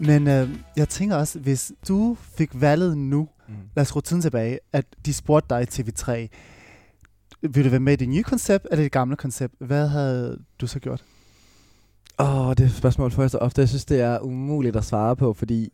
Men 0.06 0.28
øh, 0.28 0.48
jeg 0.76 0.88
tænker 0.88 1.16
også, 1.16 1.38
hvis 1.38 1.72
du 1.88 2.16
fik 2.20 2.50
valget 2.60 2.98
nu, 2.98 3.28
Mm. 3.48 3.54
lad 3.76 3.82
os 3.82 3.88
skrue 3.88 4.02
tiden 4.02 4.22
tilbage, 4.22 4.58
at 4.72 4.86
de 5.06 5.14
spurgte 5.14 5.54
dig 5.54 5.62
i 5.62 5.64
TV3, 5.64 6.28
vil 7.42 7.64
du 7.64 7.70
være 7.70 7.80
med 7.80 7.92
i 7.92 7.96
det 7.96 8.08
nye 8.08 8.22
koncept, 8.22 8.66
eller 8.70 8.82
det 8.84 8.92
gamle 8.92 9.16
koncept? 9.16 9.54
Hvad 9.60 9.88
havde 9.88 10.38
du 10.60 10.66
så 10.66 10.78
gjort? 10.80 11.04
Åh, 12.18 12.48
oh, 12.48 12.54
det 12.58 12.72
spørgsmål 12.72 13.10
får 13.10 13.22
jeg 13.22 13.30
så 13.30 13.38
ofte. 13.38 13.60
Jeg 13.60 13.68
synes, 13.68 13.84
det 13.84 14.00
er 14.00 14.18
umuligt 14.20 14.76
at 14.76 14.84
svare 14.84 15.16
på, 15.16 15.32
fordi 15.32 15.72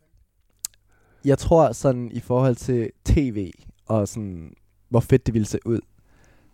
jeg 1.24 1.38
tror 1.38 1.72
sådan 1.72 2.10
i 2.12 2.20
forhold 2.20 2.56
til 2.56 2.90
tv 3.04 3.50
og 3.86 4.08
sådan, 4.08 4.52
hvor 4.88 5.00
fedt 5.00 5.26
det 5.26 5.34
ville 5.34 5.46
se 5.46 5.58
ud, 5.64 5.80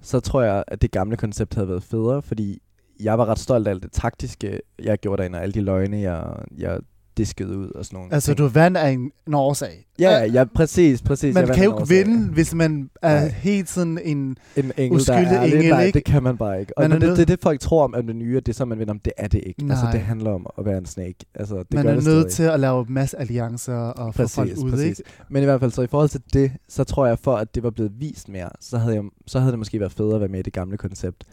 så 0.00 0.20
tror 0.20 0.42
jeg, 0.42 0.64
at 0.68 0.82
det 0.82 0.90
gamle 0.90 1.16
koncept 1.16 1.54
havde 1.54 1.68
været 1.68 1.82
federe, 1.82 2.22
fordi 2.22 2.62
jeg 3.00 3.18
var 3.18 3.26
ret 3.26 3.38
stolt 3.38 3.66
af 3.66 3.70
alt 3.70 3.82
det 3.82 3.92
taktiske, 3.92 4.60
jeg 4.78 4.98
gjorde 4.98 5.20
derinde, 5.22 5.36
og 5.38 5.42
alle 5.42 5.52
de 5.52 5.60
løgne, 5.60 6.00
jeg, 6.00 6.36
jeg 6.58 6.80
diskede 7.16 7.58
ud 7.58 7.70
og 7.70 7.84
sådan 7.84 7.96
nogle 7.96 8.14
Altså, 8.14 8.26
ting. 8.34 8.38
du 8.38 8.48
vandt 8.48 8.76
af 8.76 8.90
en, 8.90 9.10
en 9.26 9.34
årsag. 9.34 9.86
Ja, 9.98 10.10
ja, 10.10 10.24
ja, 10.24 10.44
præcis, 10.44 11.02
præcis. 11.02 11.34
Man 11.34 11.46
kan 11.46 11.64
jo 11.64 11.78
ikke 11.78 11.88
vinde, 11.88 12.32
hvis 12.32 12.54
man 12.54 12.90
er 13.02 13.20
Nej. 13.20 13.28
helt 13.28 13.68
sådan 13.70 13.98
en... 14.04 14.16
en 14.16 14.36
engel, 14.56 14.76
der 14.76 14.90
uskyldig 14.90 15.22
er 15.24 15.40
ærlig. 15.42 15.54
engel, 15.54 15.70
Nej, 15.70 15.84
ikke? 15.84 15.96
det 15.96 16.04
kan 16.04 16.22
man 16.22 16.36
bare 16.36 16.60
ikke. 16.60 16.78
Og 16.78 16.82
Man 16.82 16.92
er 16.92 16.98
det, 16.98 17.06
nødt- 17.08 17.16
det 17.16 17.22
er 17.22 17.26
det, 17.36 17.42
folk 17.42 17.60
tror 17.60 17.84
om, 17.84 17.94
at 17.94 18.04
det 18.04 18.16
nye, 18.16 18.34
det 18.36 18.48
er 18.48 18.52
så, 18.52 18.64
man 18.64 18.78
vinder 18.78 18.92
om. 18.94 18.98
Det 18.98 19.12
er 19.16 19.28
det 19.28 19.40
ikke. 19.46 19.62
Altså, 19.70 19.84
Nej. 19.84 19.92
det 19.92 20.00
handler 20.00 20.30
om 20.30 20.46
at 20.58 20.64
være 20.64 20.78
en 20.78 20.86
snake. 20.86 21.14
Altså, 21.34 21.56
det 21.58 21.66
man 21.74 21.84
gør 21.84 21.90
er 21.90 21.94
det 21.94 22.04
nødt 22.04 22.32
stadig. 22.32 22.50
til 22.50 22.54
at 22.54 22.60
lave 22.60 22.86
masse 22.88 23.18
alliancer 23.18 23.74
og 23.76 24.14
få 24.14 24.26
folk 24.26 24.48
Præcis, 24.48 24.64
ud, 24.64 24.70
præcis. 24.70 24.98
ikke? 24.98 25.10
Men 25.28 25.42
i 25.42 25.44
hvert 25.44 25.60
fald, 25.60 25.70
så 25.70 25.82
i 25.82 25.86
forhold 25.86 26.08
til 26.08 26.20
det, 26.32 26.52
så 26.68 26.84
tror 26.84 27.06
jeg, 27.06 27.18
for 27.18 27.36
at 27.36 27.54
det 27.54 27.62
var 27.62 27.70
blevet 27.70 27.92
vist 27.98 28.28
mere, 28.28 28.48
så 28.60 28.78
havde, 28.78 28.94
jeg, 28.94 29.04
så 29.26 29.38
havde 29.38 29.50
det 29.52 29.58
måske 29.58 29.80
været 29.80 29.92
federe 29.92 30.14
at 30.14 30.20
være 30.20 30.28
med 30.28 30.38
i 30.38 30.42
det 30.42 30.52
gamle 30.52 30.76
koncept. 30.76 31.24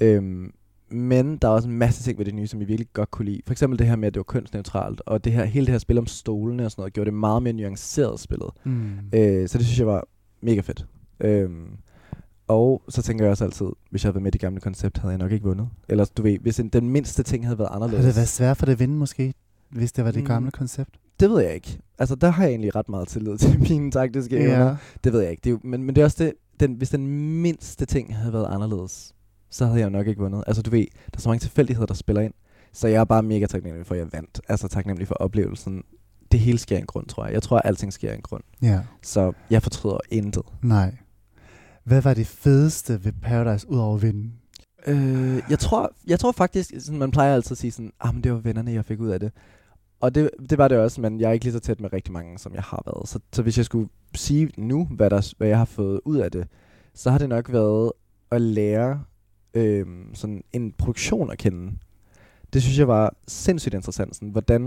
Øhm, 0.00 0.50
men 0.90 1.36
der 1.36 1.48
er 1.48 1.52
også 1.52 1.68
en 1.68 1.74
masse 1.74 2.02
ting 2.02 2.18
ved 2.18 2.24
det 2.24 2.34
nye, 2.34 2.46
som 2.46 2.60
jeg 2.60 2.68
virkelig 2.68 2.88
godt 2.92 3.10
kunne 3.10 3.24
lide. 3.24 3.40
For 3.46 3.52
eksempel 3.52 3.78
det 3.78 3.86
her 3.86 3.96
med, 3.96 4.06
at 4.06 4.14
det 4.14 4.18
var 4.20 4.24
kønsneutralt, 4.24 5.02
og 5.06 5.24
det 5.24 5.32
her, 5.32 5.44
hele 5.44 5.66
det 5.66 5.72
her 5.72 5.78
spil 5.78 5.98
om 5.98 6.06
stolene 6.06 6.64
og 6.64 6.70
sådan 6.70 6.80
noget, 6.82 6.92
gjorde 6.92 7.10
det 7.10 7.18
meget 7.18 7.42
mere 7.42 7.52
nuanceret 7.52 8.20
spillet. 8.20 8.50
Mm. 8.64 8.90
Øh, 9.12 9.48
så 9.48 9.58
det 9.58 9.66
synes 9.66 9.78
jeg 9.78 9.86
var 9.86 10.04
mega 10.40 10.60
fedt. 10.60 10.86
Øhm, 11.20 11.66
og 12.48 12.82
så 12.88 13.02
tænker 13.02 13.24
jeg 13.24 13.30
også 13.30 13.44
altid, 13.44 13.66
hvis 13.90 14.04
jeg 14.04 14.08
havde 14.08 14.14
været 14.14 14.22
med 14.22 14.30
i 14.30 14.32
det 14.32 14.40
gamle 14.40 14.60
koncept, 14.60 14.98
havde 14.98 15.12
jeg 15.12 15.18
nok 15.18 15.32
ikke 15.32 15.44
vundet. 15.44 15.68
Eller 15.88 16.04
du 16.16 16.22
ved, 16.22 16.38
hvis 16.38 16.60
en, 16.60 16.68
den 16.68 16.88
mindste 16.90 17.22
ting 17.22 17.44
havde 17.46 17.58
været 17.58 17.68
anderledes. 17.72 17.96
Havde 17.98 18.08
det 18.08 18.16
været 18.16 18.28
svært 18.28 18.56
for 18.56 18.66
det 18.66 18.72
at 18.72 18.80
vinde, 18.80 18.94
måske, 18.96 19.34
hvis 19.70 19.92
det 19.92 20.04
var 20.04 20.10
det 20.10 20.20
Mm. 20.22 20.26
gamle 20.26 20.50
koncept? 20.50 20.90
Det 21.20 21.30
ved 21.30 21.40
jeg 21.42 21.54
ikke. 21.54 21.78
Altså, 21.98 22.14
der 22.14 22.30
har 22.30 22.42
jeg 22.42 22.50
egentlig 22.50 22.76
ret 22.76 22.88
meget 22.88 23.08
tillid 23.08 23.38
til 23.42 23.60
mine 23.60 23.90
taktiske 23.90 24.36
evner. 24.38 24.76
Det 25.04 25.12
ved 25.12 25.20
jeg 25.20 25.30
ikke. 25.30 25.40
Det 25.40 25.50
er 25.50 25.52
jo, 25.52 25.58
men, 25.64 25.82
men 25.82 25.94
det 25.94 26.00
er 26.00 26.04
også 26.04 26.24
det, 26.24 26.32
den, 26.60 26.74
hvis 26.74 26.90
den 26.90 27.06
mindste 27.42 27.86
ting 27.86 28.16
havde 28.16 28.32
været 28.32 28.46
anderledes, 28.50 29.14
så 29.50 29.66
havde 29.66 29.80
jeg 29.80 29.90
nok 29.90 30.06
ikke 30.06 30.20
vundet. 30.20 30.44
Altså 30.46 30.62
du 30.62 30.70
ved, 30.70 30.80
der 30.80 31.16
er 31.16 31.20
så 31.20 31.28
mange 31.28 31.40
tilfældigheder, 31.40 31.86
der 31.86 31.94
spiller 31.94 32.22
ind. 32.22 32.34
Så 32.72 32.88
jeg 32.88 33.00
er 33.00 33.04
bare 33.04 33.22
mega 33.22 33.46
taknemmelig 33.46 33.86
for, 33.86 33.94
at 33.94 33.98
jeg 33.98 34.08
vandt. 34.12 34.40
Altså 34.48 34.68
taknemmelig 34.68 35.08
for 35.08 35.14
oplevelsen. 35.14 35.82
Det 36.32 36.40
hele 36.40 36.58
sker 36.58 36.76
af 36.76 36.80
en 36.80 36.86
grund, 36.86 37.06
tror 37.06 37.24
jeg. 37.24 37.34
Jeg 37.34 37.42
tror, 37.42 37.56
at 37.56 37.62
alting 37.64 37.92
sker 37.92 38.10
af 38.10 38.14
en 38.14 38.22
grund. 38.22 38.42
Ja, 38.62 38.80
Så 39.02 39.32
jeg 39.50 39.62
fortryder 39.62 39.98
intet. 40.10 40.42
nej. 40.62 40.94
Hvad 41.84 42.02
var 42.02 42.14
det 42.14 42.26
fedeste 42.26 43.04
ved 43.04 43.12
Paradise, 43.22 43.70
udover 43.70 43.94
at 43.96 44.02
vinde? 44.02 44.30
Øh, 44.86 45.42
jeg, 45.50 45.58
tror, 45.58 45.92
jeg 46.06 46.20
tror 46.20 46.32
faktisk, 46.32 46.72
sådan, 46.78 46.98
man 46.98 47.10
plejer 47.10 47.34
altid 47.34 47.52
at 47.52 47.58
sige 47.58 47.70
sådan, 47.70 47.92
ah, 48.00 48.14
men 48.14 48.24
det 48.24 48.32
var 48.32 48.38
vennerne, 48.38 48.72
jeg 48.72 48.84
fik 48.84 49.00
ud 49.00 49.08
af 49.08 49.20
det. 49.20 49.32
Og 50.00 50.14
det, 50.14 50.30
det 50.50 50.58
var 50.58 50.68
det 50.68 50.78
også, 50.78 51.00
men 51.00 51.20
jeg 51.20 51.28
er 51.28 51.32
ikke 51.32 51.44
lige 51.44 51.52
så 51.52 51.60
tæt 51.60 51.80
med 51.80 51.92
rigtig 51.92 52.12
mange, 52.12 52.38
som 52.38 52.54
jeg 52.54 52.62
har 52.62 52.82
været. 52.86 53.08
Så, 53.08 53.18
så 53.32 53.42
hvis 53.42 53.56
jeg 53.56 53.64
skulle 53.64 53.88
sige 54.14 54.50
nu, 54.58 54.84
hvad, 54.84 55.10
der, 55.10 55.32
hvad 55.38 55.48
jeg 55.48 55.58
har 55.58 55.64
fået 55.64 56.00
ud 56.04 56.16
af 56.16 56.30
det, 56.30 56.48
så 56.94 57.10
har 57.10 57.18
det 57.18 57.28
nok 57.28 57.52
været 57.52 57.92
at 58.30 58.40
lære 58.40 59.04
øh, 59.56 59.86
sådan 60.14 60.42
en 60.52 60.72
produktion 60.78 61.30
at 61.30 61.38
kende. 61.38 61.72
Det 62.52 62.62
synes 62.62 62.78
jeg 62.78 62.88
var 62.88 63.14
sindssygt 63.28 63.74
interessant. 63.74 64.14
Sådan, 64.16 64.28
hvordan, 64.28 64.66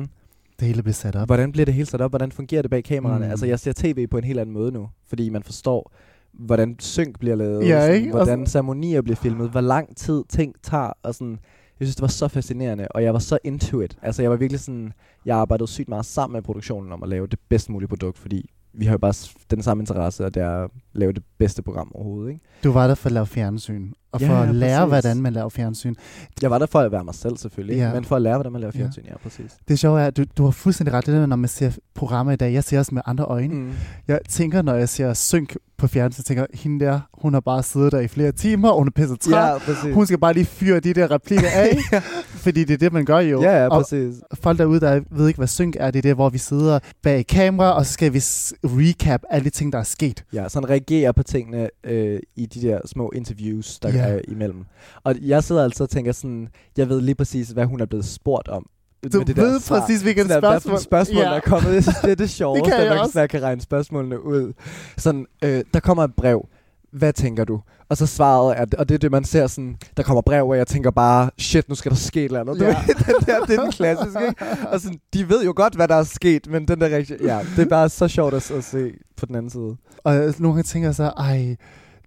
Det 0.59 0.67
hele 0.67 0.83
blev 0.83 0.93
sat 0.93 1.15
op. 1.15 1.27
hvordan 1.27 1.51
bliver 1.51 1.65
det 1.65 1.73
hele 1.73 1.85
sat 1.85 2.01
op? 2.01 2.11
Hvordan 2.11 2.31
fungerer 2.31 2.61
det 2.61 2.71
bag 2.71 2.83
kameraerne? 2.83 3.25
Mm. 3.25 3.31
Altså, 3.31 3.45
jeg 3.45 3.59
ser 3.59 3.73
tv 3.75 4.07
på 4.07 4.17
en 4.17 4.23
helt 4.23 4.39
anden 4.39 4.53
måde 4.53 4.71
nu, 4.71 4.89
fordi 5.07 5.29
man 5.29 5.43
forstår, 5.43 5.91
hvordan 6.33 6.75
synk 6.79 7.19
bliver 7.19 7.35
lavet, 7.35 7.67
Ja, 7.67 7.81
sådan, 7.81 7.95
ikke? 7.95 8.11
Hvordan 8.11 8.45
ceremonier 8.47 9.01
bliver 9.01 9.15
filmet, 9.15 9.49
hvor 9.49 9.61
lang 9.61 9.97
tid 9.97 10.23
ting 10.29 10.55
tager, 10.63 10.91
og 11.03 11.15
sådan, 11.15 11.39
jeg 11.79 11.87
synes, 11.87 11.95
det 11.95 12.01
var 12.01 12.07
så 12.07 12.27
fascinerende, 12.27 12.87
og 12.87 13.03
jeg 13.03 13.13
var 13.13 13.19
så 13.19 13.37
into 13.43 13.81
it. 13.81 13.97
Altså, 14.01 14.21
jeg 14.21 14.31
var 14.31 14.37
virkelig 14.37 14.59
sådan, 14.59 14.93
jeg 15.25 15.37
arbejdede 15.37 15.67
sygt 15.67 15.89
meget 15.89 16.05
sammen 16.05 16.33
med 16.33 16.41
produktionen 16.41 16.91
om 16.91 17.03
at 17.03 17.09
lave 17.09 17.27
det 17.27 17.39
bedst 17.49 17.69
mulige 17.69 17.87
produkt, 17.89 18.17
fordi 18.17 18.49
vi 18.73 18.85
har 18.85 18.91
jo 18.91 18.97
bare 18.97 19.13
den 19.51 19.63
samme 19.63 19.81
interesse, 19.81 20.25
og 20.25 20.33
det 20.33 20.43
er 20.43 20.63
at 20.63 20.69
lave 20.93 21.13
det 21.13 21.23
bedste 21.37 21.61
program 21.61 21.91
overhovedet, 21.95 22.29
ikke? 22.29 22.41
Du 22.63 22.71
var 22.71 22.87
der 22.87 22.95
for 22.95 23.07
at 23.09 23.13
lave 23.13 23.25
fjernsyn, 23.25 23.91
og 24.11 24.21
Ja, 24.21 24.29
for 24.29 24.33
at 24.35 24.55
lære, 24.55 24.87
præcis. 24.89 25.03
hvordan 25.03 25.21
man 25.21 25.33
laver 25.33 25.49
fjernsyn. 25.49 25.95
Jeg 26.41 26.51
var 26.51 26.57
der 26.57 26.65
for 26.65 26.79
at 26.79 26.91
være 26.91 27.03
mig 27.03 27.15
selv, 27.15 27.37
selvfølgelig, 27.37 27.77
Ja. 27.77 27.87
ja. 27.87 27.93
men 27.93 28.03
for 28.05 28.15
at 28.15 28.21
lære, 28.21 28.35
hvordan 28.35 28.51
man 28.51 28.61
laver 28.61 28.71
Ja. 28.75 28.79
fjernsyn, 28.79 29.01
ja, 29.07 29.17
præcis. 29.23 29.57
Det 29.67 29.79
sjove 29.79 30.01
er, 30.01 30.05
at 30.07 30.17
du, 30.17 30.23
du 30.37 30.43
har 30.43 30.51
fuldstændig 30.51 30.93
ret. 30.93 31.05
Det 31.05 31.13
der, 31.13 31.25
når 31.25 31.35
man 31.35 31.49
ser 31.49 31.71
programmer 31.95 32.31
i 32.33 32.35
dag, 32.35 32.53
jeg 32.53 32.63
ser 32.63 32.79
også 32.79 32.95
med 32.95 33.01
andre 33.05 33.23
øjne. 33.25 33.55
Mm. 33.55 33.71
Jeg 34.07 34.19
tænker, 34.29 34.61
når 34.61 34.73
jeg 34.75 34.89
ser 34.89 35.13
synk 35.13 35.55
på 35.77 35.87
fjernsyn, 35.87 36.23
tænker 36.23 36.45
hende 36.53 36.85
der, 36.85 36.99
hun 37.13 37.33
har 37.33 37.39
bare 37.41 37.63
siddet 37.63 37.91
der 37.91 37.99
i 37.99 38.07
flere 38.07 38.31
timer, 38.31 38.69
og 38.69 38.77
hun 38.77 38.87
er 38.87 38.91
pisset 38.91 39.19
træt. 39.19 39.51
Ja, 39.51 39.57
præcis. 39.57 39.93
Hun 39.93 40.05
skal 40.05 40.17
bare 40.19 40.33
lige 40.33 40.45
fyre 40.45 40.79
de 40.79 40.93
der 40.93 41.11
replikker 41.11 41.47
af, 41.53 41.77
ja, 41.91 41.99
fordi 42.27 42.63
det 42.63 42.73
er 42.73 42.77
det, 42.77 42.93
man 42.93 43.05
gør 43.05 43.19
jo. 43.19 43.41
ja, 43.41 43.57
ja, 43.57 43.67
og 43.67 43.81
præcis. 43.81 44.15
folk 44.41 44.57
derude, 44.59 44.79
der 44.79 45.01
ved 45.11 45.27
ikke, 45.27 45.37
hvad 45.37 45.47
synk 45.47 45.75
er, 45.79 45.91
det 45.91 45.97
er 45.97 46.01
det, 46.01 46.15
hvor 46.15 46.29
vi 46.29 46.37
sidder 46.37 46.79
bag 47.03 47.27
kamera, 47.27 47.71
og 47.71 47.85
så 47.85 47.93
skal 47.93 48.13
vi 48.13 48.19
recap 48.63 49.21
alle 49.29 49.45
de 49.45 49.49
ting, 49.49 49.73
der 49.73 49.79
er 49.79 49.83
sket. 49.83 50.23
Ja, 50.33 50.49
sådan 50.49 50.69
reagerer 50.69 51.11
på 51.11 51.23
tingene 51.23 51.69
øh, 51.83 52.19
i 52.35 52.45
de 52.45 52.61
der 52.61 52.79
små 52.85 53.11
interviews, 53.15 53.79
der 53.79 53.89
Ja. 53.89 53.98
Ja. 54.07 54.13
er 54.15 54.21
imellem. 54.27 54.65
Og 55.03 55.15
jeg 55.21 55.43
sidder 55.43 55.63
altid 55.63 55.81
og 55.81 55.89
tænker 55.89 56.11
sådan, 56.11 56.47
jeg 56.77 56.89
ved 56.89 57.01
lige 57.01 57.15
præcis, 57.15 57.49
hvad 57.49 57.65
hun 57.65 57.81
er 57.81 57.85
blevet 57.85 58.05
spurgt 58.05 58.47
om. 58.47 58.65
Du 59.13 59.17
med 59.17 59.25
det 59.25 59.37
ved 59.37 59.53
der 59.53 59.59
svar. 59.59 59.79
præcis, 59.79 60.01
hvilket 60.01 60.27
Sådan, 60.27 60.39
hvad 60.39 60.51
for 60.51 60.59
spørgsmål. 60.59 60.79
spørgsmål 60.79 61.23
ja. 61.23 61.29
der 61.29 61.35
er 61.35 61.39
kommet. 61.39 61.73
Jeg 61.73 61.83
synes, 61.83 61.97
det 61.97 62.11
er 62.11 62.15
det 62.15 62.29
sjoveste, 62.39 62.71
kan 62.71 62.79
at 62.79 62.97
man 62.97 63.09
kan, 63.11 63.27
kan 63.27 63.41
regne 63.41 63.61
spørgsmålene 63.61 64.25
ud. 64.25 64.53
Sådan, 64.97 65.25
øh, 65.43 65.63
der 65.73 65.79
kommer 65.79 66.03
et 66.03 66.15
brev. 66.17 66.47
Hvad 66.91 67.13
tænker 67.13 67.43
du? 67.43 67.61
Og 67.89 67.97
så 67.97 68.05
svaret 68.05 68.59
er, 68.59 68.65
og 68.77 68.89
det 68.89 68.95
er 68.95 68.99
det, 68.99 69.11
man 69.11 69.23
ser 69.23 69.47
sådan, 69.47 69.77
der 69.97 70.03
kommer 70.03 70.21
brev, 70.21 70.47
og 70.47 70.57
jeg 70.57 70.67
tænker 70.67 70.91
bare, 70.91 71.29
shit, 71.37 71.69
nu 71.69 71.75
skal 71.75 71.91
der 71.91 71.97
ske 71.97 72.19
et 72.19 72.25
eller 72.25 72.39
andet. 72.39 72.61
Ja. 72.61 72.67
den 72.87 73.15
der, 73.25 73.45
det 73.45 73.57
er 73.57 73.61
den 73.61 73.71
klassiske, 73.71 74.27
ikke? 74.27 74.45
Og 74.71 74.79
sådan, 74.81 74.99
de 75.13 75.29
ved 75.29 75.43
jo 75.43 75.53
godt, 75.55 75.75
hvad 75.75 75.87
der 75.87 75.95
er 75.95 76.03
sket, 76.03 76.47
men 76.47 76.67
den 76.67 76.81
der 76.81 76.87
reaktion, 76.87 77.19
ja, 77.21 77.39
det 77.55 77.65
er 77.65 77.69
bare 77.69 77.89
så 77.89 78.07
sjovt 78.07 78.33
at, 78.33 78.51
at 78.51 78.63
se 78.63 78.91
på 79.17 79.25
den 79.25 79.35
anden 79.35 79.49
side. 79.49 79.77
Og 80.03 80.15
nogle 80.15 80.55
gange 80.55 80.63
tænker 80.63 80.87
jeg 80.87 80.95
så, 80.95 81.03
ej, 81.03 81.55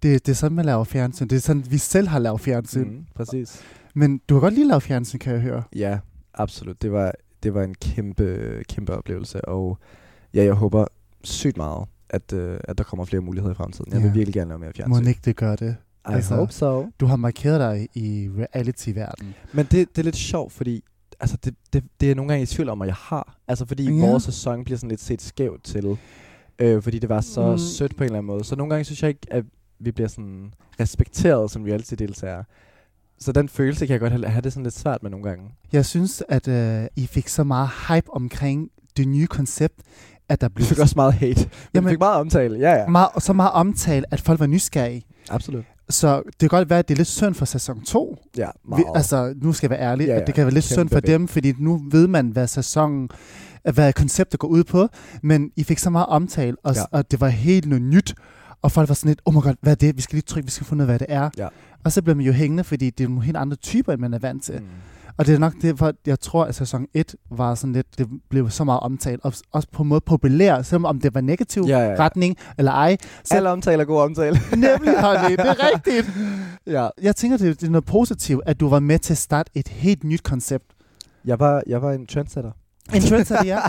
det, 0.03 0.25
det 0.25 0.31
er 0.31 0.35
sådan, 0.35 0.55
man 0.55 0.65
laver 0.65 0.83
fjernsyn. 0.83 1.27
Det 1.27 1.35
er 1.35 1.39
sådan, 1.39 1.63
vi 1.69 1.77
selv 1.77 2.07
har 2.07 2.19
lavet 2.19 2.41
fjernsyn. 2.41 2.87
Mm. 2.89 3.05
Præcis. 3.15 3.61
Men 3.95 4.21
du 4.29 4.33
har 4.33 4.41
godt 4.41 4.53
lige 4.53 4.67
lavet 4.67 4.83
fjernsyn, 4.83 5.19
kan 5.19 5.33
jeg 5.33 5.41
høre. 5.41 5.63
Ja, 5.75 5.99
absolut. 6.33 6.81
Det 6.81 6.91
var, 6.91 7.11
det 7.43 7.53
var 7.53 7.63
en 7.63 7.75
kæmpe, 7.81 8.63
kæmpe 8.69 8.93
oplevelse, 8.97 9.45
og 9.45 9.77
ja, 10.33 10.43
jeg 10.43 10.53
håber 10.53 10.85
sygt 11.23 11.57
meget, 11.57 11.87
at, 12.09 12.33
øh, 12.33 12.59
at 12.63 12.77
der 12.77 12.83
kommer 12.83 13.05
flere 13.05 13.21
muligheder 13.21 13.53
i 13.53 13.55
fremtiden. 13.55 13.93
Jeg 13.93 14.01
vil 14.01 14.07
Ja. 14.07 14.13
virkelig 14.13 14.33
gerne 14.33 14.47
lave 14.49 14.59
mere 14.59 14.69
Må 14.69 14.73
fjernsyn. 14.95 15.07
ikke 15.07 15.21
det 15.25 15.35
gør 15.35 15.55
det. 15.55 15.75
I 16.09 16.13
altså- 16.13 16.35
hope 16.35 16.53
so. 16.53 16.85
Du 16.99 17.05
har 17.05 17.15
markeret 17.15 17.59
dig 17.59 17.87
i 17.93 18.29
reality-verdenen. 18.37 19.33
Men 19.53 19.65
det, 19.65 19.89
det 19.89 19.97
er 19.97 20.03
lidt 20.03 20.15
sjovt, 20.15 20.53
fordi 20.53 20.83
altså, 21.19 21.37
det, 21.45 21.55
det, 21.73 21.83
det 22.01 22.11
er 22.11 22.15
nogle 22.15 22.29
gange 22.29 22.43
i 22.43 22.45
tvivl 22.45 22.69
om, 22.69 22.81
at 22.81 22.87
jeg 22.87 22.95
har. 22.95 23.37
Altså 23.47 23.65
fordi 23.65 23.83
ja. 23.83 24.05
vores 24.07 24.23
sæson 24.23 24.63
bliver 24.63 24.77
sådan 24.77 24.89
lidt 24.89 25.01
set 25.01 25.21
skævt 25.21 25.63
til, 25.63 25.97
øh, 26.59 26.81
fordi 26.83 26.99
det 26.99 27.09
var 27.09 27.21
så 27.21 27.51
mm. 27.51 27.57
sødt 27.57 27.95
på 27.95 28.03
en 28.03 28.05
eller 28.05 28.17
anden 28.17 28.27
måde. 28.27 28.43
Så 28.43 28.55
nogle 28.55 28.69
gange 28.69 28.83
synes 28.85 29.01
jeg 29.03 29.09
ikke, 29.09 29.27
at 29.31 29.45
vi 29.79 29.91
bliver 29.91 30.07
sådan 30.07 30.53
respekteret 30.79 31.51
som 31.51 31.63
reality-deltagere. 31.63 32.43
Så 33.19 33.31
den 33.31 33.49
følelse 33.49 33.85
kan 33.85 33.93
jeg 33.93 33.99
godt 33.99 34.11
have, 34.13 34.25
have 34.27 34.41
det 34.41 34.53
sådan 34.53 34.63
lidt 34.63 34.77
svært 34.79 35.03
med 35.03 35.11
nogle 35.11 35.29
gange. 35.29 35.43
Jeg 35.71 35.85
synes, 35.85 36.23
at 36.29 36.47
øh, 36.47 36.85
I 36.95 37.07
fik 37.07 37.27
så 37.27 37.43
meget 37.43 37.69
hype 37.87 38.13
omkring 38.13 38.69
det 38.97 39.07
nye 39.07 39.27
koncept, 39.27 39.75
at 40.29 40.41
der 40.41 40.47
Vi 40.47 40.53
blev 40.53 40.67
fik 40.67 40.79
også 40.79 40.93
meget 40.95 41.13
hate. 41.13 41.39
Men 41.41 41.49
Jamen- 41.75 41.87
vi 41.89 41.91
fik 41.93 41.99
meget 41.99 42.15
omtale. 42.19 42.59
Ja, 42.59 42.71
ja. 42.75 42.87
meget, 42.87 43.09
så 43.19 43.33
meget 43.33 43.51
omtale, 43.51 44.05
at 44.11 44.21
folk 44.21 44.39
var 44.39 44.47
nysgerrige. 44.47 45.03
Absolut. 45.29 45.65
Så 45.89 46.21
det 46.25 46.39
kan 46.39 46.49
godt 46.49 46.69
være, 46.69 46.79
at 46.79 46.87
det 46.87 46.93
er 46.93 46.97
lidt 46.97 47.07
synd 47.07 47.33
for 47.35 47.45
sæson 47.45 47.81
2. 47.81 48.17
Ja, 48.37 48.45
Vi, 48.63 48.69
meget. 48.69 48.85
altså, 48.95 49.33
nu 49.41 49.53
skal 49.53 49.67
jeg 49.67 49.79
være 49.79 49.89
ærlig, 49.91 50.07
Ja, 50.07 50.13
at 50.13 50.19
ja. 50.19 50.25
det 50.25 50.35
kan 50.35 50.45
være 50.45 50.53
lidt 50.53 50.65
synd 50.65 50.77
Kæmpe 50.77 50.95
for 50.95 50.99
big. 51.01 51.07
dem, 51.09 51.27
fordi 51.27 51.53
nu 51.59 51.81
ved 51.91 52.07
man, 52.07 52.27
hvad 52.29 52.47
sæsonen, 52.47 53.09
hvad 53.73 53.93
konceptet 53.93 54.39
går 54.39 54.47
ud 54.47 54.63
på, 54.63 54.87
men 55.23 55.51
I 55.55 55.63
fik 55.63 55.79
så 55.79 55.89
meget 55.89 56.07
omtale, 56.07 56.57
og, 56.63 56.75
Ja. 56.75 56.81
og 56.91 57.11
det 57.11 57.21
var 57.21 57.27
helt 57.27 57.65
noget 57.65 57.81
nyt, 57.81 58.15
og 58.63 58.71
folk 58.71 58.89
var 58.89 58.95
sådan 58.95 59.09
lidt, 59.09 59.21
oh 59.25 59.33
my 59.33 59.41
god, 59.41 59.53
hvad 59.61 59.71
er 59.71 59.75
det? 59.75 59.97
Vi 59.97 60.01
skal 60.01 60.15
lige 60.15 60.23
trykke, 60.27 60.47
vi 60.47 60.51
skal 60.51 60.67
finde 60.67 60.81
ud 60.83 60.89
af, 60.89 60.91
hvad 60.91 60.99
det 60.99 61.07
er. 61.09 61.29
Ja. 61.37 61.47
Og 61.83 61.91
så 61.91 62.01
bliver 62.01 62.15
man 62.15 62.25
jo 62.25 62.31
hængende, 62.31 62.63
fordi 62.63 62.89
det 62.89 63.03
er 63.03 63.07
nogle 63.07 63.23
helt 63.23 63.37
andre 63.37 63.55
typer, 63.57 63.93
end 63.93 64.01
man 64.01 64.13
er 64.13 64.19
vant 64.19 64.43
til. 64.43 64.55
Mm. 64.59 64.65
Og 65.17 65.25
det 65.27 65.35
er 65.35 65.39
nok 65.39 65.53
det, 65.61 65.77
for 65.79 65.93
jeg 66.05 66.19
tror, 66.19 66.45
at 66.45 66.55
sæson 66.55 66.85
1 66.93 67.15
var 67.31 67.55
sådan 67.55 67.73
lidt, 67.73 67.87
det 67.97 68.07
blev 68.29 68.49
så 68.49 68.63
meget 68.63 68.79
omtalt, 68.79 69.21
og 69.23 69.33
også 69.51 69.67
på 69.71 69.83
en 69.83 69.89
måde 69.89 70.01
populær, 70.01 70.61
selvom 70.61 70.85
om 70.85 70.99
det 71.01 71.15
var 71.15 71.21
negativ 71.21 71.63
Ja, 71.67 71.79
ja, 71.79 71.89
ja. 71.89 71.95
retning 71.99 72.37
eller 72.57 72.71
ej. 72.71 72.97
Så 73.23 73.35
Alle 73.35 73.49
omtaler 73.49 73.83
god 73.85 74.01
omtale. 74.01 74.39
nemlig, 74.51 75.01
honey, 75.01 75.31
det 75.31 75.39
er 75.39 75.55
rigtigt. 75.73 76.11
ja. 76.67 76.87
Jeg 77.01 77.15
tænker, 77.15 77.37
det, 77.37 77.61
det 77.61 77.67
er 77.67 77.71
noget 77.71 77.85
positivt, 77.85 78.41
at 78.45 78.59
du 78.59 78.69
var 78.69 78.79
med 78.79 78.99
til 78.99 79.13
at 79.13 79.17
starte 79.17 79.51
et 79.55 79.67
helt 79.67 80.03
nyt 80.03 80.23
koncept. 80.23 80.65
Jeg 81.25 81.39
var, 81.39 81.63
jeg 81.67 81.81
var 81.81 81.91
en 81.91 82.05
trendsetter. 82.07 82.51
En 82.93 83.01
trendsetter, 83.01 83.45
ja. 83.45 83.59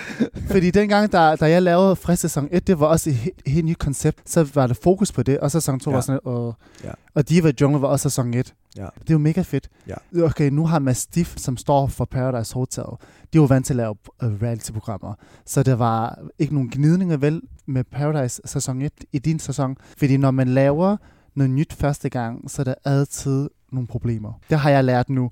Fordi 0.52 0.70
dengang, 0.70 1.12
da, 1.12 1.36
da 1.36 1.50
jeg 1.50 1.62
lavede 1.62 1.96
Frisk 1.96 2.20
sæson 2.22 2.48
1, 2.50 2.66
det 2.66 2.80
var 2.80 2.86
også 2.86 3.10
et 3.10 3.16
helt, 3.16 3.42
helt 3.46 3.64
nyt 3.66 3.78
koncept, 3.78 4.30
så 4.30 4.50
var 4.54 4.66
der 4.66 4.74
fokus 4.74 5.12
på 5.12 5.22
det, 5.22 5.38
og 5.40 5.50
så 5.50 5.60
sæson 5.60 5.80
2 5.80 5.90
Ja. 5.90 5.94
var 5.94 6.00
sådan, 6.00 6.20
og, 6.24 6.54
Ja. 6.84 6.90
og 7.14 7.28
Diva 7.28 7.52
Jungle 7.60 7.80
var 7.82 7.88
også 7.88 8.02
sæson 8.02 8.34
1. 8.34 8.54
Ja. 8.76 8.82
Det 8.82 9.10
er 9.10 9.14
jo 9.14 9.18
mega 9.18 9.42
fedt. 9.42 9.68
Ja. 9.88 10.22
Okay, 10.24 10.50
nu 10.50 10.66
har 10.66 10.78
Mastiff, 10.78 11.34
som 11.36 11.56
står 11.56 11.86
for 11.86 12.04
Paradise 12.04 12.54
Hotel, 12.54 12.84
de 13.32 13.40
var 13.40 13.46
vant 13.46 13.66
til 13.66 13.72
at 13.72 13.76
lave 13.76 13.94
uh, 14.24 14.28
reality-programmer, 14.42 15.14
så 15.46 15.62
der 15.62 15.74
var 15.74 16.18
ikke 16.38 16.54
nogen 16.54 16.70
gnidninger 16.70 17.16
vel 17.16 17.40
med 17.66 17.84
Paradise 17.84 18.40
sæson 18.44 18.82
1 18.82 18.92
i 19.12 19.18
din 19.18 19.38
sæson, 19.38 19.76
fordi 19.98 20.16
når 20.16 20.30
man 20.30 20.48
laver 20.48 20.96
noget 21.34 21.50
nyt 21.50 21.72
første 21.72 22.08
gang, 22.08 22.50
så 22.50 22.62
er 22.62 22.64
der 22.64 22.74
altid 22.84 23.48
nogle 23.72 23.86
problemer. 23.86 24.32
Det 24.50 24.58
har 24.58 24.70
jeg 24.70 24.84
lært 24.84 25.10
nu. 25.10 25.30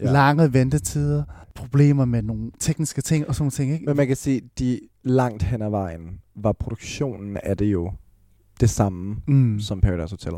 Ja. 0.00 0.12
Lange 0.12 0.52
ventetider, 0.52 1.22
problemer 1.54 2.04
med 2.04 2.22
nogle 2.22 2.50
tekniske 2.60 3.02
ting 3.02 3.28
og 3.28 3.34
sådan 3.34 3.42
nogle 3.42 3.50
ting, 3.50 3.72
ikke? 3.72 3.84
Men 3.86 3.96
man 3.96 4.06
kan 4.06 4.16
sige, 4.16 4.40
de 4.58 4.80
langt 5.04 5.42
hen 5.42 5.62
ad 5.62 5.70
vejen 5.70 6.20
var 6.34 6.52
produktionen 6.52 7.36
af 7.42 7.56
det 7.56 7.66
jo 7.66 7.92
det 8.60 8.70
samme 8.70 9.16
Mm. 9.26 9.60
som 9.60 9.80
Paradise 9.80 10.12
Hotel. 10.12 10.32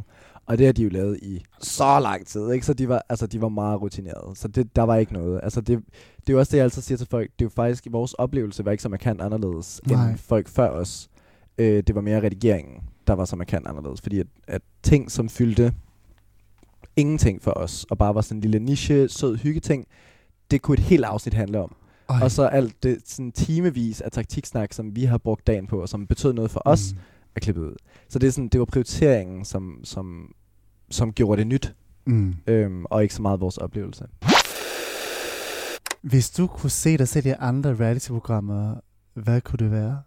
Og 0.47 0.59
det 0.59 0.67
har 0.67 0.73
de 0.73 0.83
jo 0.83 0.89
lavet 0.89 1.19
i 1.23 1.43
så 1.63 2.01
lang 2.01 2.27
tid, 2.27 2.51
ikke? 2.53 2.67
Så 2.67 2.75
de 2.75 2.89
var, 2.89 3.03
altså, 3.09 3.27
de 3.27 3.41
var 3.41 3.49
meget 3.49 3.81
rutinerede. 3.83 4.37
Så 4.37 4.49
det, 4.49 4.77
der 4.77 4.83
var 4.83 4.97
ikke 4.97 5.13
noget. 5.13 5.41
Altså, 5.43 5.61
det, 5.61 5.79
det 6.21 6.29
er 6.29 6.33
jo 6.33 6.39
også 6.39 6.51
det, 6.51 6.57
jeg 6.57 6.65
altid 6.65 6.83
siger 6.83 6.99
til 6.99 7.07
folk. 7.11 7.31
Det 7.39 7.45
er 7.45 7.47
jo 7.47 7.51
faktisk, 7.55 7.87
vores 7.91 8.13
oplevelse 8.15 8.65
var 8.65 8.71
ikke 8.71 8.83
så 8.83 8.89
markant 8.89 9.21
anderledes 9.21 9.81
Nej. 9.87 10.11
end 10.11 10.19
folk 10.19 10.49
før 10.49 10.69
os. 10.71 11.09
Øh, 11.59 11.83
det 11.87 11.95
var 11.95 12.01
mere 12.01 12.23
redigeringen, 12.23 12.75
der 13.07 13.13
var 13.13 13.25
så 13.25 13.37
markant 13.37 13.67
anderledes. 13.67 14.01
Fordi 14.01 14.19
at, 14.19 14.27
at 14.49 14.63
ting, 14.83 15.11
som 15.11 15.29
fyldte 15.29 15.73
ingenting 16.99 17.43
for 17.43 17.51
os, 17.51 17.87
og 17.91 17.99
bare 17.99 18.15
var 18.15 18.21
sådan 18.21 18.37
en 18.37 18.41
lille 18.41 18.59
niche, 18.59 19.09
sød 19.09 19.37
hyggeting, 19.37 19.87
det 20.51 20.63
kunne 20.63 20.75
et 20.79 20.85
helt 20.85 21.05
afsnit 21.05 21.35
handle 21.35 21.61
om. 21.61 21.75
Ej. 22.11 22.21
Og 22.23 22.31
så 22.31 22.47
alt 22.47 22.83
det 22.83 22.99
sådan 23.05 23.33
timevis 23.33 24.01
af 24.01 24.11
taktiksnak, 24.13 24.73
som 24.73 24.97
vi 24.97 25.05
har 25.05 25.19
brugt 25.19 25.47
dagen 25.47 25.67
på, 25.67 25.81
og 25.83 25.89
som 25.89 26.07
betød 26.07 26.33
noget 26.33 26.51
for 26.51 26.63
os, 26.65 26.93
Mm. 26.93 26.99
er 27.37 27.41
klippet 27.41 27.63
ud. 27.63 27.75
Så 28.09 28.19
det, 28.19 28.27
er 28.27 28.31
sådan, 28.31 28.49
det 28.49 28.59
var 28.61 28.65
prioriteringen, 28.67 29.45
som, 29.45 29.81
som, 29.85 30.33
som 30.91 31.13
gjorde 31.13 31.39
det 31.39 31.47
nyt, 31.47 31.75
Mm. 32.07 32.35
øhm, 32.47 32.85
og 32.85 33.03
ikke 33.03 33.15
så 33.15 33.23
meget 33.23 33.41
vores 33.41 33.59
oplevelse. 33.59 34.05
Hvis 36.03 36.31
du 36.31 36.47
kunne 36.47 36.71
se 36.71 36.99
dig 36.99 37.09
selv 37.09 37.27
i 37.27 37.33
andre 37.39 37.75
reality-programmer, 37.75 38.75
hvad 39.15 39.41
kunne 39.41 39.59
det 39.59 39.71
være? 39.71 40.03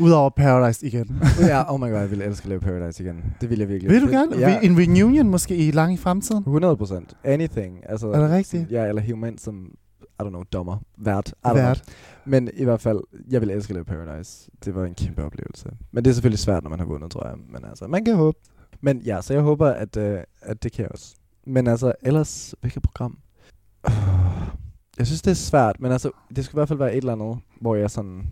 Udover 0.00 0.30
Paradise 0.30 0.86
igen. 0.86 1.22
ja, 1.40 1.74
oh 1.74 1.80
my 1.80 1.84
god, 1.84 1.98
jeg 2.00 2.10
ville 2.10 2.24
elske 2.24 2.44
at 2.44 2.48
lave 2.48 2.60
Paradise 2.60 3.02
igen. 3.04 3.24
Det 3.40 3.50
ville 3.50 3.62
jeg 3.62 3.68
virkelig. 3.68 3.90
Vil 3.92 4.02
du 4.02 4.06
gerne? 4.06 4.38
Ja, 4.38 4.60
En 4.62 4.78
reunion 4.78 5.28
måske 5.28 5.56
i 5.56 5.70
lang 5.70 5.94
i 5.94 5.96
fremtiden? 5.96 6.42
100 6.42 6.76
procent. 6.76 7.16
Anything. 7.24 7.90
Altså, 7.90 8.10
Er 8.10 8.20
det 8.20 8.30
rigtigt? 8.30 8.70
Ja, 8.70 8.84
eller 8.84 9.02
ind 9.26 9.38
som, 9.38 9.72
I 10.02 10.22
don't 10.22 10.28
know, 10.28 10.42
dommer. 10.52 10.76
Vært. 10.98 11.34
I 11.44 11.54
Vært. 11.54 11.82
Men 12.24 12.50
i 12.54 12.64
hvert 12.64 12.80
fald, 12.80 13.00
jeg 13.30 13.40
vil 13.40 13.50
elske 13.50 13.70
at 13.70 13.74
lave 13.74 13.84
Paradise. 13.84 14.50
Det 14.64 14.74
var 14.74 14.84
en 14.84 14.94
kæmpe 14.94 15.24
oplevelse. 15.24 15.68
Men 15.92 16.04
det 16.04 16.10
er 16.10 16.14
selvfølgelig 16.14 16.38
svært, 16.38 16.62
når 16.62 16.70
man 16.70 16.78
har 16.78 16.86
vundet, 16.86 17.10
tror 17.10 17.26
jeg. 17.26 17.36
Men 17.48 17.64
altså, 17.64 17.86
man 17.86 18.04
kan 18.04 18.16
håbe. 18.16 18.38
Men 18.80 18.98
ja, 18.98 19.20
så 19.20 19.34
jeg 19.34 19.42
håber, 19.42 19.68
at, 19.68 19.96
øh, 19.96 20.20
at 20.42 20.62
det 20.62 20.72
kan 20.72 20.82
jeg 20.82 20.92
også. 20.92 21.14
Men 21.46 21.66
altså, 21.66 21.92
ellers, 22.02 22.54
hvilket 22.60 22.82
program? 22.82 23.18
Jeg 24.98 25.06
synes, 25.06 25.22
det 25.22 25.30
er 25.30 25.34
svært, 25.34 25.80
men 25.80 25.92
altså, 25.92 26.10
det 26.36 26.44
skal 26.44 26.56
i 26.56 26.58
hvert 26.58 26.68
fald 26.68 26.78
være 26.78 26.92
et 26.92 26.96
eller 26.96 27.12
andet, 27.12 27.38
hvor 27.60 27.74
jeg 27.74 27.90
sådan 27.90 28.22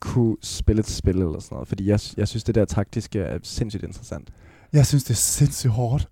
kunne 0.00 0.36
spille 0.42 0.80
et 0.80 0.86
spil 0.90 1.14
eller 1.16 1.40
sådan 1.40 1.54
noget. 1.54 1.68
Fordi 1.68 1.86
jeg, 1.88 2.00
jeg 2.16 2.28
synes, 2.28 2.44
det 2.44 2.54
der 2.54 2.64
taktiske 2.64 3.20
er 3.20 3.38
sindssygt 3.42 3.84
interessant. 3.84 4.30
Jeg 4.72 4.86
synes, 4.86 5.04
det 5.04 5.10
er 5.10 5.14
sindssygt 5.14 5.72
hårdt. 5.72 6.08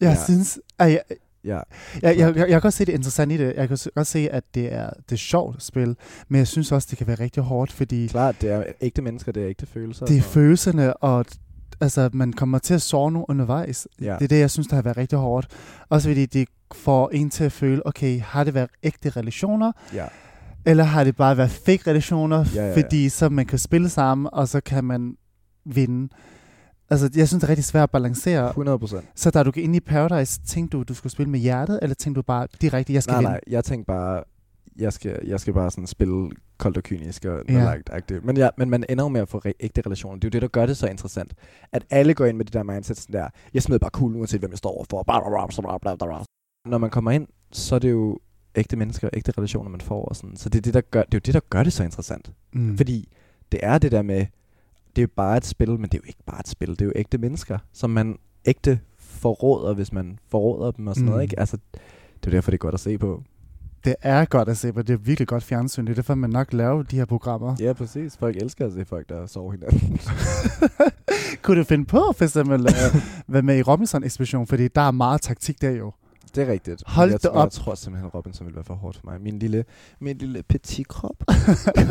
Jeg 0.00 0.08
Ja. 0.18 0.24
synes... 0.24 0.58
At 0.78 0.90
jeg, 0.92 1.00
Ja, 1.44 1.58
jeg, 2.02 2.18
jeg, 2.18 2.18
jeg, 2.18 2.36
jeg 2.36 2.48
kan 2.48 2.60
godt 2.60 2.74
se 2.74 2.84
det 2.84 2.92
interessant 2.92 3.32
i 3.32 3.36
det. 3.36 3.52
Jeg 3.56 3.68
kan 3.68 3.78
godt 3.94 4.06
se, 4.06 4.28
at 4.32 4.44
det 4.54 4.72
er, 4.74 4.90
det 5.08 5.12
er 5.12 5.16
sjovt 5.16 5.62
spil. 5.62 5.96
Men 6.28 6.38
jeg 6.38 6.46
synes 6.48 6.72
også, 6.72 6.86
det 6.90 6.98
kan 6.98 7.06
være 7.06 7.20
rigtig 7.20 7.42
hårdt, 7.42 7.72
fordi 7.72 8.06
klart, 8.06 8.40
det 8.40 8.50
er 8.50 8.64
ægte 8.80 9.02
mennesker, 9.02 9.32
det 9.32 9.42
er 9.42 9.48
ægte 9.48 9.66
følelser. 9.66 10.02
og 10.02 10.08
det 10.08 10.14
er 10.14 10.18
noget. 10.20 10.32
følelserne, 10.32 10.96
og 10.96 11.24
altså, 11.80 12.10
man 12.12 12.32
kommer 12.32 12.58
til 12.58 12.74
at 12.74 12.82
sove 12.82 13.10
nu 13.12 13.24
undervejs. 13.28 13.88
Ja. 14.00 14.14
Det 14.18 14.24
er 14.24 14.28
det, 14.28 14.38
jeg 14.40 14.50
synes, 14.50 14.68
der 14.68 14.74
har 14.74 14.82
været 14.82 14.96
rigtig 14.96 15.18
hårdt. 15.18 15.46
Også 15.88 16.08
fordi 16.08 16.26
det 16.26 16.48
får 16.74 17.08
en 17.12 17.30
til 17.30 17.44
at 17.44 17.52
føle, 17.52 17.86
okay, 17.86 18.20
har 18.20 18.44
det 18.44 18.54
været 18.54 18.70
ægte 18.82 19.10
relationer, 19.10 19.72
Ja. 19.94 20.06
Eller 20.68 20.84
har 20.84 21.04
det 21.04 21.16
bare 21.16 21.36
været 21.36 21.50
fake 21.50 21.90
relationer, 21.90 22.44
Ja, 22.54 22.60
ja, 22.62 22.68
ja. 22.68 22.76
fordi 22.82 23.08
så 23.08 23.28
man 23.28 23.46
kan 23.46 23.58
spille 23.58 23.88
sammen, 23.88 24.28
og 24.32 24.48
så 24.48 24.60
kan 24.60 24.84
man 24.84 25.16
vinde. 25.66 26.08
Altså, 26.90 27.10
jeg 27.16 27.28
synes, 27.28 27.40
det 27.40 27.46
er 27.46 27.50
rigtig 27.50 27.64
svært 27.64 27.82
at 27.82 27.90
balancere. 27.90 28.48
100 28.48 28.78
procent. 28.78 29.04
Så 29.14 29.30
da 29.30 29.42
du 29.42 29.50
gik 29.50 29.64
ind 29.64 29.76
i 29.76 29.80
Paradise, 29.80 30.40
tænkte 30.46 30.76
du, 30.76 30.82
du 30.82 30.94
skulle 30.94 31.12
spille 31.12 31.30
med 31.30 31.40
hjertet, 31.40 31.78
eller 31.82 31.94
tænkte 31.94 32.18
du 32.18 32.22
bare 32.22 32.46
direkte, 32.60 32.92
jeg 32.92 33.02
skal 33.02 33.12
Nej, 33.12 33.18
vinde? 33.20 33.30
nej, 33.30 33.40
jeg 33.48 33.64
tænkte 33.64 33.86
bare, 33.86 34.22
jeg 34.78 34.92
skal, 34.92 35.18
jeg 35.26 35.40
skal 35.40 35.54
bare 35.54 35.70
sådan 35.70 35.86
spille 35.86 36.30
koldt 36.58 36.76
og 36.76 36.82
kynisk 36.82 37.24
og 37.24 37.42
Ja. 37.48 37.74
agtigt. 37.90 38.24
Men, 38.24 38.36
ja, 38.36 38.48
men 38.58 38.70
man 38.70 38.84
ender 38.88 39.04
jo 39.04 39.08
med 39.08 39.20
at 39.20 39.28
få 39.28 39.38
re- 39.46 39.52
ægte 39.60 39.82
relationer. 39.86 40.14
Det 40.16 40.24
er 40.24 40.28
jo 40.28 40.30
det, 40.30 40.42
der 40.42 40.48
gør 40.48 40.66
det 40.66 40.76
så 40.76 40.86
interessant. 40.86 41.34
At 41.72 41.84
alle 41.90 42.14
går 42.14 42.24
ind 42.26 42.36
med 42.36 42.44
det 42.44 42.54
der 42.54 42.62
mindset 42.62 42.96
sådan 42.96 43.12
der, 43.12 43.28
jeg 43.54 43.62
smider 43.62 43.78
bare 43.78 43.90
cool, 43.90 44.16
uanset 44.16 44.40
hvem 44.40 44.50
jeg 44.50 44.58
står 44.58 44.70
overfor. 44.70 45.02
Bla, 45.02 45.20
bla, 45.20 45.78
bla, 45.78 45.96
bla, 45.96 46.06
bla. 46.06 46.24
Når 46.70 46.78
man 46.78 46.90
kommer 46.90 47.10
ind, 47.10 47.26
så 47.52 47.74
er 47.74 47.78
det 47.78 47.90
jo 47.90 48.18
ægte 48.58 48.76
mennesker 48.76 49.08
og 49.08 49.16
ægte 49.16 49.32
relationer, 49.38 49.70
man 49.70 49.80
får. 49.80 50.04
Og 50.04 50.16
sådan. 50.16 50.36
Så 50.36 50.48
det 50.48 50.58
er, 50.58 50.62
det, 50.62 50.74
der 50.74 50.80
gør, 50.80 51.02
det 51.02 51.14
er 51.14 51.18
jo 51.18 51.22
det, 51.26 51.34
der 51.34 51.40
gør 51.50 51.62
det 51.62 51.72
så 51.72 51.84
interessant. 51.84 52.32
Mm. 52.52 52.76
Fordi 52.76 53.08
det 53.52 53.60
er 53.62 53.78
det 53.78 53.92
der 53.92 54.02
med, 54.02 54.26
det 54.96 54.98
er 54.98 55.02
jo 55.02 55.08
bare 55.16 55.36
et 55.36 55.46
spil, 55.46 55.70
men 55.70 55.82
det 55.82 55.94
er 55.94 55.98
jo 55.98 56.06
ikke 56.06 56.22
bare 56.26 56.40
et 56.40 56.48
spil. 56.48 56.70
Det 56.70 56.80
er 56.80 56.84
jo 56.84 56.92
ægte 56.96 57.18
mennesker, 57.18 57.58
som 57.72 57.90
man 57.90 58.18
ægte 58.44 58.80
forråder, 58.98 59.74
hvis 59.74 59.92
man 59.92 60.18
forråder 60.28 60.70
dem 60.70 60.86
og 60.86 60.94
sådan 60.94 61.04
mm. 61.04 61.10
Noget. 61.10 61.22
Ikke? 61.22 61.40
Altså, 61.40 61.58
det 62.20 62.26
er 62.26 62.30
derfor, 62.30 62.50
det 62.50 62.56
er 62.56 62.58
godt 62.58 62.74
at 62.74 62.80
se 62.80 62.98
på. 62.98 63.22
Det 63.84 63.94
er 64.02 64.24
godt 64.24 64.48
at 64.48 64.56
se, 64.56 64.72
men 64.72 64.86
det 64.86 64.92
er 64.92 64.96
virkelig 64.96 65.28
godt 65.28 65.42
fjernsyn. 65.42 65.84
Det 65.84 65.90
er 65.90 65.94
derfor, 65.94 66.14
man 66.14 66.30
nok 66.30 66.52
laver 66.52 66.82
de 66.82 66.96
her 66.96 67.04
programmer. 67.04 67.56
Ja, 67.60 67.72
præcis. 67.72 68.16
Folk 68.16 68.36
elsker 68.36 68.66
at 68.66 68.72
se 68.72 68.84
folk, 68.84 69.08
der 69.08 69.26
sover 69.26 69.52
hinanden. 69.52 70.00
Kunne 71.42 71.58
du 71.58 71.64
finde 71.64 71.84
på 71.84 72.12
for 72.16 72.24
eksempel 72.24 72.66
at 72.66 72.74
være 73.28 73.42
med 73.42 73.58
i 73.58 73.62
Robinson-ekspedition, 73.62 74.46
fordi 74.46 74.68
der 74.68 74.80
er 74.80 74.90
meget 74.90 75.20
taktik 75.22 75.62
der 75.62 75.70
jo. 75.70 75.92
Det 76.34 76.48
er 76.48 76.52
rigtigt. 76.52 76.82
Hold 76.86 77.10
jeg, 77.10 77.22
da 77.22 77.28
tror- 77.28 77.34
Jeg 77.38 77.42
op. 77.46 77.50
tror 77.50 77.74
simpelthen, 77.74 78.10
Robinson 78.10 78.46
ville 78.46 78.56
være 78.56 78.64
for 78.64 78.74
hårdt 78.74 78.96
for 78.96 79.06
mig. 79.06 79.20
Min 79.20 79.38
lille, 79.38 79.64
min 80.00 80.18
lille 80.18 80.42
petit 80.42 80.88
krop. 80.88 81.16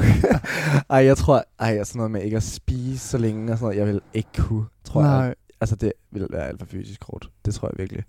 ej, 0.89 1.06
jeg 1.06 1.17
tror, 1.17 1.43
ej, 1.60 1.67
jeg 1.67 1.78
er 1.78 1.84
sådan 1.84 1.97
noget 1.97 2.12
med 2.12 2.21
ikke 2.23 2.38
at 2.38 2.43
spise 2.43 3.08
så 3.08 3.17
længe 3.17 3.52
og 3.52 3.58
sådan 3.58 3.65
noget. 3.65 3.78
Jeg 3.80 3.88
vil 3.93 4.02
ikke 4.13 4.30
kunne, 4.38 4.65
tror 4.84 5.02
Nej. 5.02 5.12
jeg. 5.12 5.36
Altså, 5.62 5.76
det 5.76 5.93
vil 6.12 6.28
være 6.30 6.47
alt 6.47 6.60
for 6.60 6.65
fysisk 6.65 7.04
hårdt. 7.04 7.30
Det 7.45 7.54
tror 7.54 7.67
jeg 7.67 7.73
virkelig. 7.78 8.04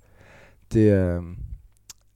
Det 0.73 0.91
er... 0.91 1.23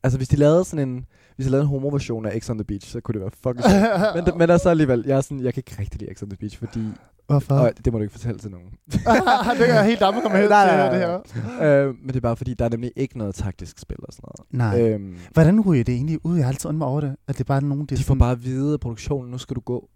altså, 0.03 0.16
hvis 0.18 0.29
de 0.29 0.37
lavede 0.37 0.64
sådan 0.64 0.88
en... 0.88 1.07
Hvis 1.37 1.46
de 1.46 1.51
lavede 1.51 1.62
en 1.64 1.68
homo-version 1.68 2.27
af 2.27 2.42
X 2.42 2.51
on 2.51 2.59
the 2.59 2.64
Beach, 2.64 2.90
så 2.90 3.01
kunne 3.01 3.12
det 3.12 3.20
være 3.20 3.31
fucking 3.42 3.64
sjovt. 3.70 4.27
men, 4.27 4.38
men 4.38 4.51
altså 4.51 4.68
alligevel, 4.70 5.05
jeg 5.07 5.16
er 5.16 5.20
sådan, 5.20 5.40
jeg 5.40 5.55
kan 5.55 5.62
ikke 5.66 5.77
rigtig 5.83 6.01
lide 6.01 6.14
X 6.14 6.22
on 6.22 6.29
the 6.31 6.37
Beach, 6.37 6.59
fordi... 6.59 6.81
Hvorfor? 7.26 7.54
Og 7.54 7.72
det 7.85 7.92
må 7.92 7.98
du 7.98 8.02
ikke 8.02 8.12
fortælle 8.12 8.38
til 8.38 8.50
nogen. 8.50 8.66
det 9.58 9.70
er 9.70 9.82
helt 9.82 10.00
damme 10.00 10.20
kommer 10.22 10.38
hen 10.38 10.48
Nej, 10.48 10.68
til 10.68 10.76
nej, 10.76 10.90
det 10.90 11.00
nej, 11.44 11.61
her. 11.61 11.87
øh, 11.88 11.94
men 12.00 12.08
det 12.08 12.16
er 12.16 12.20
bare 12.20 12.37
fordi, 12.37 12.54
der 12.54 12.64
er 12.64 12.68
nemlig 12.68 12.92
ikke 12.96 13.18
noget 13.18 13.35
taktisk 13.35 13.78
spil 13.78 13.96
og 14.02 14.12
sådan 14.12 14.28
Nej. 14.58 14.78
noget. 14.78 14.94
Øhm, 14.94 15.16
Hvordan 15.32 15.61
ryger 15.61 15.85
det 15.85 15.94
egentlig 15.94 16.18
ud? 16.26 16.37
Jeg 16.37 16.44
har 16.44 16.52
altid 16.52 16.68
undret 16.68 16.78
mig 16.78 16.87
over 16.88 17.00
det. 17.00 17.16
At 17.28 17.38
det 17.38 17.46
bare 17.46 17.56
er 17.56 17.61
nogen, 17.61 17.87
de 17.87 17.96
det 17.96 18.04
får 18.04 18.14
bare 18.14 18.32
at 18.32 18.44
vide 18.44 18.72
af 18.72 18.80
produktionen, 18.80 19.30
nu 19.30 19.38
skal 19.38 19.56
du 19.56 19.61
gå. 19.61 19.88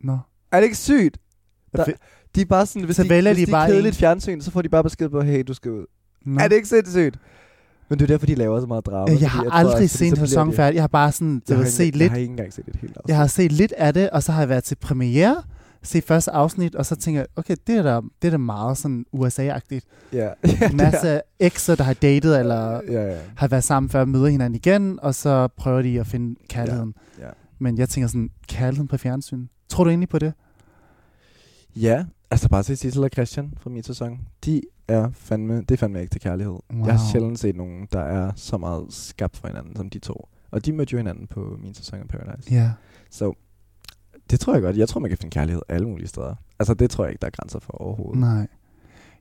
Nå. 0.00 0.18
Er 0.52 0.56
det 0.56 0.64
ikke 0.64 0.76
sygt? 0.78 1.18
Der, 1.76 1.84
de 2.34 2.40
er 2.40 2.44
bare 2.44 2.66
sådan, 2.66 2.82
hvis 2.84 2.96
Så 2.96 3.02
de, 3.02 3.08
vælger 3.08 3.32
hvis 3.34 3.42
de 3.42 3.46
de, 3.46 3.52
bare 3.52 3.68
kedeligt 3.68 3.94
en. 3.94 3.98
fjernsyn, 3.98 4.40
så 4.40 4.50
får 4.50 4.62
de 4.62 4.68
bare 4.68 4.82
besked 4.82 5.08
på, 5.08 5.20
hey, 5.20 5.44
du 5.48 5.54
skal 5.54 5.70
ud. 5.70 5.84
Nå. 6.26 6.40
Er 6.40 6.48
det 6.48 6.56
ikke 6.56 6.68
sindssygt? 6.68 7.18
Men 7.88 7.98
det 7.98 8.04
er 8.04 8.06
derfor, 8.06 8.26
de 8.26 8.34
laver 8.34 8.60
så 8.60 8.66
meget 8.66 8.86
drama. 8.86 9.10
Jeg 9.10 9.18
fordi 9.18 9.24
har 9.24 9.42
tror, 9.42 9.50
aldrig 9.50 9.72
fordi 9.74 9.86
set 9.86 10.08
en 10.10 10.16
sæson 10.16 10.48
det- 10.48 10.56
færdig. 10.56 10.74
Jeg 10.74 10.82
har 10.82 10.88
bare 10.88 11.12
sådan, 11.12 11.34
Jeg 11.34 11.48
det 11.48 11.56
har, 11.56 11.64
set 11.64 11.84
jeg 11.86 11.96
lidt. 11.96 12.10
har 12.12 12.18
ikke 12.18 12.30
engang 12.30 12.52
set 12.52 12.68
et 12.68 12.76
helt 12.76 12.96
afsnit. 12.96 13.08
Jeg 13.08 13.16
har 13.16 13.26
set 13.26 13.52
lidt 13.52 13.72
af 13.72 13.94
det, 13.94 14.10
og 14.10 14.22
så 14.22 14.32
har 14.32 14.40
jeg 14.40 14.48
været 14.48 14.64
til 14.64 14.74
premiere, 14.76 15.42
set 15.86 16.04
første 16.04 16.30
afsnit, 16.30 16.74
og 16.74 16.86
så 16.86 16.96
tænker 16.96 17.20
jeg, 17.20 17.26
okay, 17.36 17.56
det 17.66 17.76
er 17.76 17.82
da, 17.82 18.00
det 18.22 18.28
er 18.28 18.30
da 18.30 18.36
meget 18.36 18.78
sådan 18.78 19.06
USA-agtigt. 19.12 19.86
Ja. 20.12 20.18
ja, 20.22 20.30
er- 20.44 20.72
masse 20.72 21.20
ekser, 21.40 21.74
der 21.74 21.84
har 21.84 21.94
datet, 21.94 22.38
eller 22.40 22.80
Ja, 22.88 23.12
ja. 23.12 23.18
har 23.36 23.48
været 23.48 23.64
sammen 23.64 23.90
før, 23.90 24.04
møder 24.04 24.26
hinanden 24.28 24.54
igen, 24.54 25.00
og 25.02 25.14
så 25.14 25.48
prøver 25.56 25.82
de 25.82 26.00
at 26.00 26.06
finde 26.06 26.40
kærligheden. 26.48 26.94
ja. 27.18 27.28
Men 27.58 27.78
jeg 27.78 27.88
tænker 27.88 28.08
sådan, 28.08 28.30
kærligheden 28.48 28.88
på 28.88 28.96
fjernsyn. 28.96 29.46
Tror 29.68 29.84
du 29.84 29.90
egentlig 29.90 30.08
på 30.08 30.18
det? 30.18 30.32
Ja, 31.76 32.04
altså 32.30 32.48
bare 32.48 32.62
se 32.64 32.76
Sissel 32.76 33.04
og 33.04 33.10
Christian 33.12 33.54
fra 33.60 33.70
min 33.70 33.82
sæson. 33.82 34.18
De 34.44 34.62
er 34.88 35.10
fandme, 35.12 35.58
det 35.60 35.70
er 35.70 35.76
fandme 35.76 36.00
ikke 36.00 36.10
til 36.10 36.20
kærlighed. 36.20 36.52
Wow. 36.52 36.86
Jeg 36.86 36.98
har 36.98 37.10
sjældent 37.12 37.38
set 37.38 37.56
nogen, 37.56 37.88
der 37.92 38.00
er 38.00 38.32
så 38.36 38.56
meget 38.58 38.86
skabt 38.90 39.36
for 39.36 39.48
hinanden 39.48 39.76
som 39.76 39.90
de 39.90 39.98
to. 39.98 40.28
Og 40.50 40.66
de 40.66 40.72
mødte 40.72 40.92
jo 40.92 40.96
hinanden 40.98 41.26
på 41.26 41.56
min 41.62 41.74
sæson 41.74 41.98
af 42.00 42.08
Paradise. 42.08 42.54
Ja. 42.54 42.70
Så 43.10 43.34
det 44.30 44.40
tror 44.40 44.52
jeg 44.52 44.62
godt. 44.62 44.76
Jeg 44.76 44.88
tror, 44.88 45.00
man 45.00 45.10
kan 45.10 45.18
finde 45.18 45.34
kærlighed 45.34 45.62
alle 45.68 45.88
mulige 45.88 46.08
steder. 46.08 46.34
Altså 46.58 46.74
det 46.74 46.90
tror 46.90 47.04
jeg 47.04 47.12
ikke, 47.12 47.20
der 47.20 47.26
er 47.26 47.30
grænser 47.30 47.58
for 47.58 47.72
overhovedet. 47.72 48.20
Nej. 48.20 48.48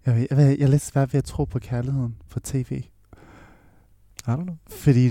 Jeg, 0.05 0.15
ved, 0.15 0.27
jeg, 0.29 0.37
ved, 0.37 0.45
jeg 0.45 0.61
er 0.61 0.67
lidt 0.67 0.81
svært 0.81 1.13
ved 1.13 1.17
at 1.17 1.23
tro 1.23 1.43
på 1.43 1.59
kærligheden 1.59 2.15
på 2.29 2.39
tv. 2.39 2.71
I 2.71 4.29
don't 4.29 4.43
know. 4.43 4.55
Fordi 4.69 5.09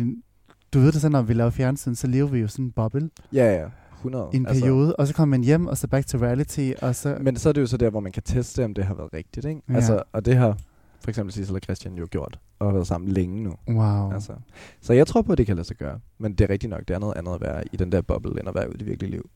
du 0.73 0.79
ved 0.79 0.93
det 0.93 1.01
sådan, 1.01 1.13
når 1.13 1.23
vi 1.23 1.33
laver 1.35 1.51
fjernsyn, 1.51 1.95
så 1.95 2.07
lever 2.07 2.29
vi 2.29 2.39
jo 2.39 2.49
sådan 2.49 2.65
en 2.65 2.73
boble 2.73 3.11
Ja, 3.33 3.61
ja. 3.61 3.67
100. 3.95 4.29
i 4.33 4.37
en 4.37 4.45
periode, 4.45 4.97
og 4.97 5.07
så 5.07 5.15
kommer 5.15 5.37
man 5.37 5.45
hjem, 5.45 5.67
og 5.67 5.79
så 5.79 5.89
back 5.89 6.07
to 6.07 6.19
reality, 6.19 6.71
og 6.83 6.95
så... 6.97 7.19
Men 7.21 7.37
så 7.37 7.49
er 7.49 7.53
det 7.53 7.61
jo 7.61 7.67
så 7.67 7.77
der, 7.77 7.91
hvor 7.91 8.01
man 8.01 8.13
kan 8.13 8.23
teste, 8.23 8.65
om 8.65 8.75
det 8.75 8.85
har 8.85 8.95
været 8.95 9.13
rigtigt, 9.13 9.47
ikke? 9.47 9.61
Ja. 9.69 9.75
Altså, 9.75 10.03
og 10.13 10.25
det 10.25 10.37
har 10.37 10.59
for 11.01 11.09
eksempel 11.09 11.33
Sissel 11.33 11.57
og 11.57 11.61
Christian 11.65 11.95
jo 11.95 12.07
gjort, 12.11 12.39
og 12.59 12.67
har 12.67 12.73
været 12.73 12.87
sammen 12.87 13.13
længe 13.13 13.43
nu. 13.43 13.53
Wow. 13.69 14.13
Altså. 14.13 14.33
Så 14.81 14.93
jeg 14.93 15.07
tror 15.07 15.23
på, 15.23 15.33
at 15.33 15.39
det 15.39 15.47
kan 15.47 15.57
lade 15.57 15.67
sig 15.67 15.77
gøre. 15.77 15.99
Men 16.19 16.33
det 16.33 16.41
er 16.41 16.51
rigtigt 16.51 16.71
nok, 16.71 16.89
det 16.89 16.95
er 16.95 16.99
noget 16.99 17.17
andet 17.17 17.35
at 17.35 17.41
være 17.41 17.63
i 17.73 17.77
den 17.77 17.93
der 17.93 18.03
boble, 18.03 18.41
end 18.41 18.49
at 18.49 18.55
være 18.55 18.69
ude 18.69 18.75
i 18.75 18.79
det 18.79 18.87
virkelige 18.87 19.11
liv. 19.11 19.31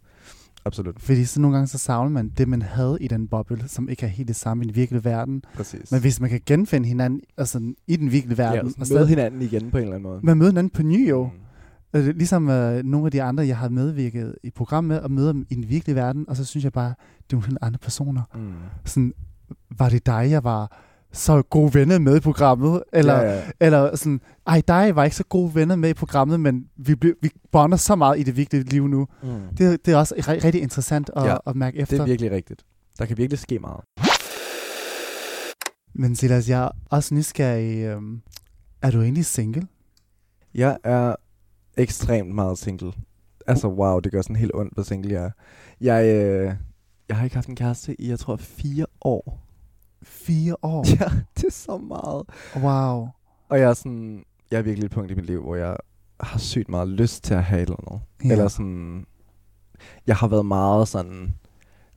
Absolut. 0.68 1.00
Fordi 1.00 1.24
så 1.24 1.40
nogle 1.40 1.56
gange, 1.56 1.66
så 1.66 1.78
savner 1.78 2.10
man 2.10 2.28
det, 2.38 2.48
man 2.48 2.62
havde 2.62 2.98
i 3.00 3.08
den 3.08 3.28
boble, 3.28 3.64
som 3.66 3.88
ikke 3.88 4.06
er 4.06 4.10
helt 4.10 4.28
det 4.28 4.36
samme 4.36 4.64
i 4.64 4.66
den 4.66 4.76
virkelige 4.76 5.04
verden. 5.04 5.42
Præcis. 5.54 5.92
Men 5.92 6.00
hvis 6.00 6.20
man 6.20 6.30
kan 6.30 6.40
genfinde 6.46 6.88
hinanden 6.88 7.20
altså, 7.36 7.74
i 7.86 7.96
den 7.96 8.12
virkelige 8.12 8.38
verden, 8.38 8.54
ja, 8.54 8.60
og 8.60 8.72
møde 8.78 8.86
stadig, 8.86 9.08
hinanden 9.08 9.42
igen 9.42 9.70
på 9.70 9.76
en 9.76 9.82
eller 9.82 9.96
anden 9.96 10.10
måde. 10.10 10.20
man 10.22 10.38
møder 10.38 10.50
hinanden 10.50 10.70
på 10.70 10.82
ny 10.82 11.10
jo. 11.10 11.24
Mm. 11.94 11.98
Øh, 11.98 12.06
Ligesom 12.16 12.48
øh, 12.48 12.84
nogle 12.84 13.06
af 13.06 13.12
de 13.12 13.22
andre, 13.22 13.46
jeg 13.46 13.56
har 13.56 13.68
medvirket 13.68 14.34
i 14.42 14.50
program 14.50 14.84
med, 14.84 14.98
og 15.00 15.10
møder 15.10 15.32
dem 15.32 15.46
i 15.50 15.54
den 15.54 15.68
virkelige 15.68 15.96
verden, 15.96 16.28
og 16.28 16.36
så 16.36 16.44
synes 16.44 16.64
jeg 16.64 16.72
bare, 16.72 16.94
det 17.30 17.36
er 17.36 17.40
nogle 17.40 17.64
andre 17.64 17.78
personer. 17.78 18.22
Mm. 18.34 18.52
Sådan, 18.84 19.12
var 19.78 19.88
det 19.88 20.06
dig, 20.06 20.26
jeg 20.30 20.44
var 20.44 20.87
så 21.12 21.42
gode 21.42 21.74
venner 21.74 21.98
med 21.98 22.16
i 22.16 22.20
programmet? 22.20 22.82
Eller, 22.92 23.14
ja, 23.14 23.34
ja. 23.36 23.42
eller 23.60 23.96
sådan, 23.96 24.20
ej, 24.46 24.62
dig 24.68 24.96
var 24.96 25.04
ikke 25.04 25.16
så 25.16 25.24
gode 25.24 25.54
venner 25.54 25.76
med 25.76 25.90
i 25.90 25.94
programmet, 25.94 26.40
men 26.40 26.64
vi, 26.76 26.94
vi 27.22 27.30
bonder 27.52 27.76
så 27.76 27.96
meget 27.96 28.18
i 28.18 28.22
det 28.22 28.36
virkelige 28.36 28.64
liv 28.64 28.88
nu. 28.88 29.06
Mm. 29.22 29.28
Det, 29.58 29.86
det 29.86 29.92
er 29.94 29.96
også 29.96 30.14
ri- 30.14 30.44
rigtig 30.44 30.62
interessant 30.62 31.10
at, 31.16 31.24
ja, 31.24 31.36
at 31.46 31.56
mærke 31.56 31.78
efter. 31.78 31.96
Det 31.96 32.02
er 32.02 32.06
virkelig 32.06 32.30
rigtigt. 32.30 32.62
Der 32.98 33.06
kan 33.06 33.16
virkelig 33.16 33.38
ske 33.38 33.58
meget. 33.58 33.80
Men 35.94 36.16
Silas, 36.16 36.48
jeg 36.48 36.64
er 36.64 36.68
også 36.90 37.14
nysgerrig. 37.14 37.78
Øhm, 37.84 38.20
er 38.82 38.90
du 38.90 39.02
egentlig 39.02 39.24
single? 39.26 39.62
Jeg 40.54 40.78
er 40.84 41.14
ekstremt 41.76 42.34
meget 42.34 42.58
single. 42.58 42.92
Altså, 43.46 43.68
wow, 43.68 43.98
det 44.00 44.12
gør 44.12 44.22
sådan 44.22 44.36
helt 44.36 44.52
ondt, 44.54 44.74
hvor 44.74 44.82
single 44.82 45.12
jeg 45.12 45.24
er. 45.24 45.30
Jeg, 45.80 46.04
øh, 46.06 46.54
jeg 47.08 47.16
har 47.16 47.24
ikke 47.24 47.36
haft 47.36 47.48
en 47.48 47.56
kæreste 47.56 48.00
i, 48.00 48.08
jeg 48.08 48.18
tror, 48.18 48.36
fire 48.36 48.86
år. 49.00 49.47
Fire 50.02 50.56
år? 50.62 50.84
Ja, 51.00 51.10
det 51.36 51.44
er 51.44 51.50
så 51.50 51.78
meget. 51.78 52.22
Wow. 52.64 53.08
Og 53.48 53.60
jeg 53.60 53.70
er 53.70 53.74
sådan, 53.74 54.24
jeg 54.50 54.58
er 54.58 54.62
virkelig 54.62 54.86
et 54.86 54.92
punkt 54.92 55.10
i 55.10 55.14
mit 55.14 55.26
liv, 55.26 55.42
hvor 55.42 55.56
jeg 55.56 55.76
har 56.20 56.38
sygt 56.38 56.68
meget 56.68 56.88
lyst 56.88 57.24
til 57.24 57.34
at 57.34 57.44
have 57.44 57.62
et 57.62 57.68
eller 57.68 57.90
andet. 57.90 58.00
Ja. 58.24 58.30
Eller 58.32 58.48
sådan, 58.48 59.06
jeg 60.06 60.16
har 60.16 60.28
været 60.28 60.46
meget 60.46 60.88
sådan 60.88 61.34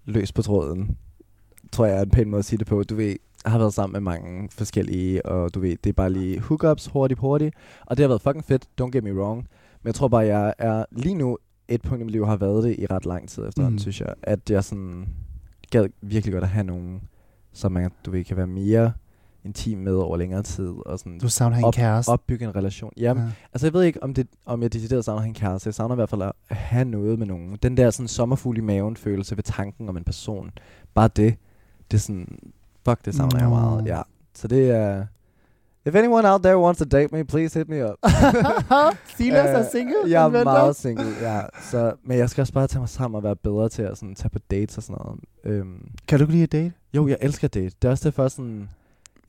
løs 0.06 0.32
på 0.32 0.42
tråden. 0.42 0.98
Tror 1.72 1.86
jeg 1.86 1.98
er 1.98 2.02
en 2.02 2.10
pæn 2.10 2.30
måde 2.30 2.40
at 2.40 2.46
sige 2.46 2.60
det 2.60 2.68
på. 2.68 2.84
Du 2.84 2.96
ved, 2.96 3.16
jeg 3.44 3.52
har 3.52 3.58
været 3.60 3.74
sammen 3.74 3.94
med 3.94 4.02
mange 4.14 4.50
forskellige, 4.52 5.26
og 5.26 5.54
du 5.54 5.60
ved, 5.60 5.78
det 5.84 5.90
er 5.90 5.94
bare 5.94 6.10
lige 6.10 6.40
hookups 6.40 6.88
hurtigt, 6.88 7.20
hurtigt. 7.20 7.56
Og 7.86 7.98
det 7.98 8.04
har 8.04 8.08
været 8.08 8.22
fucking 8.22 8.46
fedt, 8.46 8.66
don't 8.82 8.90
get 8.92 9.04
me 9.04 9.16
wrong. 9.16 9.38
Men 9.84 9.88
jeg 9.88 9.96
tror 9.96 10.08
bare, 10.08 10.26
jeg 10.26 10.54
er 10.58 10.86
lige 10.92 11.16
nu 11.16 11.38
et 11.68 11.82
punkt 11.82 12.02
i 12.02 12.04
mit 12.04 12.12
liv, 12.12 12.26
har 12.26 12.36
været 12.36 12.64
det 12.64 12.76
i 12.80 12.86
ret 12.86 13.06
lang 13.06 13.30
tid 13.30 13.48
efterhånden, 13.48 13.74
Mm. 13.74 13.76
mm. 13.76 13.80
synes 13.80 14.02
jeg. 14.02 14.14
At 14.24 14.50
jeg 14.50 14.64
sådan 14.64 15.08
gad 15.72 15.90
virkelig 16.02 16.34
godt 16.34 16.44
at 16.44 16.50
have 16.50 16.64
nogen, 16.64 17.02
som 17.54 17.72
man, 17.72 17.92
du 18.06 18.12
ved, 18.12 18.24
kan 18.24 18.38
være 18.38 18.48
mere 18.48 18.94
intim 19.46 19.78
med 19.78 19.94
over 19.96 20.18
længere 20.18 20.44
tid, 20.44 20.74
og 20.86 21.00
sådan 21.00 21.20
Du 21.20 21.30
savner 21.30 21.58
en 21.58 21.64
op- 21.64 21.74
kæreste. 21.74 22.10
opbygge 22.10 22.46
en 22.46 22.56
relation. 22.56 22.92
Jamen, 22.98 23.24
ja. 23.24 23.30
Altså, 23.54 23.68
jeg 23.68 23.74
ved 23.74 23.84
ikke, 23.84 24.04
om, 24.04 24.14
det, 24.14 24.28
om 24.46 24.62
jeg 24.62 24.74
decideret 24.74 25.06
savner 25.06 25.24
en 25.24 25.34
kæreste. 25.34 25.68
Jeg 25.68 25.74
savner 25.74 25.96
i 25.96 25.98
hvert 25.98 26.10
fald 26.10 26.22
at 26.22 26.32
have 26.50 26.86
noget 26.86 27.20
med 27.20 27.28
nogen. 27.28 27.58
Den 27.64 27.78
der 27.78 27.90
sådan 27.90 28.08
sommerfugl 28.08 28.58
i 28.58 28.62
maven 28.62 28.98
følelse 28.98 29.38
ved 29.38 29.44
tanken 29.44 29.90
om 29.90 29.98
en 29.98 30.04
person. 30.04 30.52
Bare 30.94 31.10
det. 31.16 31.36
Det 31.92 31.98
er 31.98 32.02
sådan, 32.02 32.28
fuck, 32.86 33.06
det 33.06 33.16
savner 33.16 33.38
jeg 33.40 33.50
Nå. 33.50 33.56
meget. 33.56 33.86
Ja. 33.86 34.02
Så 34.34 34.48
det 34.48 34.70
er... 34.70 35.06
If 35.86 35.96
anyone 35.96 36.28
out 36.28 36.44
there 36.44 36.60
wants 36.60 36.78
to 36.80 36.86
date 36.86 37.12
me, 37.12 37.24
please 37.24 37.60
hit 37.60 37.70
me 37.70 37.86
up. 37.86 37.96
Silas 39.18 39.46
er 39.50 39.60
Øh, 39.60 39.66
single. 39.72 39.96
Jeg 40.08 40.24
er 40.24 40.30
venter. 40.30 40.44
meget 40.44 40.76
single, 40.76 41.06
ja. 41.22 41.42
Så, 41.62 41.94
men 42.04 42.18
jeg 42.18 42.30
skal 42.30 42.42
også 42.42 42.54
bare 42.54 42.68
tage 42.68 42.80
mig 42.80 42.90
sammen 42.90 43.16
og 43.18 43.24
være 43.24 43.36
bedre 43.36 43.70
til 43.70 43.82
at 43.82 43.98
sådan, 43.98 44.16
tage 44.16 44.30
på 44.30 44.40
dates 44.52 44.78
og 44.78 44.84
sådan 44.84 44.98
noget. 45.06 45.20
Øhm, 45.44 45.88
Kan 46.08 46.20
du 46.20 46.24
ikke 46.24 46.32
lide 46.34 46.44
at 46.44 46.52
date? 46.52 46.74
jo, 46.94 47.08
jeg 47.08 47.18
elsker 47.22 47.48
date. 47.48 47.76
Det 47.82 47.88
er 47.88 47.92
også 47.92 48.10
derfor 48.10 48.28
sådan... 48.28 48.70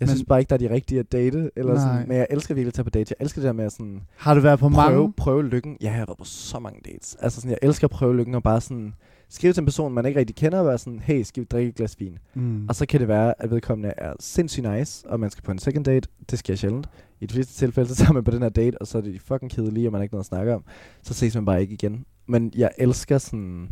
Jeg 0.00 0.06
Men- 0.06 0.16
synes 0.16 0.24
bare 0.28 0.38
ikke, 0.40 0.48
der 0.50 0.54
er 0.54 0.58
de 0.58 0.70
rigtige 0.70 0.98
at 1.00 1.12
date. 1.12 1.50
Eller 1.56 1.74
Nej. 1.74 1.82
sådan, 1.82 2.08
men 2.08 2.16
jeg 2.16 2.26
elsker 2.30 2.54
virkelig 2.54 2.68
at 2.68 2.74
tage 2.74 2.84
på 2.84 2.90
date. 2.90 3.14
Jeg 3.18 3.24
elsker 3.24 3.40
det 3.40 3.46
der 3.46 3.52
med 3.52 3.64
at 3.64 3.72
sådan 3.72 4.00
Har 4.16 4.34
du 4.34 4.40
været 4.40 4.58
på 4.58 4.68
prøve, 4.68 4.90
mange? 4.96 5.12
prøve 5.12 5.48
lykken. 5.48 5.76
Ja, 5.80 5.86
jeg 5.86 5.92
har 5.94 6.06
været 6.06 6.18
på 6.18 6.24
så 6.24 6.58
mange 6.58 6.80
dates. 6.84 7.16
Altså 7.20 7.40
sådan, 7.40 7.50
jeg 7.50 7.58
elsker 7.62 7.86
at 7.86 7.90
prøve 7.90 8.16
lykken 8.16 8.34
og 8.34 8.42
bare 8.42 8.60
sådan 8.60 8.94
skrive 9.28 9.52
til 9.52 9.60
en 9.60 9.66
person, 9.66 9.92
man 9.92 10.06
ikke 10.06 10.20
rigtig 10.20 10.36
kender, 10.36 10.58
og 10.60 10.66
være 10.66 10.78
sådan, 10.78 10.98
hey, 10.98 11.22
skal 11.22 11.40
vi 11.40 11.46
drikke 11.50 11.68
et 11.68 11.74
glas 11.74 12.00
vin? 12.00 12.18
Mm. 12.34 12.66
Og 12.68 12.74
så 12.74 12.86
kan 12.86 13.00
det 13.00 13.08
være, 13.08 13.34
at 13.42 13.50
vedkommende 13.50 13.92
er 13.98 14.12
sindssygt 14.20 14.70
nice, 14.70 15.08
og 15.08 15.20
man 15.20 15.30
skal 15.30 15.42
på 15.42 15.50
en 15.52 15.58
second 15.58 15.84
date. 15.84 16.08
Det 16.30 16.38
sker 16.38 16.54
sjældent. 16.54 16.88
I 17.20 17.26
de 17.26 17.34
fleste 17.34 17.54
tilfælde, 17.54 17.88
så 17.88 17.94
tager 17.96 18.12
man 18.12 18.24
på 18.24 18.30
den 18.30 18.42
her 18.42 18.48
date, 18.48 18.78
og 18.80 18.86
så 18.86 18.98
er 18.98 19.02
det 19.02 19.14
de 19.14 19.18
fucking 19.20 19.50
kedelige, 19.50 19.88
og 19.88 19.92
man 19.92 19.98
har 19.98 20.02
ikke 20.02 20.14
noget 20.14 20.22
at 20.24 20.26
snakke 20.28 20.54
om. 20.54 20.64
Så 21.02 21.14
ses 21.14 21.34
man 21.34 21.44
bare 21.44 21.60
ikke 21.60 21.74
igen. 21.74 22.04
Men 22.26 22.52
jeg 22.56 22.70
elsker 22.78 23.18
sådan, 23.18 23.68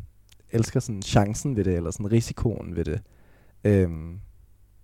elsker 0.53 0.81
sådan 0.81 1.03
chancen 1.03 1.57
ved 1.57 1.65
det, 1.65 1.77
eller 1.77 1.91
sådan 1.91 2.13
risikoen 2.13 2.77
ved 2.77 2.85
det. 2.85 3.01
Øhm, 3.65 4.19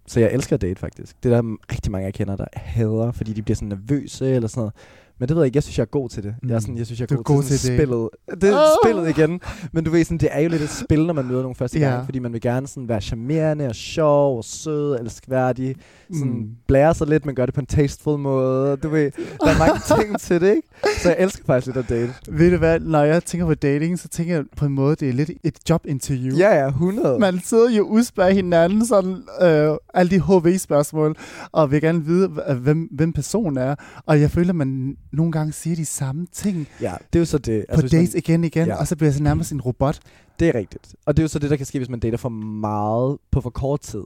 så 0.07 0.21
jeg 0.21 0.33
elsker 0.33 0.57
at 0.57 0.61
date 0.61 0.81
faktisk. 0.81 1.23
Det 1.23 1.33
er 1.33 1.43
der 1.43 1.57
rigtig 1.73 1.93
mange, 1.93 2.05
jeg 2.05 2.15
kender, 2.15 2.37
der 2.37 2.45
hader, 2.53 3.13
fordi 3.13 3.33
de 3.33 3.43
bliver 3.43 3.57
sådan 3.57 3.69
nervøse 3.69 4.35
eller 4.35 4.49
sådan 4.49 4.61
noget. 4.61 4.73
Men 5.21 5.29
det 5.29 5.37
ved 5.37 5.43
jeg 5.43 5.47
ikke, 5.47 5.57
jeg 5.57 5.63
synes, 5.63 5.79
jeg 5.79 5.83
er 5.85 5.87
god 5.91 6.09
til 6.09 6.23
det. 6.23 6.35
Jeg, 6.49 6.55
er 6.55 6.59
sådan, 6.59 6.79
jeg 6.79 6.87
synes, 6.87 7.01
jeg 7.01 7.05
er, 7.05 7.15
Du 7.15 7.21
er 7.21 7.23
god, 7.23 7.37
god 7.37 7.43
til, 7.43 7.59
til 7.59 7.71
det. 7.71 7.79
spillet. 7.79 8.09
Det 8.41 8.45
er 8.51 8.57
Ah! 8.59 8.67
spillet 8.85 9.09
igen. 9.19 9.41
Men 9.73 9.85
du 9.85 9.91
ved, 9.91 10.05
sådan, 10.05 10.19
det 10.19 10.29
er 10.33 10.41
jo 10.41 10.49
lidt 10.49 10.63
et 10.63 10.69
spil, 10.71 11.07
når 11.07 11.15
man 11.15 11.27
møder 11.27 11.43
nogen 11.43 11.55
første 11.55 11.79
Ja. 11.79 11.89
gang, 11.91 12.05
fordi 12.05 12.19
man 12.19 12.33
vil 12.33 12.41
gerne 12.41 12.67
sådan 12.67 12.89
være 12.89 13.01
charmerende 13.01 13.67
og 13.67 13.75
sjov 13.75 14.37
og 14.39 14.45
sød 14.45 14.93
og 14.93 15.01
elskværdig. 15.01 15.77
Sådan 16.13 16.33
Mm. 16.33 16.49
blære 16.69 16.95
sig 16.95 17.07
lidt, 17.07 17.27
men 17.27 17.35
gør 17.35 17.47
det 17.47 17.55
på 17.55 17.61
en 17.61 17.67
tasteful 17.67 18.19
måde. 18.19 18.77
Du 18.77 18.89
ved, 18.89 19.11
der 19.41 19.51
er 19.51 19.59
mange 19.59 19.81
ting 20.05 20.21
til 20.21 20.41
det, 20.41 20.49
ikke? 20.57 20.69
Så 21.03 21.09
jeg 21.09 21.17
elsker 21.19 21.45
faktisk 21.47 21.67
lidt 21.67 21.77
at 21.77 21.89
date. 21.89 22.13
Ved 22.29 22.51
du 22.51 22.57
hvad, 22.57 22.81
når 22.81 23.03
jeg 23.03 23.25
tænker 23.25 23.47
på 23.47 23.55
dating, 23.55 23.99
så 23.99 24.09
tænker 24.09 24.35
jeg 24.35 24.45
på 24.57 24.65
en 24.67 24.73
måde, 24.73 24.97
det 24.97 25.09
er 25.09 25.13
lidt 25.13 25.31
et 25.45 25.59
jobinterview. 25.71 26.37
Ja, 26.37 26.55
ja, 26.55 26.69
100. 26.69 27.19
Man 27.19 27.41
sidder 27.45 27.71
jo 27.71 27.85
og 27.85 27.91
udspørger 27.91 28.31
hinanden 28.33 28.87
sådan, 28.87 29.17
øh, 29.43 29.77
alle 29.95 30.11
de 30.11 30.21
HV-spørgsmål, 30.21 31.17
og 31.53 31.71
vil 31.71 31.81
gerne 31.81 32.05
vide, 32.05 32.29
hvem, 32.61 32.89
hvem 32.93 33.13
personen 33.13 33.59
er. 33.59 33.75
Og 34.07 34.21
jeg 34.21 34.31
føler, 34.31 34.53
man 34.53 34.97
nogle 35.17 35.33
gange 35.33 35.53
siger 35.53 35.77
de 35.77 35.85
samme 35.87 36.27
ting 36.33 36.69
Ja, 36.81 36.95
det 37.13 37.19
er 37.19 37.21
jo 37.21 37.25
så 37.25 37.39
det. 37.39 37.53
altså, 37.59 37.75
på 37.75 37.81
hvis 37.81 37.93
man- 37.93 38.01
dates 38.01 38.15
igen 38.15 38.45
igen, 38.45 38.67
Ja. 38.67 38.77
og 38.77 38.87
så 38.87 38.97
bliver 38.97 39.09
jeg 39.09 39.15
så 39.15 39.23
nærmest 39.23 39.53
en 39.53 39.61
robot. 39.61 39.99
Det 40.41 40.49
er 40.49 40.55
rigtigt. 40.55 40.95
Og 41.07 41.17
det 41.17 41.23
er 41.23 41.25
jo 41.25 41.29
så 41.29 41.39
det, 41.39 41.51
der 41.51 41.57
kan 41.57 41.67
ske, 41.67 41.79
hvis 41.79 41.89
man 41.89 42.01
dater 42.01 42.17
for 42.19 42.29
meget 42.29 43.19
på 43.31 43.41
for 43.41 43.51
kort 43.51 43.81
tid. 43.81 44.03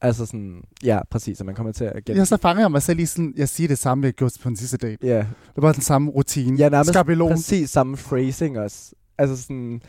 Altså 0.00 0.26
sådan, 0.26 0.62
ja, 0.84 1.00
præcis, 1.10 1.40
at 1.40 1.46
man 1.46 1.54
kommer 1.54 1.72
til 1.72 1.84
at 1.84 2.04
gen... 2.04 2.16
Ja, 2.16 2.24
så 2.24 2.36
fanger 2.36 2.62
jeg 2.62 2.70
mig 2.70 2.82
selv 2.82 2.98
i 2.98 3.06
sådan, 3.06 3.34
jeg 3.36 3.48
siger 3.48 3.68
det 3.68 3.78
samme, 3.78 4.04
jeg 4.06 4.12
gjorde 4.12 4.34
på 4.42 4.48
en 4.48 4.56
sidste 4.56 4.76
date. 4.76 5.06
Ja, 5.06 5.16
Det 5.18 5.26
er 5.56 5.60
bare 5.60 5.72
den 5.72 5.82
samme 5.82 6.10
rutine. 6.10 6.56
ja 6.58 6.68
nærmest 6.68 6.90
Skabelon. 6.92 7.30
præcis 7.32 7.70
samme 7.70 7.96
phrasing 7.96 8.58
også. 8.58 8.92
Altså 9.18 9.42
sådan, 9.42 9.82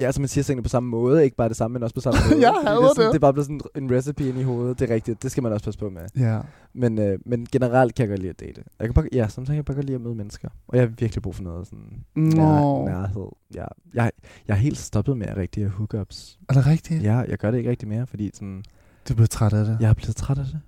ja, 0.00 0.04
altså 0.06 0.20
man 0.20 0.28
siger 0.28 0.44
tingene 0.44 0.62
på 0.62 0.68
samme 0.68 0.88
måde, 0.88 1.24
ikke 1.24 1.36
bare 1.36 1.48
det 1.48 1.56
samme, 1.56 1.72
men 1.72 1.82
også 1.82 1.94
på 1.94 2.00
samme 2.00 2.18
måde. 2.30 2.40
Jeg 2.40 2.54
hader 2.66 2.80
det. 2.80 2.84
Er 2.84 2.88
sådan, 2.88 3.04
det. 3.04 3.12
det 3.12 3.18
er 3.18 3.20
bare 3.20 3.32
blevet 3.32 3.46
sådan 3.46 3.60
en 3.76 3.90
recipe 3.96 4.28
ind 4.28 4.38
i 4.38 4.42
hovedet, 4.42 4.78
det 4.78 4.90
er 4.90 4.94
rigtigt. 4.94 5.22
Det 5.22 5.30
skal 5.30 5.42
man 5.42 5.52
også 5.52 5.64
passe 5.64 5.80
på 5.80 5.90
med. 5.90 6.02
Ja. 6.16 6.40
Men, 6.74 6.98
øh, 6.98 7.18
men 7.26 7.46
generelt 7.52 7.94
kan 7.94 8.02
jeg 8.02 8.08
godt 8.08 8.20
lide 8.20 8.30
at 8.30 8.40
date. 8.40 8.62
Jeg 8.78 8.86
kan 8.88 8.94
bare, 8.94 9.08
ja, 9.12 9.28
samtidig 9.28 9.46
kan 9.46 9.56
jeg 9.56 9.64
bare 9.64 9.74
godt 9.74 9.86
lide 9.86 9.94
at 9.96 10.00
møde 10.00 10.14
mennesker. 10.14 10.48
Og 10.68 10.76
jeg 10.76 10.82
har 10.86 10.94
virkelig 10.98 11.22
brug 11.22 11.34
for 11.34 11.42
noget 11.42 11.66
sådan 11.66 12.04
Nå. 12.16 12.22
nær, 12.24 12.84
nærhed. 12.84 13.28
Ja, 13.54 13.64
jeg, 13.94 14.10
jeg 14.48 14.54
er 14.54 14.58
helt 14.58 14.78
stoppet 14.78 15.16
med 15.18 15.26
at 15.26 15.36
rigtig 15.36 15.62
have 15.62 15.70
hookups. 15.70 16.38
Er 16.48 16.54
det 16.54 16.66
rigtigt? 16.66 17.02
Ja, 17.02 17.16
jeg 17.18 17.38
gør 17.38 17.50
det 17.50 17.58
ikke 17.58 17.70
rigtig 17.70 17.88
mere, 17.88 18.06
fordi 18.06 18.30
sådan, 18.34 18.64
Du 19.08 19.14
blev 19.14 19.28
træt 19.28 19.52
af 19.52 19.64
det. 19.64 19.76
jeg 19.80 19.88
er 19.90 19.94
blevet 19.94 20.16
træt 20.16 20.38
af 20.38 20.44
det. 20.44 20.60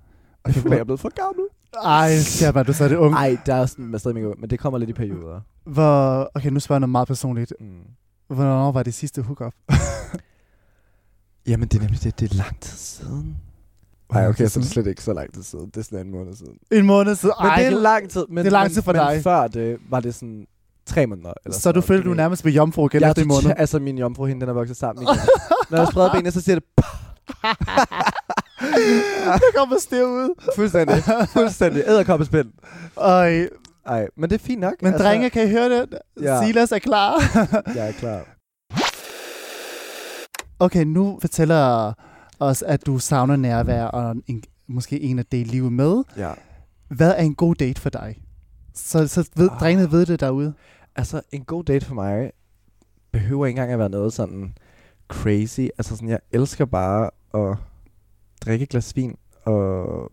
Okay, 0.45 0.65
Jeg 0.65 0.71
jeg 0.71 0.79
er 0.79 0.85
blevet 0.85 1.01
for 1.01 1.11
gammel. 1.27 1.45
Ej, 1.85 2.17
siger 2.17 2.53
bare, 2.53 2.65
du 2.65 2.73
så 2.73 2.85
er 2.85 2.89
det 2.89 2.97
ung. 2.97 3.11
Nej, 3.11 3.39
der 3.47 3.55
er 3.55 3.67
sådan, 3.67 3.85
man 3.85 3.95
er 3.95 3.99
stadig 3.99 4.15
mega 4.15 4.27
ung, 4.27 4.41
men 4.41 4.51
det 4.51 4.59
kommer 4.59 4.79
lidt 4.79 4.91
i 4.91 4.93
perioder. 4.93 5.41
Hvor, 5.65 6.31
okay, 6.35 6.51
nu 6.51 6.61
spørger 6.61 6.77
jeg 6.77 6.81
noget 6.81 6.91
meget 6.91 7.09
personligt. 7.09 7.53
Mm. 7.61 7.67
Hvornår 8.29 8.73
var 8.73 8.83
det 8.83 8.95
sidste 8.95 9.23
hookup? 9.23 9.53
Jamen, 11.47 11.69
det 11.69 11.77
er 11.79 11.83
nemlig 11.83 12.03
det, 12.05 12.21
det 12.21 12.33
er 12.33 12.37
lang 12.37 12.61
tid 12.61 12.77
siden. 12.79 13.37
Nej, 14.13 14.29
okay, 14.29 14.47
så 14.47 14.61
er 14.61 14.63
det 14.63 14.71
slet 14.71 14.87
ikke 14.87 15.03
så 15.03 15.13
lang 15.13 15.35
tid 15.35 15.43
siden. 15.43 15.67
Det 15.67 15.77
er 15.77 15.83
sådan 15.83 16.07
en 16.07 16.13
måned 16.13 16.37
siden. 16.37 16.53
En 16.73 16.87
måned 16.87 17.15
siden. 17.15 17.35
Men 17.43 17.51
Ej, 17.51 17.57
det 17.57 17.67
er 17.67 17.71
lang 17.81 18.11
tid. 18.11 18.25
Men, 18.29 18.39
det 18.39 18.47
er 18.47 18.51
lang 18.51 18.65
men- 18.65 18.73
tid 18.75 18.83
for 18.83 18.93
men 18.93 19.01
dig. 19.03 19.23
før 19.23 19.47
det 19.49 19.79
var 19.91 20.01
det 20.01 20.15
sådan 20.15 20.47
tre 20.87 21.07
måneder. 21.07 21.33
Eller 21.45 21.59
så 21.59 21.73
du 21.73 21.81
føler, 21.81 22.03
du 22.05 22.15
nærmest 22.15 22.45
ved 22.45 22.53
jomfru 22.53 22.87
igen 22.89 23.01
jeg 23.01 23.07
er 23.07 23.11
efter 23.11 23.23
en 23.23 23.29
måned? 23.29 23.53
Altså, 23.57 23.79
min 23.79 23.99
jomfru, 23.99 24.27
hende, 24.27 24.41
den 24.41 24.49
er 24.49 24.53
vokset 24.53 24.77
sammen 24.77 25.03
igen. 25.03 25.17
Når 25.71 25.79
jeg 25.79 25.89
spreder 25.93 26.13
benene, 26.13 26.31
så 26.31 26.41
siger 26.41 26.55
det 26.55 26.65
det 29.43 29.51
kommer 29.57 29.77
stiv 29.81 30.05
ud. 30.05 30.35
fuldstændig. 30.57 31.03
Fuldstændig. 31.29 31.83
Æderkoppespind. 31.87 32.53
Øj, 32.97 33.49
Ej, 33.87 34.07
men 34.17 34.31
det 34.31 34.41
er 34.41 34.45
fint 34.45 34.61
nok. 34.61 34.75
men 34.83 34.93
altså, 34.93 35.09
drenge, 35.09 35.31
kan 35.31 35.47
I 35.49 35.51
høre 35.51 35.71
det? 35.71 35.99
Ja. 36.23 36.47
Silas 36.47 36.73
er 36.73 36.79
klar. 36.79 37.15
Jeg 37.77 37.89
er 37.89 37.93
klar. 37.93 38.37
okay, 40.59 40.85
nu 40.85 41.19
fortæller 41.21 41.93
os, 42.41 42.63
at 42.63 42.87
du 42.87 42.99
savner 42.99 43.37
nærvær 43.37 43.85
og 43.85 44.17
en, 44.27 44.43
måske 44.67 45.01
en 45.01 45.19
at 45.19 45.33
dele 45.33 45.51
livet 45.51 45.73
med. 45.73 46.03
Ja. 46.17 46.33
Hvad 46.89 47.11
er 47.11 47.23
en 47.23 47.35
god 47.35 47.55
date 47.55 47.81
for 47.81 47.91
dig? 47.91 48.19
Så, 48.75 49.09
så 49.09 49.29
ved, 49.37 49.49
Ah. 49.53 49.61
drengene 49.61 49.91
ved 49.93 50.07
det 50.07 50.21
derude. 50.21 50.55
Altså, 50.97 51.21
en 51.33 51.45
god 51.45 51.65
date 51.65 51.87
for 51.87 51.95
mig 51.95 52.33
behøver 53.13 53.47
ikke 53.47 53.55
engang 53.59 53.73
at 53.73 53.79
være 53.79 53.89
noget 53.89 54.13
sådan 54.13 54.55
crazy. 55.09 55.61
Altså 55.61 55.97
sådan, 55.97 56.09
jeg 56.09 56.19
elsker 56.33 56.65
bare 56.65 57.11
at 57.35 57.57
drikke 58.45 58.63
et 58.63 58.69
glas 58.69 58.97
vin 58.97 59.17
og 59.45 60.11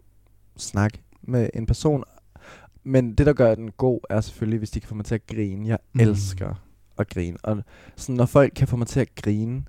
snakke 0.57 1.03
med 1.21 1.49
en 1.53 1.65
person. 1.65 2.03
Men 2.83 3.13
det, 3.15 3.25
der 3.25 3.33
gør 3.33 3.55
den 3.55 3.71
god, 3.71 3.99
er 4.09 4.21
selvfølgelig, 4.21 4.57
hvis 4.57 4.71
de 4.71 4.79
kan 4.79 4.89
få 4.89 4.95
mig 4.95 5.05
til 5.05 5.15
at 5.15 5.27
grine. 5.27 5.67
Jeg 5.67 5.77
Mm. 5.93 5.99
elsker 5.99 6.53
at 6.97 7.09
grine. 7.09 7.37
Og 7.43 7.63
sådan, 7.95 8.15
når 8.15 8.25
folk 8.25 8.53
kan 8.55 8.67
få 8.67 8.75
mig 8.77 8.87
til 8.87 8.99
at 8.99 9.15
grine, 9.15 9.63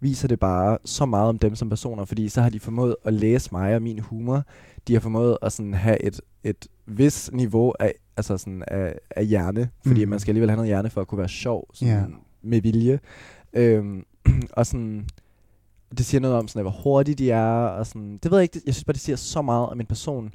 viser 0.00 0.28
det 0.28 0.40
bare 0.40 0.78
så 0.84 1.06
meget 1.06 1.28
om 1.28 1.38
dem 1.38 1.54
som 1.54 1.68
personer, 1.68 2.04
fordi 2.04 2.28
så 2.28 2.40
har 2.42 2.50
de 2.50 2.60
formået 2.60 2.96
at 3.04 3.12
læse 3.14 3.48
mig 3.52 3.74
og 3.74 3.82
min 3.82 3.98
humor. 3.98 4.42
De 4.88 4.92
har 4.92 5.00
formået 5.00 5.38
at 5.42 5.52
sådan 5.52 5.74
have 5.74 6.02
et, 6.04 6.20
et 6.44 6.66
vis 6.86 7.30
niveau 7.32 7.72
af, 7.80 7.94
altså 8.16 8.38
sådan 8.38 8.64
af, 8.68 8.94
af 9.10 9.26
hjerne, 9.26 9.70
fordi 9.86 10.04
Mm. 10.04 10.10
man 10.10 10.18
skal 10.20 10.30
alligevel 10.30 10.50
have 10.50 10.56
noget 10.56 10.68
hjerne 10.68 10.90
for 10.90 11.00
at 11.00 11.06
kunne 11.06 11.18
være 11.18 11.28
sjov 11.28 11.66
sådan 11.74 11.94
Ja. 11.94 12.02
med 12.42 12.60
vilje. 12.62 13.00
Øhm, 13.52 14.04
og 14.52 14.66
sådan, 14.66 15.06
det 15.98 16.06
siger 16.06 16.20
noget 16.20 16.36
om, 16.36 16.48
sådan, 16.48 16.62
hvor 16.62 16.82
hurtige 16.82 17.14
de 17.14 17.30
er, 17.30 17.52
og 17.52 17.86
sådan, 17.86 18.18
det 18.22 18.30
ved 18.30 18.38
jeg 18.38 18.42
ikke, 18.42 18.60
jeg 18.66 18.74
synes 18.74 18.84
bare, 18.84 18.92
det 18.92 19.00
siger 19.00 19.16
så 19.16 19.42
meget 19.42 19.68
om 19.68 19.80
en 19.80 19.86
person, 19.86 20.32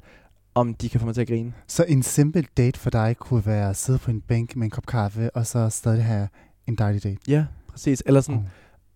om 0.56 0.74
de 0.74 0.88
kan 0.88 1.00
få 1.00 1.06
mig 1.06 1.14
til 1.14 1.20
at 1.20 1.28
grine. 1.28 1.52
Så 1.66 1.84
en 1.88 2.02
simpel 2.02 2.46
date 2.56 2.80
for 2.80 2.90
dig 2.90 3.16
kunne 3.18 3.46
være 3.46 3.70
at 3.70 3.76
sidde 3.76 3.98
på 3.98 4.10
en 4.10 4.20
bænk 4.20 4.56
med 4.56 4.64
en 4.64 4.70
kop 4.70 4.86
kaffe, 4.86 5.30
og 5.36 5.46
så 5.46 5.68
stadig 5.68 6.04
have 6.04 6.28
en 6.66 6.74
dejlig 6.74 7.04
date. 7.04 7.18
Ja, 7.28 7.44
præcis. 7.68 8.02
Eller 8.06 8.20
sådan, 8.20 8.40
Mm. 8.40 8.46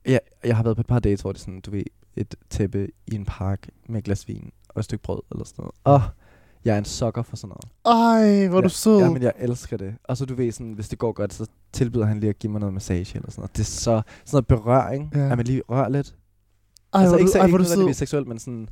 Ja, 0.07 0.19
jeg 0.45 0.57
har 0.57 0.63
været 0.63 0.77
på 0.77 0.81
et 0.81 0.87
par 0.87 0.99
dates, 0.99 1.21
hvor 1.21 1.33
det 1.33 1.39
er 1.39 1.41
sådan, 1.41 1.61
du 1.61 1.71
ved, 1.71 1.83
et 2.17 2.35
tæppe 2.51 2.89
i 3.07 3.15
en 3.15 3.25
park 3.25 3.69
med 3.89 3.99
et 3.99 4.05
glas 4.05 4.29
vin 4.29 4.51
og 4.69 4.79
et 4.79 4.85
stykke 4.85 5.03
brød 5.03 5.21
eller 5.33 5.45
sådan 5.45 5.63
noget. 5.87 6.03
Åh, 6.03 6.09
jeg 6.65 6.75
er 6.75 6.79
en 6.79 6.85
sokker 6.85 7.23
for 7.23 7.37
sådan 7.37 7.55
noget. 7.85 7.97
Ej, 8.43 8.49
hvor 8.49 8.59
ja, 8.59 8.63
du 8.65 8.69
sød. 8.69 8.99
Ja, 8.99 9.11
men 9.11 9.23
jeg 9.23 9.33
elsker 9.39 9.77
det. 9.77 9.95
Og 10.05 10.17
så 10.17 10.25
du 10.27 10.35
ved, 10.35 10.53
sådan, 10.53 10.73
hvis 10.73 10.89
det 10.89 10.99
går 10.99 11.13
godt, 11.13 11.35
så 11.35 11.47
tilbyder 11.73 12.07
han 12.07 12.21
lige 12.21 12.31
at 12.31 12.39
give 12.39 12.51
mig 12.53 12.61
noget 12.61 12.75
massage 12.75 13.17
eller 13.19 13.31
sådan 13.31 13.41
noget. 13.41 13.57
Det 13.57 13.63
er 13.63 13.65
så, 13.67 13.81
sådan 13.81 14.03
noget 14.33 14.47
berøring, 14.47 15.13
Ja. 15.15 15.31
at 15.31 15.37
man 15.37 15.47
lige 15.47 15.63
rører 15.69 15.89
lidt. 15.89 16.15
Ej, 16.95 17.01
altså 17.01 17.09
hvor 17.11 17.17
er 17.17 17.19
ikke, 17.19 17.27
du, 17.29 17.33
så, 17.33 17.39
ej, 17.39 17.45
ikke 17.47 17.57
hvor 17.57 17.65
du 17.65 17.87
sød. 17.89 17.95
seksuelt, 17.95 18.29
men 18.29 18.39
sådan, 18.39 18.69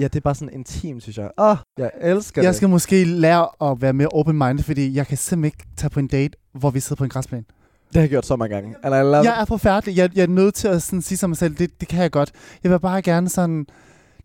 ja, 0.00 0.04
det 0.04 0.16
er 0.16 0.20
bare 0.20 0.34
sådan 0.34 0.54
intimt, 0.54 1.02
synes 1.02 1.18
jeg. 1.18 1.30
Åh, 1.38 1.56
jeg 1.78 1.90
elsker 2.00 2.42
Jeg 2.42 2.48
det. 2.48 2.56
skal 2.56 2.68
måske 2.68 3.04
lære 3.04 3.70
at 3.70 3.82
være 3.82 3.92
mere 3.92 4.08
open-minded, 4.08 4.64
fordi 4.64 4.94
jeg 4.94 5.06
kan 5.06 5.16
simpelthen 5.16 5.44
ikke 5.44 5.76
tage 5.76 5.90
på 5.90 6.00
en 6.00 6.06
date, 6.06 6.38
hvor 6.52 6.70
vi 6.70 6.80
sidder 6.80 6.96
på 6.98 7.04
en 7.04 7.10
græsplæne. 7.10 7.44
Det 7.88 7.94
har 7.96 8.00
jeg 8.02 8.08
gjort 8.10 8.26
så 8.26 8.36
mange 8.36 8.54
gange. 8.54 8.74
And 8.82 8.94
I 8.94 8.98
love 8.98 9.16
Jeg 9.16 9.40
er 9.40 9.44
forfærdelig. 9.44 9.96
Jeg, 9.96 10.10
jeg 10.16 10.22
er 10.22 10.26
nødt 10.26 10.54
til 10.54 10.68
at 10.68 10.82
sådan 10.82 11.02
sige 11.02 11.18
til 11.18 11.28
mig 11.28 11.36
selv, 11.36 11.54
det, 11.54 11.80
det 11.80 11.88
kan 11.88 12.02
jeg 12.02 12.10
godt. 12.10 12.32
Jeg 12.64 12.70
vil 12.72 12.80
bare 12.80 13.02
gerne 13.02 13.28
sådan, 13.28 13.66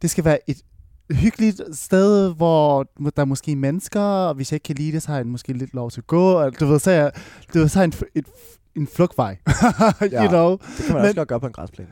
det 0.02 0.10
skal 0.10 0.26
være 0.26 0.38
et 0.50 0.58
hyggeligt 1.12 1.62
sted, 1.74 2.36
hvor 2.36 2.84
der 3.16 3.22
er 3.22 3.26
måske 3.26 3.56
mennesker, 3.56 4.02
og 4.02 4.36
hvis 4.36 4.52
jeg 4.52 4.56
ikke 4.56 4.64
kan 4.64 4.76
lide 4.76 4.92
det, 4.92 5.02
så 5.04 5.08
har 5.10 5.16
jeg 5.18 5.28
måske 5.28 5.54
lidt 5.54 5.74
lov 5.74 5.92
til 5.92 6.02
at 6.02 6.08
gå. 6.08 6.32
Og 6.32 6.60
du 6.60 6.66
ved, 6.66 6.80
så 6.80 6.92
er, 6.92 6.96
jeg, 6.96 7.12
du 7.54 7.60
ved, 7.60 7.68
så 7.70 7.80
er 7.80 7.84
en, 7.84 7.94
f- 7.94 8.12
et, 8.16 8.26
en 8.76 8.88
flugtvej. 8.96 9.38
Ja. 10.12 10.24
you 10.24 10.28
know? 10.30 10.52
Det 10.52 10.86
kan 10.86 10.86
man 10.88 10.96
Men- 10.96 11.02
også 11.02 11.16
godt 11.16 11.28
gøre 11.28 11.40
på 11.40 11.48
en 11.48 11.54
græsplæne. 11.54 11.90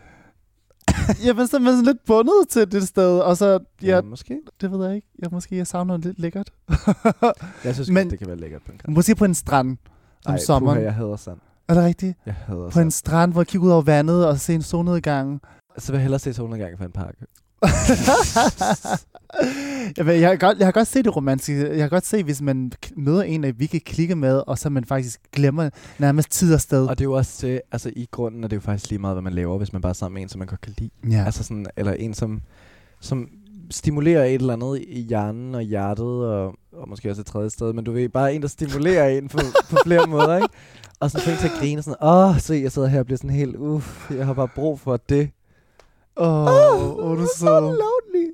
Jamen, 1.26 1.48
så 1.48 1.58
er 1.58 1.62
man 1.62 1.84
lidt 1.84 2.06
bundet 2.06 2.34
til 2.50 2.72
det 2.72 2.88
sted, 2.88 3.20
og 3.20 3.38
så, 3.38 3.60
ja, 3.82 3.88
Ja, 3.88 4.02
måske. 4.02 4.40
det 4.62 4.72
ved 4.72 4.86
jeg 4.86 4.96
ikke. 4.96 5.08
Jeg, 5.20 5.30
måske 5.32 5.58
jeg 5.58 5.68
savner 5.68 5.98
lidt 5.98 6.20
lækkert. 6.20 6.50
Jeg 7.66 7.74
synes 7.76 7.90
Men- 7.92 8.10
det 8.10 8.20
kan 8.20 8.28
være 8.28 8.38
lækkert 8.38 8.62
på 8.62 8.72
en 8.72 8.78
græsplæne. 8.78 8.96
måske 8.96 9.16
på 9.16 9.26
en 9.26 9.34
strand 9.34 9.78
om 10.26 10.34
Ej, 10.34 10.40
sommeren. 10.40 10.76
Puha, 10.76 10.86
jeg 10.86 10.94
hader 10.94 11.16
sand. 11.16 11.38
Er 11.68 11.74
det 11.74 11.84
rigtigt? 11.84 12.18
Jeg 12.26 12.34
hader 12.34 12.66
På 12.66 12.72
sand. 12.72 12.86
en 12.86 12.92
strand, 12.92 13.32
hvor 13.32 13.42
jeg 13.42 13.48
kigger 13.48 13.68
ud 13.68 13.72
over 13.72 13.82
vandet 13.82 14.28
og 14.28 14.40
ser 14.40 14.56
en 14.56 14.62
solnedgang. 14.62 15.42
Så 15.78 15.92
vil 15.92 15.98
jeg 15.98 16.02
hellere 16.02 16.20
se 16.20 16.34
solnedgang 16.34 16.78
for 16.78 16.86
en 16.86 16.92
park. 16.92 17.16
jeg, 19.98 20.06
ved, 20.06 20.14
jeg, 20.14 20.30
kan 20.30 20.40
godt, 20.40 20.58
jeg 20.58 20.68
har 20.68 20.72
godt 20.72 20.88
set 20.88 21.06
det 21.06 21.16
romantiske. 21.16 21.70
Jeg 21.70 21.78
kan 21.78 21.90
godt 21.90 22.06
se, 22.06 22.24
hvis 22.24 22.42
man 22.42 22.72
møder 22.96 23.24
en, 23.24 23.44
at 23.44 23.60
vi 23.60 23.66
kan 23.66 23.82
klikke 23.86 24.16
med, 24.16 24.44
og 24.48 24.58
så 24.58 24.70
man 24.70 24.86
faktisk 24.86 25.20
glemmer 25.32 25.70
nærmest 26.00 26.32
tid 26.32 26.54
og 26.54 26.62
sted. 26.62 26.86
Og 26.86 26.98
det 26.98 27.02
er 27.02 27.10
jo 27.10 27.14
også 27.14 27.48
det, 27.48 27.62
altså 27.72 27.92
i 27.96 28.08
grunden 28.12 28.44
er 28.44 28.48
det 28.48 28.56
jo 28.56 28.62
faktisk 28.62 28.90
lige 28.90 29.00
meget, 29.00 29.16
hvad 29.16 29.22
man 29.22 29.34
laver, 29.34 29.58
hvis 29.58 29.74
man 29.74 29.82
bare 29.82 29.90
er 29.90 29.94
sammen 29.94 30.14
med 30.14 30.22
en, 30.22 30.30
som 30.30 30.40
man 30.40 30.48
godt 30.48 30.62
kan 30.62 30.74
lide. 30.78 30.90
Ja. 31.10 31.18
Ja. 31.18 31.26
Altså 31.26 31.44
sådan, 31.44 31.66
eller 31.78 31.94
en, 31.94 32.14
som, 32.14 32.42
som 33.00 33.28
stimulerer 33.72 34.26
et 34.26 34.34
eller 34.34 34.54
andet 34.54 34.84
i 34.88 35.02
hjernen 35.02 35.56
og 35.56 35.62
hjertet, 35.62 36.06
og, 36.06 36.56
og 36.74 36.90
måske 36.90 37.10
også 37.10 37.22
et 37.22 37.26
tredje 37.26 37.50
sted, 37.50 37.74
men 37.74 37.86
du 37.86 37.92
ved, 37.92 38.10
bare 38.10 38.34
en, 38.34 38.42
der 38.42 38.48
stimulerer 38.48 39.08
en 39.08 39.28
på, 39.28 39.38
på 39.70 39.78
flere 39.84 40.08
måder, 40.08 40.36
ikke? 40.36 40.50
Og 41.00 41.12
sådan 41.12 41.26
få 41.26 41.32
en 41.32 41.38
til 41.38 41.48
at 41.48 41.60
grine 41.60 41.82
sådan, 41.82 42.04
åh, 42.04 42.40
se, 42.40 42.60
jeg 42.64 42.72
sidder 42.72 42.88
her 42.88 43.00
og 43.00 43.06
bliver 43.06 43.18
sådan 43.18 43.30
helt, 43.30 43.56
uff, 43.56 44.12
jeg 44.12 44.26
har 44.26 44.34
bare 44.34 44.48
brug 44.48 44.80
for 44.80 44.98
det. 44.98 45.30
Oh, 46.16 46.98
oh, 46.98 47.18
du 47.18 47.28
så... 47.38 47.60
lonely. 47.60 48.32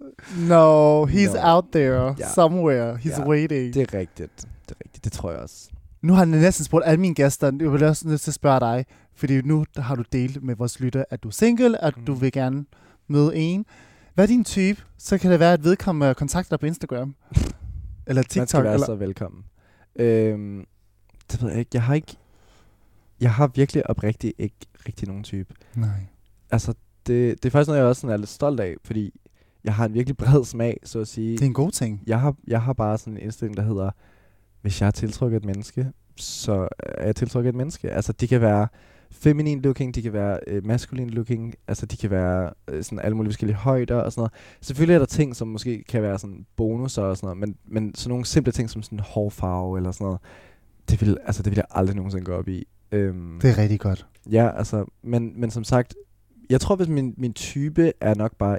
No, 0.49 1.05
he's 1.05 1.33
No. 1.33 1.39
out 1.55 1.65
there 1.71 2.15
Ja. 2.19 2.29
somewhere. 2.33 2.95
He's 2.95 3.19
Ja, 3.21 3.27
waiting. 3.27 3.73
Det 3.73 3.93
er 3.93 3.97
rigtigt. 3.99 4.35
Det 4.37 4.71
er 4.71 4.75
rigtigt, 4.85 5.03
det 5.03 5.11
tror 5.11 5.31
jeg 5.31 5.39
også. 5.39 5.69
Nu 6.01 6.13
har 6.13 6.19
jeg 6.25 6.39
næsten 6.39 6.65
spurgt 6.65 6.85
alle 6.85 6.99
mine 6.99 7.15
gæster, 7.15 7.51
jeg 7.61 7.71
vil 7.73 7.83
også 7.83 8.07
nødt 8.07 8.21
til 8.21 8.29
at 8.31 8.35
spørge 8.35 8.59
dig, 8.59 8.85
fordi 9.15 9.41
nu 9.41 9.65
har 9.75 9.95
du 9.95 10.03
delt 10.11 10.43
med 10.43 10.55
vores 10.55 10.79
lytter, 10.79 11.03
at 11.09 11.23
du 11.23 11.27
er 11.27 11.31
single, 11.31 11.83
at 11.83 11.93
du 12.07 12.13
Mm. 12.13 12.21
vil 12.21 12.31
gerne 12.31 12.65
møde 13.07 13.35
en. 13.35 13.65
Hvad 14.13 14.25
er 14.25 14.27
din 14.27 14.43
type? 14.43 14.81
Så 14.97 15.17
kan 15.17 15.31
det 15.31 15.39
være, 15.39 15.53
at 15.53 15.63
vedkommende 15.63 16.13
kontakter 16.15 16.49
dig 16.55 16.59
på 16.59 16.65
Instagram. 16.65 17.15
Eller 18.07 18.19
Man 18.19 18.23
skal 18.29 18.41
TikTok. 18.41 18.63
være 18.63 18.73
Eller... 18.73 18.85
så 18.85 18.95
velkommen. 18.95 19.43
Øhm, 19.95 20.65
det 21.31 21.41
ved 21.41 21.49
jeg 21.49 21.59
ikke. 21.59 21.69
Jeg 21.73 21.83
har 21.83 21.93
ikke... 21.93 22.17
Jeg 23.21 23.33
har 23.33 23.47
virkelig 23.55 23.89
oprigtigt 23.89 24.33
ikke 24.37 24.55
rigtig 24.87 25.07
nogen 25.07 25.23
type. 25.23 25.53
Nej. 25.75 25.89
Altså, 26.51 26.73
det, 27.09 27.43
det 27.43 27.49
er 27.49 27.51
faktisk 27.51 27.67
noget, 27.67 27.79
jeg 27.79 27.87
også 27.87 28.01
sådan 28.01 28.13
er 28.13 28.17
lidt 28.17 28.29
stolt 28.29 28.59
af, 28.59 28.75
fordi 28.83 29.13
jeg 29.63 29.73
har 29.73 29.85
en 29.85 29.93
virkelig 29.93 30.17
bred 30.17 30.45
smag, 30.45 30.77
så 30.83 30.99
at 30.99 31.07
sige. 31.07 31.31
Det 31.31 31.41
er 31.41 31.45
en 31.45 31.53
god 31.53 31.71
ting. 31.71 32.03
Jeg 32.07 32.19
har, 32.19 32.35
jeg 32.47 32.61
har 32.61 32.73
bare 32.73 32.97
sådan 32.97 33.13
en 33.13 33.19
indstilling, 33.19 33.57
der 33.57 33.63
hedder, 33.63 33.91
hvis 34.61 34.81
jeg 34.81 34.87
er 34.87 34.91
tiltrukket 34.91 35.37
et 35.37 35.45
menneske, 35.45 35.91
så 36.15 36.67
er 36.79 37.05
jeg 37.05 37.15
tiltrukket 37.15 37.49
et 37.49 37.55
menneske. 37.55 37.91
Altså, 37.91 38.13
de 38.13 38.27
kan 38.27 38.41
være 38.41 38.67
feminin 39.11 39.61
looking, 39.61 39.95
de 39.95 40.01
kan 40.01 40.13
være 40.13 40.39
øh, 40.47 40.65
maskulin 40.65 41.09
looking, 41.09 41.55
altså 41.67 41.85
de 41.85 41.97
kan 41.97 42.09
være 42.09 42.49
øh, 42.67 42.83
sådan 42.83 42.99
alle 42.99 43.17
mulige 43.17 43.31
forskellige 43.31 43.57
højder 43.57 43.95
og 43.95 44.11
sådan 44.11 44.19
noget. 44.19 44.31
Selvfølgelig 44.61 44.93
er 44.95 44.99
der 44.99 45.05
ting, 45.05 45.35
som 45.35 45.47
måske 45.47 45.83
kan 45.89 46.01
være 46.01 46.19
sådan 46.19 46.45
bonusser 46.55 47.01
og 47.01 47.17
sådan 47.17 47.27
noget, 47.27 47.37
men, 47.37 47.55
men 47.67 47.95
sådan 47.95 48.09
nogle 48.09 48.25
simple 48.25 48.51
ting 48.51 48.69
som 48.69 48.83
sådan 48.83 48.99
hårfarve 48.99 49.77
eller 49.77 49.91
sådan 49.91 50.05
noget, 50.05 50.19
det 50.89 51.01
vil, 51.01 51.17
altså, 51.25 51.43
det 51.43 51.51
vil 51.51 51.57
jeg 51.57 51.65
aldrig 51.71 51.95
nogensinde 51.95 52.25
gå 52.25 52.33
op 52.33 52.47
i. 52.47 52.67
Øhm, 52.91 53.39
Det 53.41 53.49
er 53.49 53.57
rigtig 53.57 53.79
godt. 53.79 54.07
Ja, 54.31 54.57
altså, 54.57 54.85
men, 55.03 55.41
men 55.41 55.51
som 55.51 55.63
sagt, 55.63 55.95
jeg 56.49 56.61
tror, 56.61 56.75
hvis 56.75 56.87
min, 56.87 57.13
min 57.17 57.33
type 57.33 57.91
er 58.01 58.15
nok 58.15 58.35
bare 58.37 58.57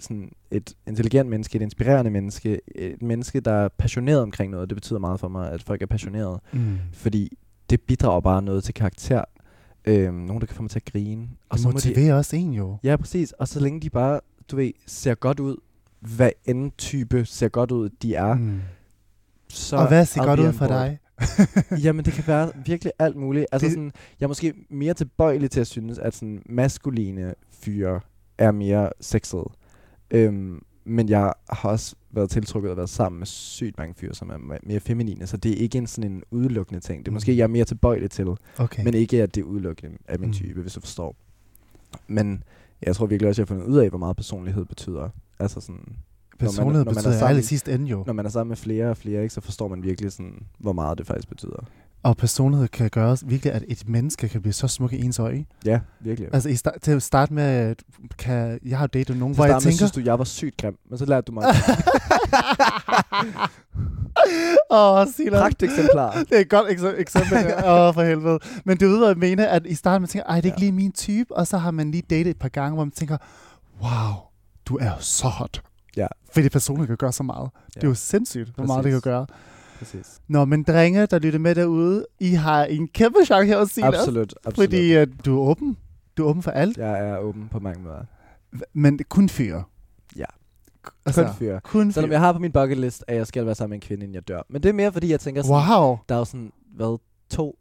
sådan 0.00 0.32
et 0.50 0.74
intelligent 0.86 1.28
menneske, 1.30 1.56
et 1.56 1.62
inspirerende 1.62 2.10
menneske, 2.10 2.60
et 2.74 3.02
menneske, 3.02 3.40
der 3.40 3.52
er 3.52 3.68
passioneret 3.68 4.22
omkring 4.22 4.50
noget. 4.50 4.68
Det 4.70 4.76
betyder 4.76 4.98
meget 4.98 5.20
for 5.20 5.28
mig, 5.28 5.50
at 5.52 5.62
folk 5.62 5.82
er 5.82 5.86
passionerede, 5.86 6.40
Mm. 6.52 6.78
fordi 6.92 7.38
det 7.70 7.80
bidrager 7.80 8.20
bare 8.20 8.42
noget 8.42 8.64
til 8.64 8.74
karakter. 8.74 9.24
Øhm, 9.84 10.14
nogen, 10.14 10.40
der 10.40 10.46
kan 10.46 10.56
få 10.56 10.62
mig 10.62 10.70
til 10.70 10.78
at 10.78 10.92
grine. 10.92 11.28
Og 11.48 11.54
Det 11.56 11.60
så 11.62 11.68
må 11.68 11.70
de, 11.70 11.74
motiverer 11.74 12.14
også 12.14 12.36
en 12.36 12.52
jo. 12.52 12.76
ja, 12.84 12.96
præcis. 12.96 13.32
Og 13.32 13.48
så 13.48 13.60
længe 13.60 13.80
de 13.80 13.90
bare, 13.90 14.20
du 14.50 14.56
ved, 14.56 14.72
ser 14.86 15.14
godt 15.14 15.40
ud, 15.40 15.56
hvad 16.00 16.30
end 16.44 16.72
type 16.78 17.24
ser 17.24 17.48
godt 17.48 17.70
ud, 17.70 17.88
de 18.02 18.14
er, 18.14 18.34
Mm. 18.34 18.60
så 19.48 19.76
Og 19.76 19.88
hvad 19.88 20.06
ser 20.06 20.24
godt 20.24 20.40
ud 20.40 20.52
for 20.52 20.66
dig? 20.66 20.98
Jamen, 21.84 22.04
det 22.04 22.12
kan 22.12 22.24
være 22.26 22.52
virkelig 22.66 22.92
alt 22.98 23.16
muligt. 23.16 23.46
Altså, 23.52 23.66
Det- 23.66 23.72
sådan, 23.72 23.92
jeg 24.20 24.26
er 24.26 24.28
måske 24.28 24.54
mere 24.70 24.94
tilbøjelig 24.94 25.50
til 25.50 25.60
at 25.60 25.66
synes, 25.66 25.98
at 25.98 26.14
sådan 26.14 26.42
maskuline 26.46 27.34
fyre 27.50 28.00
er 28.38 28.50
mere 28.50 28.90
sexede. 29.00 29.50
Øhm, 30.10 30.62
men 30.84 31.08
jeg 31.08 31.32
har 31.50 31.68
også 31.68 31.94
været 32.10 32.30
tiltrukket 32.30 32.70
og 32.70 32.76
været 32.76 32.88
sammen 32.90 33.18
med 33.18 33.26
sygt 33.26 33.78
mange 33.78 33.94
fyre, 33.94 34.14
som 34.14 34.30
er 34.30 34.34
me- 34.36 34.58
mere 34.68 34.80
feminine, 34.80 35.26
så 35.26 35.36
det 35.36 35.50
er 35.52 35.56
ikke 35.56 35.78
en 35.78 35.86
sådan 35.86 36.12
en 36.12 36.22
udelukkende 36.30 36.80
ting. 36.80 37.04
Det 37.04 37.08
er 37.10 37.12
måske, 37.12 37.32
Mm. 37.32 37.38
jeg 37.38 37.42
er 37.44 37.48
mere 37.48 37.64
tilbøjelig 37.64 38.10
til, 38.10 38.26
Okay. 38.58 38.84
men 38.84 38.94
ikke 38.94 39.22
at 39.22 39.34
det 39.34 39.40
er 39.40 39.44
udelukkende 39.44 39.96
af 40.08 40.18
min 40.18 40.28
Mm. 40.28 40.32
type, 40.32 40.60
hvis 40.62 40.72
du 40.72 40.80
forstår. 40.80 41.16
Men 42.06 42.42
jeg 42.82 42.96
tror 42.96 43.06
virkelig 43.06 43.28
også, 43.28 43.42
at 43.42 43.50
jeg 43.50 43.54
har 43.56 43.60
fundet 43.62 43.74
ud 43.76 43.80
af, 43.82 43.88
hvor 43.88 43.98
meget 43.98 44.16
personlighed 44.16 44.64
betyder. 44.64 45.08
Altså 45.38 45.60
sådan, 45.60 45.96
Personlighed 46.38 46.84
når 46.84 46.92
man 46.92 46.98
er 47.04 47.08
betyder 47.08 47.18
sammen- 47.18 47.42
sidst 47.42 47.68
ende 47.68 47.86
jo. 47.86 48.04
når 48.06 48.12
man 48.12 48.26
er 48.26 48.30
sammen 48.30 48.48
med 48.48 48.56
flere 48.56 48.90
og 48.90 48.96
flere, 48.96 49.22
ikke, 49.22 49.34
så 49.34 49.40
forstår 49.40 49.68
man 49.68 49.82
virkelig, 49.82 50.12
sådan, 50.12 50.42
hvor 50.58 50.72
meget 50.72 50.98
det 50.98 51.06
faktisk 51.06 51.28
betyder. 51.28 51.64
Og 52.02 52.16
personlighed 52.16 52.68
kan 52.68 52.90
gøre 52.90 53.16
virkelig, 53.26 53.52
at 53.52 53.64
et 53.68 53.88
menneske 53.88 54.28
kan 54.28 54.40
blive 54.40 54.52
så 54.52 54.68
smuk 54.68 54.92
i 54.92 55.04
ens 55.04 55.18
øje. 55.18 55.44
Ja, 55.64 55.80
virkelig. 56.00 56.28
Altså 56.32 56.48
i 56.48 56.52
sta- 56.54 56.78
til 56.82 56.90
at 56.90 57.02
starte 57.02 57.34
med, 57.34 57.74
kan, 58.18 58.58
jeg 58.66 58.78
har 58.78 58.86
datet 58.86 59.16
nogen, 59.16 59.34
Til 59.34 59.38
hvor 59.38 59.46
jeg 59.46 59.62
tænker... 59.62 59.76
synes 59.76 59.92
du, 59.92 60.00
jeg 60.00 60.18
var 60.18 60.24
sygt 60.24 60.56
grim, 60.56 60.76
men 60.90 60.98
så 60.98 61.04
lærte 61.04 61.24
du 61.26 61.32
mig 61.32 61.44
Åh, 64.70 64.98
oh, 64.98 65.06
Silas. 65.16 65.40
pragt 65.40 65.62
eksemplar. 65.62 66.12
Det 66.30 66.36
er 66.36 66.40
et 66.40 66.48
godt 66.48 66.68
ekse- 66.70 66.96
eksempel. 67.00 67.38
Åh, 67.64 67.88
oh, 67.88 67.94
for 67.94 68.02
helvede. 68.02 68.38
Men 68.64 68.76
du 68.78 68.88
ved, 68.88 68.98
hvad 68.98 69.08
jeg 69.08 69.16
mener, 69.16 69.46
at 69.46 69.66
i 69.66 69.74
starten 69.74 70.02
man 70.02 70.08
tænker, 70.08 70.26
ej, 70.28 70.36
det 70.40 70.48
er 70.48 70.52
ikke 70.52 70.60
Ja. 70.60 70.64
lige 70.66 70.72
min 70.72 70.92
type, 70.92 71.36
og 71.36 71.46
så 71.46 71.58
har 71.58 71.70
man 71.70 71.90
lige 71.90 72.02
datet 72.10 72.26
et 72.30 72.36
par 72.38 72.48
gange, 72.48 72.74
hvor 72.74 72.84
man 72.84 72.90
tænker, 72.92 73.16
wow, 73.82 74.14
du 74.66 74.76
er 74.80 74.90
så 75.00 75.28
hot. 75.28 75.62
Ja. 75.96 76.06
Fordi 76.32 76.48
personen 76.48 76.86
kan 76.86 76.96
gøre 76.96 77.12
så 77.12 77.22
meget. 77.22 77.50
Ja. 77.54 77.80
Det 77.80 77.84
er 77.84 77.88
jo 77.88 77.94
sindssygt, 77.94 78.48
hvor 78.54 78.64
meget 78.66 78.84
det 78.84 78.92
kan 78.92 79.00
gøre. 79.00 79.26
Præcis. 79.78 80.20
Nå, 80.28 80.44
men 80.44 80.62
drenge, 80.62 81.06
der 81.06 81.18
lytter 81.18 81.38
med 81.38 81.54
derude, 81.54 82.06
I 82.20 82.30
har 82.34 82.64
en 82.64 82.88
kæmpe 82.88 83.18
chance 83.24 83.46
her 83.46 83.58
at 83.58 83.68
sige 83.68 83.84
Absolut, 83.86 84.34
absolut. 84.44 84.54
Fordi 84.70 85.00
uh, 85.02 85.06
du 85.24 85.36
er 85.36 85.40
åben. 85.50 85.76
Du 86.16 86.24
er 86.24 86.28
åben 86.30 86.42
for 86.42 86.50
alt, 86.50 86.76
Jeg 86.78 87.08
er 87.08 87.18
åben 87.18 87.48
på 87.50 87.58
mange 87.58 87.82
måder. 87.82 88.04
men 88.72 89.00
kun 89.08 89.28
fyre. 89.28 89.62
Ja. 90.16 90.24
Altså, 91.06 91.24
Kun 91.24 91.34
fyre. 91.34 91.60
kun 91.60 91.92
Selvom 91.92 92.08
fyre. 92.08 92.12
jeg 92.12 92.20
har 92.20 92.32
på 92.32 92.38
min 92.38 92.52
bucket 92.52 92.78
list, 92.78 93.04
at 93.08 93.16
jeg 93.16 93.26
skal 93.26 93.46
være 93.46 93.54
sammen 93.54 93.70
med 93.70 93.76
en 93.76 93.80
kvinde, 93.80 94.02
inden 94.04 94.14
jeg 94.14 94.28
dør. 94.28 94.42
Men 94.50 94.62
det 94.62 94.68
er 94.68 94.72
mere, 94.72 94.92
fordi 94.92 95.10
jeg 95.10 95.20
tænker 95.20 95.42
sådan, 95.42 95.70
Wow. 95.78 95.96
der 96.08 96.14
er 96.14 96.18
jo 96.18 96.24
sådan, 96.24 96.52
hvad, 96.76 96.98
to, 97.30 97.58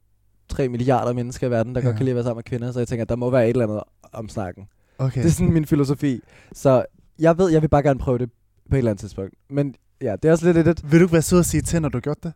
tre 0.49 0.69
milliarder 0.69 1.13
mennesker 1.13 1.47
i 1.47 1.51
verden, 1.51 1.75
der 1.75 1.81
Ja. 1.81 1.87
godt 1.87 1.95
kan 1.97 2.05
lide 2.05 2.11
at 2.11 2.15
være 2.15 2.23
sammen 2.23 2.37
med 2.37 2.43
kvinder, 2.43 2.71
så 2.71 2.79
jeg 2.79 2.87
tænker, 2.87 3.05
der 3.05 3.15
må 3.15 3.29
være 3.29 3.43
et 3.43 3.49
eller 3.49 3.63
andet 3.67 3.83
om 4.13 4.29
snakken. 4.29 4.67
Okay. 4.97 5.21
Det 5.21 5.27
er 5.27 5.31
sådan 5.31 5.53
min 5.53 5.65
filosofi. 5.65 6.19
Så 6.53 6.85
jeg 7.19 7.37
ved, 7.37 7.49
jeg 7.51 7.61
vil 7.61 7.67
bare 7.67 7.83
gerne 7.83 7.99
prøve 7.99 8.17
det 8.17 8.29
på 8.69 8.75
et 8.75 8.77
eller 8.77 8.91
andet 8.91 8.99
tidspunkt. 8.99 9.33
Men 9.49 9.75
ja, 10.01 10.15
det 10.23 10.25
er 10.27 10.31
også 10.31 10.51
lidt 10.53 10.67
et... 10.67 10.91
Vil 10.91 10.99
du 10.99 11.05
ikke 11.05 11.13
være 11.13 11.21
sød 11.21 11.39
at 11.39 11.45
sige 11.45 11.61
til, 11.61 11.81
når 11.81 11.89
du 11.89 11.97
har 11.97 12.01
gjort 12.01 12.23
det? 12.23 12.33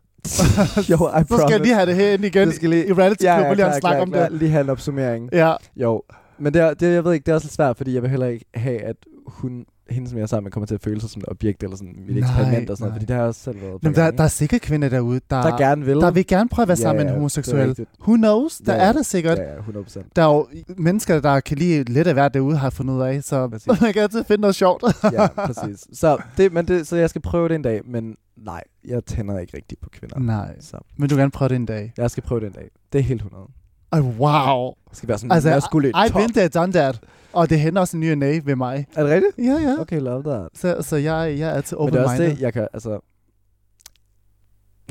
jo, 0.90 0.94
I 1.08 1.24
Så 1.28 1.36
skal 1.46 1.50
jeg 1.50 1.60
lige 1.60 1.74
have 1.74 1.86
det 1.86 1.94
herinde 1.96 2.26
igen 2.26 2.48
Du 2.48 2.54
skal 2.54 2.70
lige- 2.70 2.88
i 2.88 2.92
reality 2.92 3.24
ja, 3.24 3.38
ja, 3.38 3.48
og 3.48 3.56
lige 3.56 3.66
klar, 3.66 3.78
klar, 3.80 4.00
om 4.00 4.10
klar. 4.10 4.28
det. 4.28 4.38
Lige 4.38 4.50
have 4.50 4.64
en 4.64 4.70
opsummering. 4.70 5.28
Ja, 5.32 5.54
Jo, 5.76 6.02
men 6.38 6.54
det, 6.54 6.62
er, 6.62 6.74
det, 6.74 6.94
jeg 6.94 7.04
ved 7.04 7.12
ikke, 7.12 7.24
det 7.24 7.30
er 7.32 7.34
også 7.34 7.44
lidt 7.44 7.54
svært, 7.54 7.76
fordi 7.76 7.94
jeg 7.94 8.02
vil 8.02 8.10
heller 8.10 8.26
ikke 8.26 8.44
have, 8.54 8.80
at 8.80 8.96
hun, 9.26 9.64
hende, 9.90 10.08
som 10.08 10.18
jeg 10.18 10.22
er 10.22 10.26
sammen 10.26 10.44
med, 10.44 10.52
kommer 10.52 10.66
til 10.66 10.74
at 10.74 10.80
føle 10.82 11.00
sig 11.00 11.10
som 11.10 11.20
et 11.22 11.28
objekt, 11.28 11.62
eller 11.62 11.76
sådan 11.76 11.94
mit 12.06 12.06
Nej, 12.08 12.18
eksperiment 12.18 12.70
og 12.70 12.76
sådan 12.76 12.84
noget, 12.90 12.94
fordi 12.94 13.06
det 13.06 13.14
har 13.16 13.22
jeg 13.22 13.28
også 13.28 13.40
selv 13.40 13.60
været 13.60 13.72
på 13.72 13.78
men 13.82 13.94
der, 13.94 14.10
der 14.10 14.24
er 14.24 14.28
sikkert 14.28 14.60
kvinder 14.60 14.88
derude, 14.88 15.20
der, 15.30 15.42
der 15.42 15.56
gerne 15.58 15.84
vil. 15.84 15.96
der 15.96 16.10
vil 16.10 16.26
gerne 16.26 16.48
prøve 16.48 16.64
at 16.64 16.68
være 16.68 16.76
Ja, 16.78 16.82
sammen 16.82 16.96
med 16.98 17.04
ja, 17.04 17.10
en 17.10 17.14
homoseksuel. 17.16 17.86
Who 18.00 18.16
knows? 18.16 18.56
Der 18.58 18.74
Ja, 18.74 18.80
er 18.88 18.92
der 18.92 19.02
sikkert. 19.02 19.38
Ja, 19.38 19.52
ja, 19.52 19.58
100%. 19.58 20.02
Der 20.16 20.22
er 20.22 20.34
jo 20.34 20.46
mennesker, 20.76 21.20
der 21.20 21.40
kan 21.40 21.58
lide 21.58 21.92
lidt 21.92 22.06
af 22.08 22.14
hvert 22.14 22.34
derude, 22.34 22.56
har 22.56 22.70
fundet 22.70 22.94
ud 22.94 23.00
af, 23.00 23.22
så 23.22 23.48
Præcis. 23.48 23.66
man 23.82 23.92
kan 23.92 24.02
altid 24.02 24.24
finde 24.24 24.40
noget 24.40 24.54
sjovt. 24.54 24.82
ja, 25.12 25.26
præcis. 25.26 25.86
Så, 25.92 26.18
det, 26.36 26.52
men 26.52 26.68
det, 26.68 26.86
så 26.86 26.96
jeg 26.96 27.10
skal 27.10 27.22
prøve 27.22 27.48
det 27.48 27.54
en 27.54 27.62
dag, 27.62 27.80
men 27.84 28.16
nej, 28.36 28.62
jeg 28.84 29.04
tænder 29.04 29.38
ikke 29.38 29.56
rigtigt 29.56 29.80
på 29.80 29.88
kvinder. 29.92 30.18
Nej, 30.18 30.56
Så 30.60 30.78
men 30.96 31.08
du 31.08 31.14
vil 31.14 31.20
gerne 31.22 31.30
prøve 31.30 31.48
det 31.48 31.56
en 31.56 31.66
dag. 31.66 31.92
jeg 31.96 32.10
skal 32.10 32.22
prøve 32.22 32.40
det 32.40 32.46
en 32.46 32.52
dag. 32.52 32.68
Det 32.92 32.98
er 32.98 33.02
helt 33.02 33.20
100. 33.22 33.46
Ej, 33.92 34.00
wow. 34.00 34.72
Det 34.88 34.96
skal 34.96 35.08
være 35.08 35.18
sådan 35.18 35.32
Altså, 35.32 35.50
maskulin 35.50 35.94
I've 35.94 36.08
top. 36.08 36.16
been 36.20 36.32
there, 36.32 36.48
done 36.48 36.72
that. 36.72 37.00
Og 37.32 37.50
det 37.50 37.60
hænder 37.60 37.80
også 37.80 37.96
en 37.96 38.00
ny 38.00 38.10
og 38.12 38.18
næ 38.18 38.40
ved 38.44 38.56
mig. 38.56 38.86
Er 38.96 39.02
det 39.02 39.12
rigtigt? 39.12 39.38
Ja, 39.48 39.52
ja. 39.52 39.80
Okay, 39.80 40.00
love 40.00 40.22
that. 40.22 40.48
Så, 40.54 40.76
så 40.80 40.96
jeg, 40.96 41.38
jeg 41.38 41.48
er 41.48 41.52
altid 41.52 41.76
Men 41.76 41.86
det 41.92 41.94
er 42.00 42.04
også 42.04 42.22
det, 42.22 42.40
jeg 42.40 42.52
kan, 42.52 42.68
altså... 42.72 43.00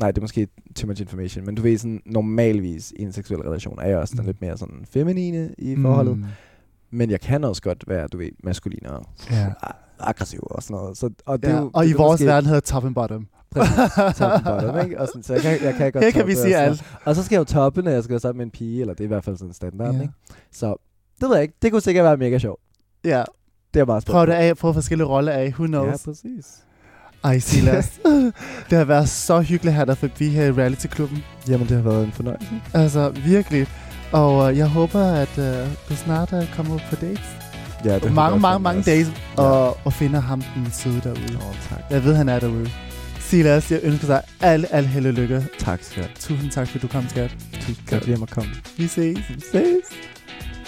Nej, 0.00 0.10
det 0.10 0.18
er 0.18 0.22
måske 0.22 0.48
too 0.76 0.86
much 0.86 1.00
information, 1.02 1.46
men 1.46 1.54
du 1.54 1.62
ved 1.62 1.78
sådan, 1.78 2.00
normalvis 2.06 2.92
i 2.96 3.02
en 3.02 3.12
seksuel 3.12 3.40
relation 3.40 3.78
er 3.82 3.88
jeg 3.88 3.98
også 3.98 4.14
Mm. 4.18 4.26
lidt 4.26 4.40
mere 4.40 4.56
sådan 4.58 4.86
feminine 4.90 5.54
i 5.58 5.76
forholdet. 5.82 6.16
Mm, 6.18 6.24
Men 6.90 7.10
jeg 7.10 7.20
kan 7.20 7.44
også 7.44 7.62
godt 7.62 7.84
være, 7.88 8.06
du 8.08 8.18
ved, 8.18 8.28
maskulin 8.44 8.86
og 8.86 9.04
ja. 9.30 9.46
aggressiv 10.00 10.40
og 10.50 10.62
sådan 10.62 10.74
noget. 10.74 10.98
Så, 10.98 11.10
og 11.26 11.42
det, 11.42 11.48
ja. 11.48 11.58
jo- 11.58 11.70
Og 11.74 11.84
det 11.84 11.90
i 11.90 11.92
vores 11.92 12.12
måske 12.12 12.26
verden 12.26 12.46
hedder 12.46 12.60
top 12.60 12.84
and 12.84 12.94
bottom. 12.94 13.26
Præcis, 13.54 13.74
top 14.18 14.40
bottom, 14.44 14.84
ikke? 14.84 15.00
Og 15.00 15.06
sådan, 15.08 15.22
så 15.22 15.32
jeg 15.32 15.42
kan, 15.42 15.50
jeg 15.62 15.74
kan 15.74 15.92
godt 15.92 16.04
Her 16.04 16.10
kan 16.10 16.26
vi 16.26 16.34
sige 16.34 16.56
alt. 16.56 16.84
Og 17.04 17.14
så 17.16 17.22
skal 17.24 17.34
jeg 17.36 17.40
jo 17.40 17.44
toppe, 17.44 17.82
når 17.82 17.90
jeg 17.90 18.02
skal 18.02 18.10
være 18.12 18.20
sammen 18.20 18.38
med 18.38 18.46
en 18.46 18.50
pige, 18.50 18.80
eller 18.80 18.94
det 18.94 19.00
er 19.00 19.04
i 19.04 19.08
hvert 19.08 19.24
fald 19.24 19.36
sådan 19.36 19.48
en 19.50 19.54
standard, 19.54 19.94
Ja. 19.94 20.00
ikke? 20.02 20.14
Så 20.52 20.74
det 21.20 21.28
ved 21.28 21.34
jeg 21.36 21.42
ikke. 21.42 21.54
Det 21.62 21.72
kunne 21.72 21.80
sikkert 21.80 22.04
være 22.04 22.16
mega 22.16 22.38
sjovt. 22.38 22.60
Ja, 23.04 23.24
Det 23.74 23.80
er 23.80 23.84
bare 23.84 24.00
spændt 24.00 24.12
prøv 24.12 24.26
det 24.26 24.32
af, 24.32 24.56
prøv 24.56 24.74
forskellige 24.74 25.06
roller 25.06 25.32
af. 25.32 25.48
Who 25.48 25.64
Ja, 25.64 25.66
knows? 25.68 26.02
præcis. 26.04 26.46
Ej, 27.24 27.38
Silas. 27.38 28.00
det 28.70 28.78
har 28.78 28.84
været 28.84 29.08
så 29.08 29.40
hyggeligt 29.40 29.66
at 29.68 29.74
have 29.74 29.86
dig 29.86 29.96
forbi 29.98 30.28
her 30.28 30.44
i 30.44 30.52
Reality-klubben. 30.52 31.24
Jamen, 31.48 31.68
det 31.68 31.76
har 31.76 31.82
været 31.82 32.04
en 32.04 32.12
fornøjelse. 32.12 32.48
Altså, 32.74 33.10
virkelig. 33.10 33.66
Og 34.12 34.36
uh, 34.36 34.58
jeg 34.58 34.66
håber, 34.68 35.00
at 35.04 35.38
uh, 35.38 35.44
du 35.88 35.96
snart 35.96 36.32
uh, 36.32 36.42
kommer 36.56 36.78
på 36.90 36.96
dates. 36.96 37.20
Ja, 37.84 37.98
det 37.98 38.12
mange, 38.12 38.40
mange, 38.40 38.62
mange 38.62 38.82
dates. 38.82 39.12
Ja. 39.36 39.42
Og, 39.42 39.76
og 39.84 39.92
finder 39.92 40.20
ham 40.20 40.42
den 40.54 40.70
søde 40.72 41.00
derude. 41.04 41.36
Åh, 41.36 41.54
tak. 41.68 41.78
Jeg 41.90 42.04
ved, 42.04 42.14
han 42.14 42.28
er 42.28 42.40
derude. 42.40 42.68
Silas, 43.30 43.70
jeg 43.70 43.80
ønsker 43.82 44.06
dig 44.06 44.22
al, 44.40 44.66
al 44.70 44.86
held 44.86 45.06
og 45.06 45.12
lykke. 45.12 45.46
Tak, 45.58 45.82
skat. 45.82 46.10
Tusind 46.20 46.50
tak, 46.50 46.68
fordi 46.68 46.86
du 46.86 46.88
kom, 46.88 47.08
skat. 47.08 47.36
Tusind 47.54 47.86
tak, 47.86 47.98
fordi 47.98 48.10
jeg 48.10 48.18
måtte 48.18 48.34
komme. 48.34 48.50
Vi 48.76 48.86
ses. 48.86 49.18
Vi 49.28 49.40
ses. 49.52 49.86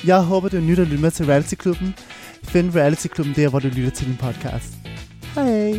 Jeg 0.06 0.22
håber, 0.22 0.48
du 0.48 0.56
lytter 0.56 0.82
at 0.82 0.88
lytte 0.88 1.02
med 1.02 1.10
til 1.10 1.26
Reality-klubben. 1.26 1.94
Find 2.44 2.74
Reality-klubben 2.74 3.34
der, 3.34 3.48
hvor 3.48 3.58
du 3.58 3.68
lytter 3.68 3.90
til 3.90 4.06
din 4.06 4.16
podcast. 4.16 4.72
Hej. 5.34 5.72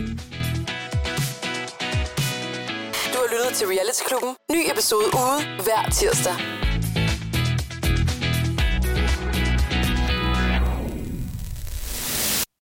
Du 3.12 3.18
har 3.22 3.30
lyttet 3.34 3.54
til 3.54 3.68
Reality 3.68 4.04
Klubben. 4.08 4.36
Ny 4.52 4.72
episode 4.72 5.06
ude 5.06 5.64
hver 5.64 5.90
tirsdag. 5.92 6.61